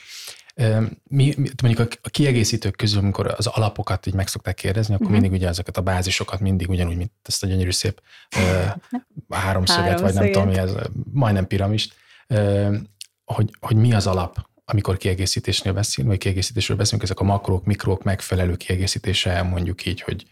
Mi, 1.08 1.34
mondjuk 1.62 1.98
a 2.02 2.08
kiegészítők 2.08 2.76
közül, 2.76 2.98
amikor 2.98 3.34
az 3.36 3.46
alapokat 3.46 4.06
így 4.06 4.14
meg 4.14 4.28
szokták 4.28 4.54
kérdezni, 4.54 4.94
akkor 4.94 5.06
uh-huh. 5.06 5.20
mindig 5.20 5.40
ugye 5.40 5.48
ezeket 5.48 5.76
a 5.76 5.80
bázisokat 5.80 6.40
mindig 6.40 6.68
ugyanúgy, 6.68 6.96
mint 6.96 7.10
ezt 7.22 7.42
a 7.42 7.46
gyönyörű 7.46 7.70
szép 7.70 8.00
háromszöget, 9.30 10.00
vagy 10.00 10.14
nem 10.14 10.26
tudom 10.26 10.48
mi 10.48 10.56
ez, 10.56 10.72
majdnem 11.12 11.46
piramist, 11.46 11.94
hogy, 13.24 13.50
hogy 13.60 13.76
mi 13.76 13.92
az 13.94 14.06
alap, 14.06 14.48
amikor 14.68 14.96
kiegészítésnél 14.96 15.72
beszélünk, 15.72 16.12
vagy 16.12 16.22
kiegészítésről 16.22 16.76
beszélünk, 16.76 17.02
ezek 17.02 17.20
a 17.20 17.24
makrók, 17.24 17.64
mikrók 17.64 18.02
megfelelő 18.02 18.56
kiegészítése, 18.56 19.42
mondjuk 19.42 19.86
így, 19.86 20.00
hogy 20.00 20.26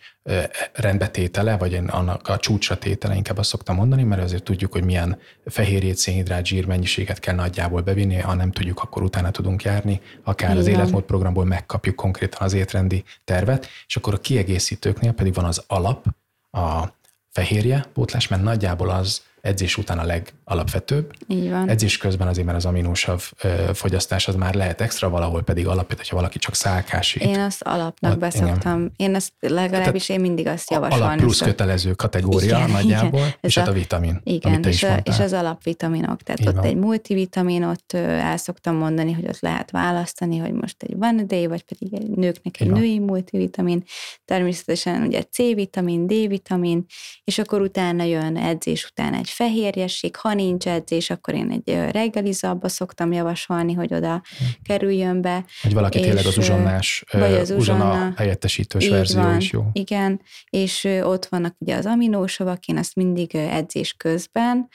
rendbetétele, 0.73 1.57
vagy 1.57 1.75
annak 1.87 2.29
a 2.29 2.37
csúcsra 2.37 2.79
tétele, 2.79 3.15
inkább 3.15 3.39
azt 3.39 3.49
szoktam 3.49 3.77
mondani, 3.77 4.03
mert 4.03 4.23
azért 4.23 4.43
tudjuk, 4.43 4.73
hogy 4.73 4.85
milyen 4.85 5.19
fehérjét, 5.45 5.97
szénhidrát, 5.97 6.47
zsír 6.47 6.67
mennyiséget 6.67 7.19
kell 7.19 7.35
nagyjából 7.35 7.81
bevinni, 7.81 8.17
ha 8.17 8.35
nem 8.35 8.51
tudjuk, 8.53 8.83
akkor 8.83 9.03
utána 9.03 9.31
tudunk 9.31 9.63
járni, 9.63 10.01
akár 10.23 10.51
Igen. 10.51 10.61
az 10.63 10.67
életmódprogramból 10.67 11.45
megkapjuk 11.45 11.97
konkrétan 11.97 12.43
az 12.43 12.53
étrendi 12.53 13.05
tervet, 13.25 13.69
és 13.87 13.97
akkor 13.97 14.15
a 14.15 14.19
kiegészítőknél 14.19 15.13
pedig 15.13 15.35
van 15.35 15.45
az 15.45 15.65
alap, 15.67 16.07
a 16.51 16.85
fehérje 17.31 17.85
pótlás, 17.93 18.29
mert 18.29 18.43
nagyjából 18.43 18.91
az 18.91 19.23
edzés 19.45 19.77
után 19.77 19.99
a 19.99 20.05
legalapvetőbb. 20.05 21.13
Így 21.29 21.51
van. 21.51 21.69
Edzés 21.69 21.97
közben 21.97 22.29
azért, 22.29 22.47
mert 22.47 22.59
az 22.59 22.65
aminósav 22.65 23.33
fogyasztás 23.73 24.29
az 24.29 24.35
már 24.35 24.55
lehet 24.55 24.81
extra, 24.81 25.09
valahol 25.09 25.43
pedig 25.43 25.67
alapvet, 25.67 25.97
hogyha 25.97 26.17
valaki 26.17 26.39
csak 26.39 26.55
szálkásít. 26.55 27.23
Én 27.23 27.41
azt 27.41 27.63
alapnak 27.63 28.13
a, 28.13 28.17
beszoktam. 28.17 28.79
Igen. 28.79 28.93
Én 28.97 29.15
ezt 29.15 29.33
legalábbis 29.41 30.09
én 30.09 30.21
mindig 30.21 30.47
azt 30.47 30.71
javasolni. 30.71 31.05
Alap 31.05 31.17
plusz 31.17 31.41
kötelező 31.41 31.93
kategória 31.93 32.57
igen, 32.57 32.71
nagyjából, 32.71 33.21
igen. 33.21 33.35
és 33.41 33.59
hát 33.59 33.67
a, 33.67 33.71
a 33.71 33.75
vitamin, 33.75 34.21
igen, 34.23 34.63
és, 34.63 34.83
a, 34.83 34.97
és 35.03 35.19
az 35.19 35.33
alapvitaminok. 35.33 36.23
Tehát 36.23 36.41
Így 36.41 36.47
ott 36.47 36.55
van. 36.55 36.65
egy 36.65 36.77
multivitamin, 36.77 37.65
ott 37.65 37.93
el 37.93 38.37
szoktam 38.37 38.77
mondani, 38.77 39.13
hogy 39.13 39.25
ott 39.29 39.41
lehet 39.41 39.71
választani, 39.71 40.39
hogy 40.39 40.53
most 40.53 40.83
egy 40.83 40.97
one 41.01 41.23
day, 41.23 41.47
vagy 41.47 41.63
pedig 41.63 41.95
egy 41.95 42.09
nőknek 42.09 42.61
egy 42.61 42.71
női 42.71 42.99
multivitamin, 42.99 43.85
természetesen 44.25 45.03
ugye 45.03 45.23
C-vitamin, 45.23 46.07
D-vitamin, 46.07 46.85
és 47.25 47.39
akkor 47.39 47.61
utána 47.61 48.03
jön 48.03 48.37
edzés 48.37 48.85
után 48.85 49.15
egy 49.15 49.33
fehérjesség, 49.35 50.17
ha 50.17 50.35
nincs 50.35 50.67
edzés, 50.67 51.11
akkor 51.11 51.35
én 51.35 51.51
egy 51.51 51.91
reggelizabba 51.91 52.69
szoktam 52.69 53.13
javasolni, 53.13 53.73
hogy 53.73 53.95
oda 53.95 54.13
hm. 54.13 54.45
kerüljön 54.63 55.21
be. 55.21 55.45
Hogy 55.63 55.75
valaki 55.75 55.99
és, 55.99 56.05
tényleg 56.05 56.27
az 56.27 56.39
uzsonnás, 56.39 57.05
vagy 57.13 57.33
az 57.33 57.51
uzsonna 57.51 58.13
helyettesítős 58.17 58.89
verzió 58.89 59.21
van, 59.21 59.37
is 59.37 59.51
jó. 59.51 59.65
Igen, 59.73 60.21
és 60.51 60.89
ott 61.03 61.27
vannak 61.27 61.55
ugye 61.59 61.77
az 61.77 61.87
aminósavak, 61.87 62.67
én 62.67 62.77
azt 62.77 62.95
mindig 62.95 63.35
edzés 63.35 63.93
közben 63.93 64.69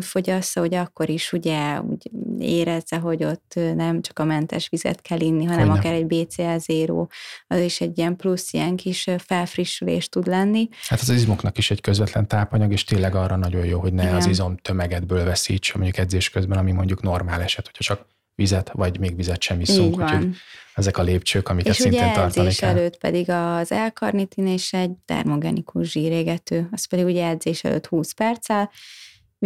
fogyassza, 0.00 0.60
hogy 0.60 0.74
akkor 0.74 1.08
is 1.08 1.32
ugye 1.32 1.80
úgy 1.80 2.10
érezze, 2.38 2.96
hogy 2.96 3.24
ott 3.24 3.52
nem 3.74 4.02
csak 4.02 4.18
a 4.18 4.24
mentes 4.24 4.68
vizet 4.68 5.02
kell 5.02 5.20
inni, 5.20 5.44
hanem 5.44 5.68
Hogyne. 5.68 5.78
akár 5.78 5.92
egy 5.92 6.06
BCL 6.06 6.56
zéró, 6.56 7.10
az 7.46 7.60
is 7.60 7.80
egy 7.80 7.98
ilyen 7.98 8.16
plusz, 8.16 8.52
ilyen 8.52 8.76
kis 8.76 9.10
felfrissülés 9.18 10.08
tud 10.08 10.26
lenni. 10.26 10.68
Hát 10.88 11.00
az 11.00 11.08
izmoknak 11.08 11.58
is 11.58 11.70
egy 11.70 11.80
közvetlen 11.80 12.28
tápanyag, 12.28 12.72
és 12.72 12.84
tényleg 12.84 13.14
arra 13.14 13.36
nagyon 13.36 13.64
jó, 13.64 13.80
hogy 13.80 13.92
ne 13.92 14.02
Igen. 14.02 14.14
az 14.14 14.26
izom 14.26 14.56
tömegedből 14.56 15.24
veszíts, 15.24 15.74
mondjuk 15.74 15.98
edzés 15.98 16.30
közben, 16.30 16.58
ami 16.58 16.72
mondjuk 16.72 17.02
normál 17.02 17.42
eset, 17.42 17.64
hogyha 17.64 17.82
csak 17.82 18.06
vizet, 18.34 18.70
vagy 18.72 18.98
még 18.98 19.16
vizet 19.16 19.42
sem 19.42 19.60
iszunk, 19.60 19.98
úgyhogy 20.02 20.28
ezek 20.74 20.98
a 20.98 21.02
lépcsők, 21.02 21.48
amiket 21.48 21.72
és 21.72 21.80
szintén 21.80 22.12
tartani 22.12 22.54
kell. 22.54 22.70
előtt 22.70 22.98
pedig 22.98 23.30
az 23.30 23.72
elkarnitin 23.72 24.46
és 24.46 24.72
egy 24.72 24.90
termogenikus 25.04 25.90
zsírégető, 25.90 26.68
az 26.72 26.84
pedig 26.84 27.04
ugye 27.04 27.26
edzés 27.26 27.64
előtt 27.64 27.86
20 27.86 28.12
perccel, 28.12 28.70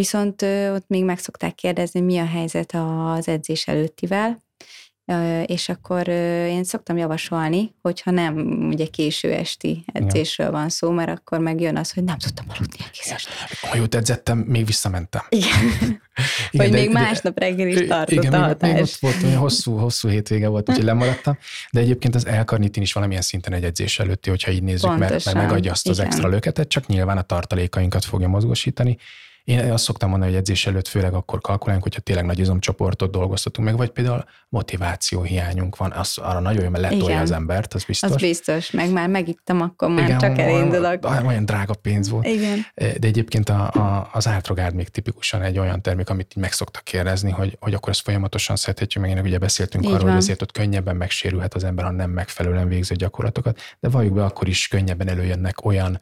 Viszont 0.01 0.43
ott 0.75 0.89
még 0.89 1.05
meg 1.05 1.19
szokták 1.19 1.55
kérdezni, 1.55 2.01
mi 2.01 2.19
a 2.19 2.27
helyzet 2.27 2.75
az 2.75 3.29
edzés 3.29 3.67
előttivel, 3.67 4.43
és 5.47 5.69
akkor 5.69 6.09
én 6.49 6.65
szoktam 6.65 6.97
javasolni, 6.97 7.75
hogyha 7.83 8.11
nem 8.11 8.37
ugye 8.69 8.87
késő 8.87 9.33
esti 9.33 9.85
edzésről 9.93 10.51
van 10.51 10.69
szó, 10.69 10.91
mert 10.91 11.19
akkor 11.19 11.39
megjön 11.39 11.77
az, 11.77 11.93
hogy 11.93 12.05
nem 12.05 12.19
tudtam 12.19 12.47
aludni 12.49 12.77
egész 12.79 13.11
este. 13.11 13.31
Ha 13.69 13.77
jót 13.77 13.95
edzettem, 13.95 14.39
még 14.39 14.67
visszamentem. 14.67 15.23
Igen. 15.29 15.49
igen 15.81 16.01
Vagy 16.53 16.71
de, 16.71 16.77
még 16.77 16.93
másnap 16.93 17.39
reggel 17.39 17.69
is 17.69 17.89
tartott 17.89 18.25
igen, 18.25 18.33
a 18.33 18.47
hatás. 18.47 18.73
Még 18.73 18.83
ott 18.83 18.97
volt, 19.01 19.23
olyan 19.23 19.39
hosszú, 19.39 19.77
hosszú 19.77 20.09
hétvége 20.09 20.49
volt, 20.49 20.69
úgyhogy 20.69 20.85
lemaradtam. 20.93 21.39
De 21.71 21.81
egyébként 21.81 22.15
az 22.15 22.27
elkarnitin 22.27 22.83
is 22.83 22.93
valamilyen 22.93 23.23
szinten 23.23 23.53
egy 23.53 23.65
edzés 23.65 23.99
előtti, 23.99 24.31
hogyha 24.31 24.51
így 24.51 24.63
nézzük, 24.63 24.89
Pontosan. 24.89 25.11
mert, 25.11 25.25
mert 25.25 25.37
megadja 25.37 25.73
azt 25.73 25.89
az 25.89 25.97
igen. 25.97 26.11
extra 26.11 26.29
löketet, 26.29 26.69
csak 26.69 26.87
nyilván 26.87 27.19
a 27.19 27.23
tartalékainkat 27.23 28.05
fogja 28.05 28.29
mozgosítani, 28.29 28.97
én 29.51 29.73
azt 29.73 29.85
szoktam 29.85 30.11
mondani, 30.11 30.31
hogy 30.31 30.41
edzés 30.41 30.67
előtt 30.67 30.89
főleg 30.89 31.15
akkor 31.15 31.41
kalkulálunk, 31.41 31.83
hogyha 31.85 32.01
tényleg 32.01 32.25
nagy 32.25 32.39
izomcsoportot 32.39 33.11
dolgoztatunk 33.11 33.69
meg, 33.69 33.77
vagy 33.77 33.91
például 33.91 34.25
motiváció 34.49 35.23
hiányunk 35.23 35.77
van, 35.77 35.93
az 35.93 36.19
arra 36.19 36.41
nagyon 36.41 36.63
jó, 36.63 36.69
mert 36.69 36.83
letolja 36.83 37.05
Igen. 37.05 37.23
az 37.23 37.31
embert, 37.31 37.75
az 37.75 37.85
biztos. 37.85 38.11
Az 38.11 38.17
biztos, 38.17 38.71
meg 38.71 38.93
már 38.93 39.09
megittem, 39.09 39.61
akkor 39.61 39.89
már 39.89 40.05
Igen, 40.05 40.19
csak 40.19 40.39
elindulok. 40.39 41.11
Olyan 41.27 41.45
drága 41.45 41.75
pénz 41.75 42.09
volt. 42.09 42.27
Igen. 42.27 42.67
De 42.75 43.07
egyébként 43.07 43.49
a, 43.49 43.71
a, 43.71 44.11
az 44.13 44.27
átrogárd 44.27 44.75
még 44.75 44.89
tipikusan 44.89 45.43
egy 45.43 45.59
olyan 45.59 45.83
termék, 45.83 46.11
amit 46.11 46.33
így 46.37 46.43
meg 46.43 46.53
szoktak 46.53 46.85
kérdezni, 46.85 47.31
hogy, 47.31 47.57
hogy 47.61 47.75
akkor 47.75 47.89
ezt 47.89 48.01
folyamatosan 48.01 48.57
szedhetjük 48.57 49.03
meg. 49.03 49.17
Én 49.17 49.25
ugye 49.25 49.39
beszéltünk 49.39 49.85
Így 49.85 49.91
arról, 49.91 50.03
van. 50.03 50.13
hogy 50.13 50.21
azért 50.21 50.43
ott 50.43 50.53
könnyebben 50.53 50.97
megsérülhet 50.97 51.55
az 51.55 51.65
ember, 51.65 51.85
ha 51.85 51.91
nem 51.91 52.11
megfelelően 52.11 52.69
végző 52.69 52.95
gyakorlatokat, 52.95 53.61
de 53.81 53.89
valljuk 53.89 54.15
be, 54.15 54.25
akkor 54.25 54.49
is 54.49 54.69
könnyebben 54.69 55.09
előjönnek 55.09 55.65
olyan 55.65 56.01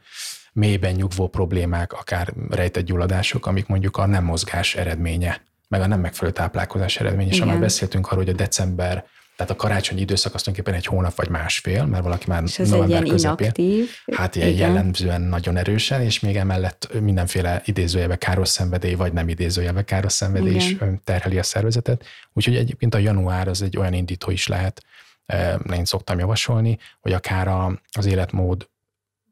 mélyben 0.59 0.93
nyugvó 0.93 1.27
problémák, 1.27 1.93
akár 1.93 2.33
rejtett 2.49 2.85
gyulladások, 2.85 3.45
amik 3.45 3.67
mondjuk 3.67 3.97
a 3.97 4.05
nem 4.05 4.23
mozgás 4.23 4.75
eredménye, 4.75 5.41
meg 5.67 5.81
a 5.81 5.87
nem 5.87 5.99
megfelelő 5.99 6.33
táplálkozás 6.33 6.97
eredménye. 6.97 7.29
És 7.29 7.43
már 7.43 7.59
beszéltünk 7.59 8.07
arról, 8.07 8.23
hogy 8.23 8.33
a 8.33 8.37
december 8.37 9.05
Tehát 9.39 9.53
a 9.53 9.55
karácsonyi 9.55 10.01
időszak 10.01 10.33
azt 10.33 10.43
tulajdonképpen 10.43 10.81
egy 10.81 10.85
hónap 10.85 11.15
vagy 11.15 11.29
másfél, 11.29 11.85
mert 11.85 12.03
valaki 12.03 12.25
már 12.27 12.43
és 12.45 12.59
ez 12.59 12.69
november 12.69 13.01
egy 13.01 13.09
közepén. 13.09 13.45
Inaktív. 13.45 13.89
Hát 14.11 14.35
ilyen 14.35 14.49
jellemzően 14.49 15.21
nagyon 15.21 15.57
erősen, 15.57 16.01
és 16.01 16.19
még 16.19 16.35
emellett 16.35 16.89
mindenféle 17.01 17.61
idézőjelbe 17.65 18.15
káros 18.15 18.47
szenvedély, 18.47 18.93
vagy 18.93 19.13
nem 19.13 19.29
idézőjelbe 19.29 19.83
káros 19.83 20.13
szenvedély 20.13 20.55
is 20.55 20.75
terheli 21.03 21.37
a 21.37 21.43
szervezetet. 21.43 22.05
Úgyhogy 22.33 22.55
egyébként 22.55 22.95
a 22.95 22.97
január 22.97 23.47
az 23.47 23.61
egy 23.61 23.77
olyan 23.77 23.93
indító 23.93 24.31
is 24.31 24.47
lehet, 24.47 24.83
én 25.73 25.85
szoktam 25.85 26.19
javasolni, 26.19 26.77
hogy 26.99 27.13
akár 27.13 27.47
az 27.91 28.05
életmód 28.05 28.69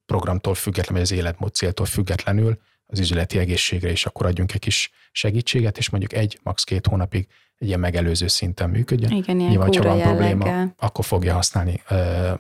programtól 0.08 0.55
függetlenül, 0.55 1.03
vagy 1.03 1.12
az 1.12 1.18
életmód 1.18 1.53
céltól 1.53 1.86
függetlenül 1.86 2.60
az 2.86 2.99
üzleti 2.99 3.38
egészségre 3.38 3.91
is 3.91 4.05
akkor 4.05 4.26
adjunk 4.26 4.53
egy 4.53 4.60
kis 4.60 4.91
segítséget, 5.12 5.78
és 5.78 5.89
mondjuk 5.89 6.14
egy, 6.14 6.39
max. 6.43 6.64
két 6.64 6.88
hónapig 6.88 7.28
egy 7.60 7.68
ilyen 7.68 7.80
megelőző 7.80 8.28
szinten 8.28 8.70
működjön. 8.70 9.12
Igen, 9.12 9.39
ilyen 9.39 9.49
Nyilván, 9.49 9.74
ha 9.74 9.84
van 9.84 10.01
probléma, 10.01 10.74
akkor 10.78 11.05
fogja 11.05 11.34
használni 11.34 11.82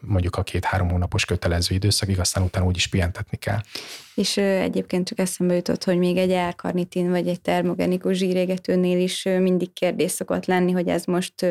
mondjuk 0.01 0.35
a 0.35 0.43
két-három 0.43 0.89
hónapos 0.89 1.25
kötelező 1.25 1.75
időszakig, 1.75 2.19
aztán 2.19 2.43
utána 2.43 2.65
úgyis 2.65 2.87
pihentetni 2.87 3.37
kell. 3.37 3.59
És 4.15 4.37
egyébként 4.37 5.07
csak 5.07 5.19
eszembe 5.19 5.53
jutott, 5.53 5.83
hogy 5.83 5.97
még 5.97 6.17
egy 6.17 6.31
elkarnitin 6.31 7.09
vagy 7.09 7.27
egy 7.27 7.41
termogenikus 7.41 8.17
zsírégetőnél 8.17 8.99
is 8.99 9.23
mindig 9.23 9.73
kérdés 9.73 10.11
szokott 10.11 10.45
lenni, 10.45 10.71
hogy 10.71 10.87
ez 10.87 11.05
most 11.05 11.45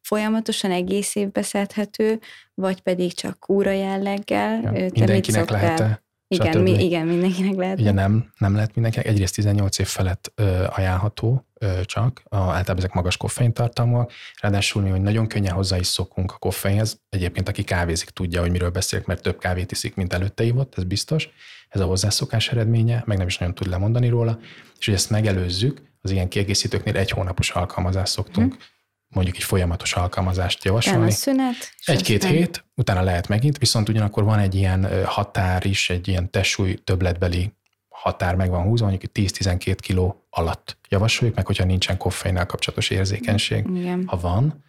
folyamatosan 0.00 0.70
egész 0.70 1.14
évbe 1.14 1.42
szedhető, 1.42 2.20
vagy 2.54 2.80
pedig 2.80 3.12
csak 3.12 3.38
kúra 3.40 3.70
jelleggel. 3.70 4.60
Ja, 4.62 4.70
mindenkinek 4.70 5.50
lehet 5.50 6.02
igen, 6.28 6.58
mi, 6.58 6.84
igen, 6.84 7.06
mindenkinek 7.06 7.54
lehet. 7.54 7.80
Ugye 7.80 7.92
nem, 7.92 8.32
nem 8.38 8.54
lehet 8.54 8.74
mindenkinek. 8.74 9.06
Egyrészt 9.06 9.34
18 9.34 9.78
év 9.78 9.86
felett 9.86 10.32
ö, 10.34 10.64
ajánlható 10.68 11.46
ö, 11.54 11.80
csak, 11.84 12.22
a, 12.24 12.36
általában 12.36 12.76
ezek 12.76 12.92
magas 12.92 13.16
koffeintartalmúak, 13.16 14.12
ráadásul 14.40 14.82
mi, 14.82 14.88
hogy 14.88 15.02
nagyon 15.02 15.26
könnyen 15.26 15.54
hozzá 15.54 15.76
is 15.76 15.86
szokunk 15.86 16.32
a 16.32 16.38
koffeinhez. 16.38 17.00
Egyébként, 17.08 17.48
aki 17.48 17.62
kávézik, 17.62 18.08
tudja, 18.08 18.40
hogy 18.40 18.50
miről 18.50 18.70
beszélek, 18.70 19.06
mert 19.06 19.22
több 19.22 19.38
kávét 19.38 19.72
iszik, 19.72 19.94
mint 19.94 20.12
előtte 20.12 20.44
ivott, 20.44 20.74
ez 20.76 20.84
biztos. 20.84 21.28
Ez 21.68 21.80
a 21.80 21.86
hozzászokás 21.86 22.48
eredménye, 22.48 23.02
meg 23.06 23.18
nem 23.18 23.26
is 23.26 23.38
nagyon 23.38 23.54
tud 23.54 23.66
lemondani 23.66 24.08
róla. 24.08 24.38
És 24.78 24.84
hogy 24.86 24.94
ezt 24.94 25.10
megelőzzük, 25.10 25.82
az 26.02 26.10
ilyen 26.10 26.28
kiegészítőknél 26.28 26.96
egy 26.96 27.10
hónapos 27.10 27.50
alkalmazást 27.50 28.12
szoktunk 28.12 28.52
hmm 28.52 28.72
mondjuk 29.14 29.36
egy 29.36 29.42
folyamatos 29.42 29.92
alkalmazást 29.92 30.64
javasolni. 30.64 31.10
szünet. 31.10 31.74
Egy-két 31.84 32.24
hét, 32.24 32.64
utána 32.74 33.02
lehet 33.02 33.28
megint, 33.28 33.58
viszont 33.58 33.88
ugyanakkor 33.88 34.24
van 34.24 34.38
egy 34.38 34.54
ilyen 34.54 35.04
határ 35.04 35.66
is, 35.66 35.90
egy 35.90 36.08
ilyen 36.08 36.30
testsúly 36.30 36.74
többletbeli 36.74 37.52
határ 37.88 38.34
meg 38.34 38.50
van 38.50 38.62
húzva, 38.62 38.86
mondjuk 38.86 39.12
10-12 39.14 39.76
kiló 39.80 40.26
alatt 40.30 40.78
javasoljuk, 40.88 41.36
meg 41.36 41.46
hogyha 41.46 41.64
nincsen 41.64 41.96
koffeinnel 41.96 42.46
kapcsolatos 42.46 42.90
érzékenység. 42.90 43.66
Igen. 43.74 44.04
Ha 44.06 44.16
van, 44.16 44.64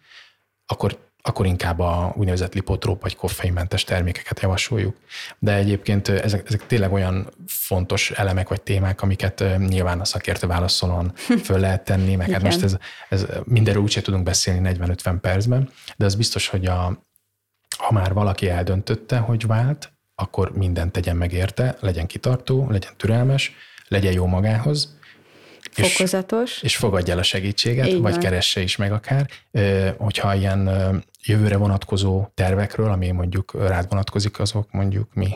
akkor 0.66 1.05
akkor 1.28 1.46
inkább 1.46 1.78
a 1.78 2.14
úgynevezett 2.16 2.54
lipotróp 2.54 3.02
vagy 3.02 3.16
koffeinmentes 3.16 3.84
termékeket 3.84 4.40
javasoljuk. 4.40 4.96
De 5.38 5.54
egyébként 5.54 6.08
ezek, 6.08 6.46
ezek 6.46 6.66
tényleg 6.66 6.92
olyan 6.92 7.28
fontos 7.46 8.10
elemek 8.10 8.48
vagy 8.48 8.62
témák, 8.62 9.02
amiket 9.02 9.44
nyilván 9.58 10.00
a 10.00 10.04
szakértő 10.04 10.46
válaszolon 10.46 11.12
föl 11.44 11.58
lehet 11.58 11.84
tenni, 11.84 12.14
meg 12.14 12.30
hát 12.30 12.42
most 12.42 12.62
ez, 12.62 12.76
ez 13.08 13.26
mindenről 13.44 13.82
úgyse 13.82 14.00
tudunk 14.00 14.24
beszélni 14.24 14.76
40-50 14.78 15.16
percben, 15.20 15.70
de 15.96 16.04
az 16.04 16.14
biztos, 16.14 16.48
hogy 16.48 16.66
a, 16.66 17.04
ha 17.78 17.92
már 17.92 18.12
valaki 18.12 18.48
eldöntötte, 18.48 19.18
hogy 19.18 19.46
vált, 19.46 19.92
akkor 20.14 20.52
mindent 20.52 20.92
tegyen 20.92 21.16
meg 21.16 21.32
érte, 21.32 21.76
legyen 21.80 22.06
kitartó, 22.06 22.70
legyen 22.70 22.92
türelmes, 22.96 23.52
legyen 23.88 24.12
jó 24.12 24.26
magához, 24.26 24.95
Fokozatos. 25.84 26.56
És, 26.56 26.62
és 26.62 26.76
fogadja 26.76 27.12
el 27.12 27.18
a 27.18 27.22
segítséget, 27.22 27.86
Így 27.86 28.00
vagy 28.00 28.12
van. 28.12 28.20
keresse 28.20 28.60
is 28.60 28.76
meg 28.76 28.92
akár. 28.92 29.26
Hogyha 29.98 30.34
ilyen 30.34 30.70
jövőre 31.24 31.56
vonatkozó 31.56 32.26
tervekről, 32.34 32.90
ami 32.90 33.10
mondjuk 33.10 33.52
rád 33.68 33.88
vonatkozik, 33.88 34.38
azok 34.38 34.72
mondjuk 34.72 35.14
mi? 35.14 35.28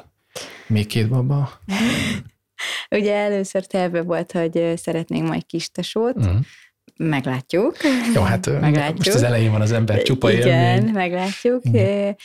Még 0.67 0.87
két 0.87 1.09
baba? 1.09 1.51
Ugye 2.91 3.15
először 3.15 3.67
terve 3.67 4.03
volt, 4.03 4.33
hogy 4.33 4.73
szeretnénk 4.77 5.29
majd 5.29 5.47
kistesót, 5.47 6.17
uh-huh. 6.17 6.41
Meglátjuk. 6.97 7.77
Jó, 8.15 8.23
hát 8.23 8.61
meglátjuk. 8.61 8.97
most 8.97 9.15
az 9.15 9.23
elején 9.23 9.51
van 9.51 9.61
az 9.61 9.73
ember 9.73 10.03
csupa 10.03 10.31
Igen, 10.31 10.49
élmény. 10.49 10.93
meglátjuk. 10.93 11.65
Igen. 11.65 12.17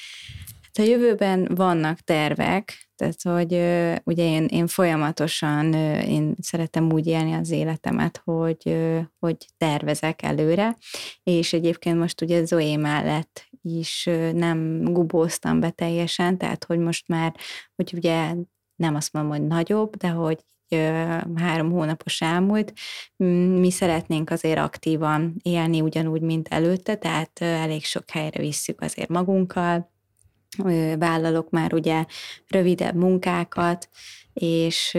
Hát 0.63 0.87
a 0.87 0.89
jövőben 0.89 1.47
vannak 1.55 1.99
tervek, 1.99 2.84
tehát 2.95 3.21
hogy 3.21 3.53
ugye 4.03 4.23
én, 4.23 4.45
én 4.45 4.67
folyamatosan 4.67 5.73
én 6.03 6.35
szeretem 6.41 6.91
úgy 6.91 7.07
élni 7.07 7.33
az 7.33 7.51
életemet, 7.51 8.21
hogy, 8.23 8.77
hogy 9.19 9.37
tervezek 9.57 10.21
előre, 10.21 10.77
és 11.23 11.53
egyébként 11.53 11.99
most 11.99 12.21
ugye 12.21 12.45
Zoé 12.45 12.75
mellett 12.75 13.49
is 13.61 14.09
nem 14.33 14.83
gubóztam 14.83 15.59
be 15.59 15.69
teljesen, 15.69 16.37
tehát 16.37 16.63
hogy 16.63 16.79
most 16.79 17.07
már, 17.07 17.35
hogy 17.75 17.93
ugye 17.95 18.33
nem 18.75 18.95
azt 18.95 19.13
mondom, 19.13 19.31
hogy 19.31 19.47
nagyobb, 19.47 19.95
de 19.95 20.07
hogy 20.07 20.39
három 21.35 21.71
hónapos 21.71 22.21
elmúlt, 22.21 22.73
mi 23.59 23.71
szeretnénk 23.71 24.29
azért 24.29 24.59
aktívan 24.59 25.35
élni 25.41 25.81
ugyanúgy, 25.81 26.21
mint 26.21 26.47
előtte, 26.47 26.95
tehát 26.95 27.39
elég 27.39 27.83
sok 27.83 28.09
helyre 28.09 28.39
visszük 28.39 28.81
azért 28.81 29.09
magunkkal, 29.09 29.93
vállalok 30.97 31.49
már 31.49 31.73
ugye 31.73 32.05
rövidebb 32.47 32.95
munkákat, 32.95 33.89
és 34.33 34.97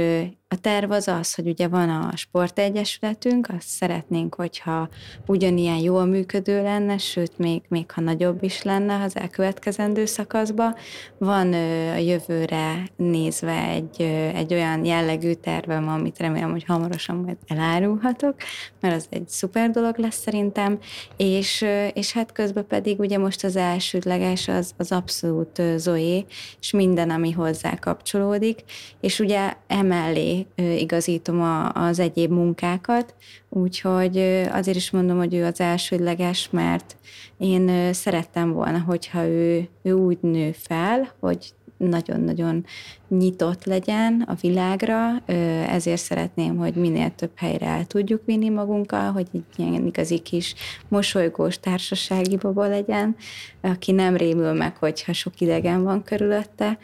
a 0.56 0.60
terv 0.60 0.90
az 0.90 1.08
az, 1.08 1.34
hogy 1.34 1.48
ugye 1.48 1.68
van 1.68 1.88
a 1.88 2.16
sportegyesületünk, 2.16 3.48
azt 3.56 3.68
szeretnénk, 3.68 4.34
hogyha 4.34 4.88
ugyanilyen 5.26 5.76
jól 5.76 6.04
működő 6.04 6.62
lenne, 6.62 6.98
sőt, 6.98 7.38
még, 7.38 7.62
még 7.68 7.90
ha 7.90 8.00
nagyobb 8.00 8.42
is 8.42 8.62
lenne 8.62 9.02
az 9.02 9.16
elkövetkezendő 9.16 10.04
szakaszban. 10.04 10.74
Van 11.18 11.52
a 11.92 11.96
jövőre 11.96 12.88
nézve 12.96 13.68
egy, 13.68 14.00
egy 14.34 14.52
olyan 14.52 14.84
jellegű 14.84 15.32
tervem, 15.32 15.88
amit 15.88 16.18
remélem, 16.18 16.50
hogy 16.50 16.64
hamarosan 16.64 17.16
majd 17.16 17.36
elárulhatok, 17.46 18.34
mert 18.80 18.94
az 18.94 19.06
egy 19.10 19.28
szuper 19.28 19.70
dolog 19.70 19.98
lesz 19.98 20.20
szerintem, 20.20 20.78
és, 21.16 21.64
és 21.92 22.12
hát 22.12 22.32
közben 22.32 22.66
pedig 22.66 22.98
ugye 22.98 23.18
most 23.18 23.44
az 23.44 23.56
elsődleges 23.56 24.48
az, 24.48 24.72
az 24.76 24.92
abszolút 24.92 25.62
Zoé, 25.76 26.24
és 26.60 26.70
minden, 26.70 27.10
ami 27.10 27.30
hozzá 27.30 27.74
kapcsolódik, 27.74 28.64
és 29.00 29.20
ugye 29.20 29.54
emellé 29.66 30.45
igazítom 30.54 31.40
a, 31.40 31.72
az 31.72 31.98
egyéb 31.98 32.30
munkákat, 32.30 33.14
úgyhogy 33.48 34.18
azért 34.50 34.76
is 34.76 34.90
mondom, 34.90 35.16
hogy 35.16 35.34
ő 35.34 35.44
az 35.44 35.60
elsődleges, 35.60 36.48
mert 36.50 36.96
én 37.38 37.92
szerettem 37.92 38.52
volna, 38.52 38.78
hogyha 38.78 39.26
ő, 39.26 39.68
ő 39.82 39.92
úgy 39.92 40.18
nő 40.20 40.52
fel, 40.52 41.12
hogy 41.20 41.54
nagyon-nagyon 41.76 42.64
nyitott 43.08 43.64
legyen 43.64 44.24
a 44.26 44.34
világra, 44.40 45.24
ezért 45.68 46.00
szeretném, 46.00 46.56
hogy 46.56 46.74
minél 46.74 47.14
több 47.14 47.30
helyre 47.34 47.66
el 47.66 47.84
tudjuk 47.84 48.22
vinni 48.24 48.48
magunkkal, 48.48 49.12
hogy 49.12 49.26
egy 49.32 49.42
ilyen 49.56 49.86
igazi 49.86 50.18
kis 50.18 50.54
mosolygós 50.88 51.60
társasági 51.60 52.36
baba 52.36 52.66
legyen, 52.66 53.16
aki 53.60 53.92
nem 53.92 54.16
rémül 54.16 54.52
meg, 54.52 54.76
hogyha 54.76 55.12
sok 55.12 55.40
idegen 55.40 55.82
van 55.82 56.02
körülötte, 56.02 56.78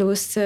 Plusz 0.00 0.36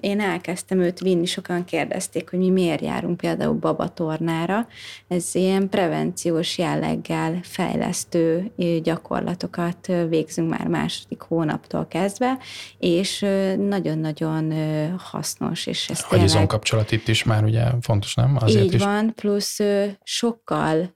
én 0.00 0.20
elkezdtem 0.20 0.80
őt 0.80 1.00
vinni, 1.00 1.26
sokan 1.26 1.64
kérdezték, 1.64 2.30
hogy 2.30 2.38
mi 2.38 2.50
miért 2.50 2.80
járunk 2.80 3.16
például 3.16 3.52
babatornára. 3.52 4.66
Ez 5.08 5.34
ilyen 5.34 5.68
prevenciós 5.68 6.58
jelleggel 6.58 7.38
fejlesztő 7.42 8.52
gyakorlatokat 8.82 9.86
végzünk 10.08 10.50
már 10.50 10.66
második 10.66 11.20
hónaptól 11.20 11.86
kezdve, 11.86 12.38
és 12.78 13.26
nagyon-nagyon 13.58 14.52
hasznos. 14.98 15.66
És 15.66 15.88
ez 15.88 16.04
a 16.10 16.16
tényleg... 16.16 16.46
kapcsolat 16.46 16.92
itt 16.92 17.08
is 17.08 17.24
már 17.24 17.44
ugye 17.44 17.64
fontos, 17.80 18.14
nem? 18.14 18.36
Azért 18.40 18.64
Így 18.64 18.74
is. 18.74 18.82
van, 18.82 19.14
plusz 19.14 19.58
sokkal 20.02 20.95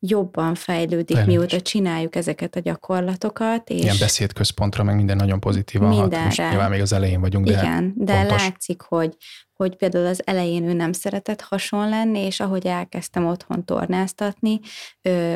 jobban 0.00 0.54
fejlődik, 0.54 1.06
Tényleg. 1.06 1.26
mióta 1.26 1.60
csináljuk 1.60 2.16
ezeket 2.16 2.56
a 2.56 2.60
gyakorlatokat. 2.60 3.68
És 3.70 3.82
Ilyen 3.82 3.96
beszédközpontra, 4.00 4.82
meg 4.84 4.94
minden 4.96 5.16
nagyon 5.16 5.40
pozitívan 5.40 5.92
hat. 5.92 6.24
Most 6.24 6.38
nyilván 6.38 6.70
még 6.70 6.80
az 6.80 6.92
elején 6.92 7.20
vagyunk, 7.20 7.46
de 7.46 7.52
Igen, 7.52 7.92
de 7.96 8.14
fontos. 8.16 8.42
látszik, 8.42 8.80
hogy, 8.80 9.16
hogy 9.60 9.76
például 9.76 10.06
az 10.06 10.22
elején 10.24 10.64
ő 10.64 10.72
nem 10.72 10.92
szeretett 10.92 11.40
hason 11.40 11.88
lenni, 11.88 12.18
és 12.18 12.40
ahogy 12.40 12.66
elkezdtem 12.66 13.26
otthon 13.26 13.64
tornáztatni, 13.64 14.60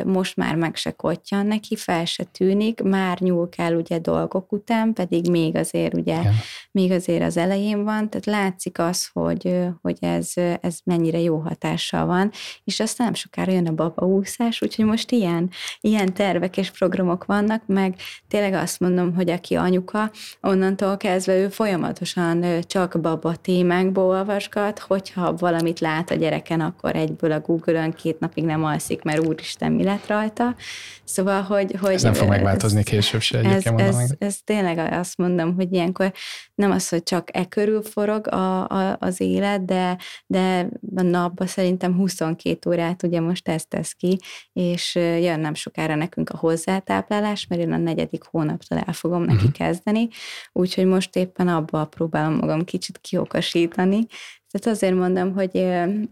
most 0.05 0.35
már 0.35 0.55
meg 0.55 0.75
se 0.75 0.91
kottyan 0.91 1.45
neki, 1.45 1.75
fel 1.75 2.05
se 2.05 2.23
tűnik, 2.23 2.81
már 2.81 3.19
nyúl 3.19 3.49
kell 3.49 3.75
ugye 3.75 3.99
dolgok 3.99 4.51
után, 4.51 4.93
pedig 4.93 5.29
még 5.29 5.55
azért 5.55 5.93
ugye, 5.93 6.19
Igen. 6.19 6.33
még 6.71 6.91
azért 6.91 7.23
az 7.23 7.37
elején 7.37 7.83
van, 7.83 8.09
tehát 8.09 8.25
látszik 8.25 8.79
az, 8.79 9.09
hogy, 9.13 9.59
hogy 9.81 9.97
ez, 9.99 10.31
ez 10.61 10.77
mennyire 10.83 11.19
jó 11.19 11.37
hatással 11.37 12.05
van, 12.05 12.31
és 12.63 12.79
aztán 12.79 13.05
nem 13.05 13.15
sokára 13.15 13.51
jön 13.51 13.67
a 13.67 13.73
babaúszás, 13.73 14.61
úgyhogy 14.61 14.85
most 14.85 15.11
ilyen, 15.11 15.49
ilyen 15.81 16.13
tervek 16.13 16.57
és 16.57 16.71
programok 16.71 17.25
vannak, 17.25 17.63
meg 17.65 17.95
tényleg 18.27 18.53
azt 18.53 18.79
mondom, 18.79 19.15
hogy 19.15 19.29
aki 19.29 19.55
anyuka, 19.55 20.11
onnantól 20.41 20.97
kezdve 20.97 21.37
ő 21.37 21.49
folyamatosan 21.49 22.61
csak 22.61 23.01
baba 23.01 23.35
témákból 23.35 24.14
olvasgat, 24.15 24.79
hogyha 24.79 25.33
valamit 25.33 25.79
lát 25.79 26.11
a 26.11 26.15
gyereken, 26.15 26.61
akkor 26.61 26.95
egyből 26.95 27.31
a 27.31 27.39
Google-ön 27.39 27.91
két 27.91 28.19
napig 28.19 28.43
nem 28.43 28.63
alszik, 28.63 29.01
mert 29.01 29.27
úristen, 29.27 29.71
mi 29.71 29.83
lett 29.83 30.07
rajta. 30.07 30.55
Szóval, 31.03 31.41
hogy... 31.41 31.75
hogy 31.79 31.93
ez 31.93 32.03
nem 32.03 32.13
fog 32.13 32.27
megváltozni 32.27 32.79
ez, 32.79 32.85
később 32.85 33.21
se 33.21 33.39
ez, 33.39 33.65
ez, 33.65 33.95
ez, 33.95 34.09
ez 34.17 34.37
tényleg 34.43 34.93
azt 34.93 35.17
mondom, 35.17 35.55
hogy 35.55 35.73
ilyenkor 35.73 36.13
nem 36.55 36.71
az, 36.71 36.89
hogy 36.89 37.03
csak 37.03 37.37
e 37.37 37.45
körül 37.45 37.81
forog 37.81 38.27
a, 38.27 38.67
a, 38.67 38.97
az 38.99 39.21
élet, 39.21 39.65
de, 39.65 39.97
de 40.25 40.69
a 40.95 41.01
napban 41.01 41.47
szerintem 41.47 41.95
22 41.95 42.69
órát 42.69 43.03
ugye 43.03 43.19
most 43.19 43.47
ezt 43.47 43.67
tesz 43.67 43.91
ki, 43.91 44.19
és 44.53 44.95
jön 44.95 45.39
nem 45.39 45.53
sokára 45.53 45.95
nekünk 45.95 46.29
a 46.29 46.37
hozzátáplálás, 46.37 47.47
mert 47.47 47.61
én 47.61 47.71
a 47.71 47.77
negyedik 47.77 48.23
hónaptól 48.23 48.77
el 48.77 48.93
fogom 48.93 49.21
neki 49.21 49.35
uh-huh. 49.35 49.51
kezdeni, 49.51 50.07
úgyhogy 50.51 50.85
most 50.85 51.15
éppen 51.15 51.47
abba 51.47 51.85
próbálom 51.85 52.33
magam 52.33 52.63
kicsit 52.63 52.97
kiokasítani, 52.97 54.04
tehát 54.51 54.77
azért 54.77 54.95
mondom, 54.95 55.33
hogy 55.33 55.55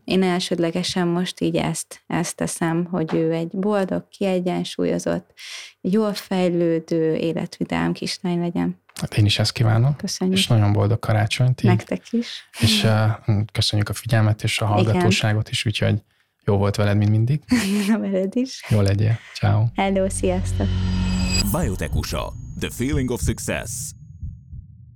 én 0.04 0.24
elsődlegesen 0.24 1.08
most 1.08 1.42
így 1.42 1.56
ezt, 1.56 2.04
ezt 2.08 2.36
teszem, 2.36 2.86
hogy 2.86 3.14
ő 3.14 3.32
egy 3.32 3.52
boldog, 3.52 4.08
kiegyensúlyozott, 4.10 5.34
jól 5.82 6.14
fejlődő, 6.14 7.16
életvidám 7.16 7.94
kislány 7.94 8.40
legyen. 8.40 8.82
Hát 9.02 9.18
én 9.18 9.26
is 9.26 9.40
ezt 9.40 9.52
kívánom. 9.52 9.96
Köszönjük. 9.96 10.38
És 10.38 10.48
nagyon 10.48 10.74
boldog 10.74 11.00
karácsonyt. 11.00 11.62
Így. 11.62 11.70
Nektek 11.70 12.12
is. 12.12 12.50
És 12.60 12.84
uh, 12.84 13.10
köszönjük 13.52 13.90
a 13.90 13.94
figyelmet 13.94 14.44
és 14.44 14.60
a 14.60 14.66
hallgatóságot 14.66 15.42
Igen. 15.42 15.52
is, 15.52 15.66
úgyhogy 15.66 16.02
jó 16.46 16.58
volt 16.58 16.76
veled, 16.76 16.98
mint 16.98 17.10
mindig. 17.10 17.42
veled 18.00 18.36
is. 18.36 18.66
Jó 18.70 18.82
legyél. 18.82 19.18
Ciao. 19.34 19.66
Hello, 19.76 20.10
sziasztok. 20.10 20.68
Biotech 21.52 21.96
USA. 21.96 22.34
The 22.60 22.70
feeling 22.70 23.12
of 23.12 23.22
success. 23.22 23.94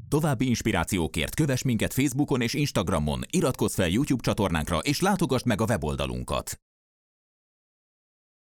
További 0.10 0.48
inspirációkért 0.48 1.36
kövess 1.36 1.62
minket 1.62 1.94
Facebookon 1.94 2.42
és 2.42 2.54
Instagramon, 2.54 3.22
iratkozz 3.30 3.74
fel 3.74 3.90
YouTube 3.90 4.24
csatornánkra 4.24 4.78
és 4.78 5.02
látogass 5.02 5.44
meg 5.44 5.62
a 5.62 5.66
weboldalunkat. 5.66 6.67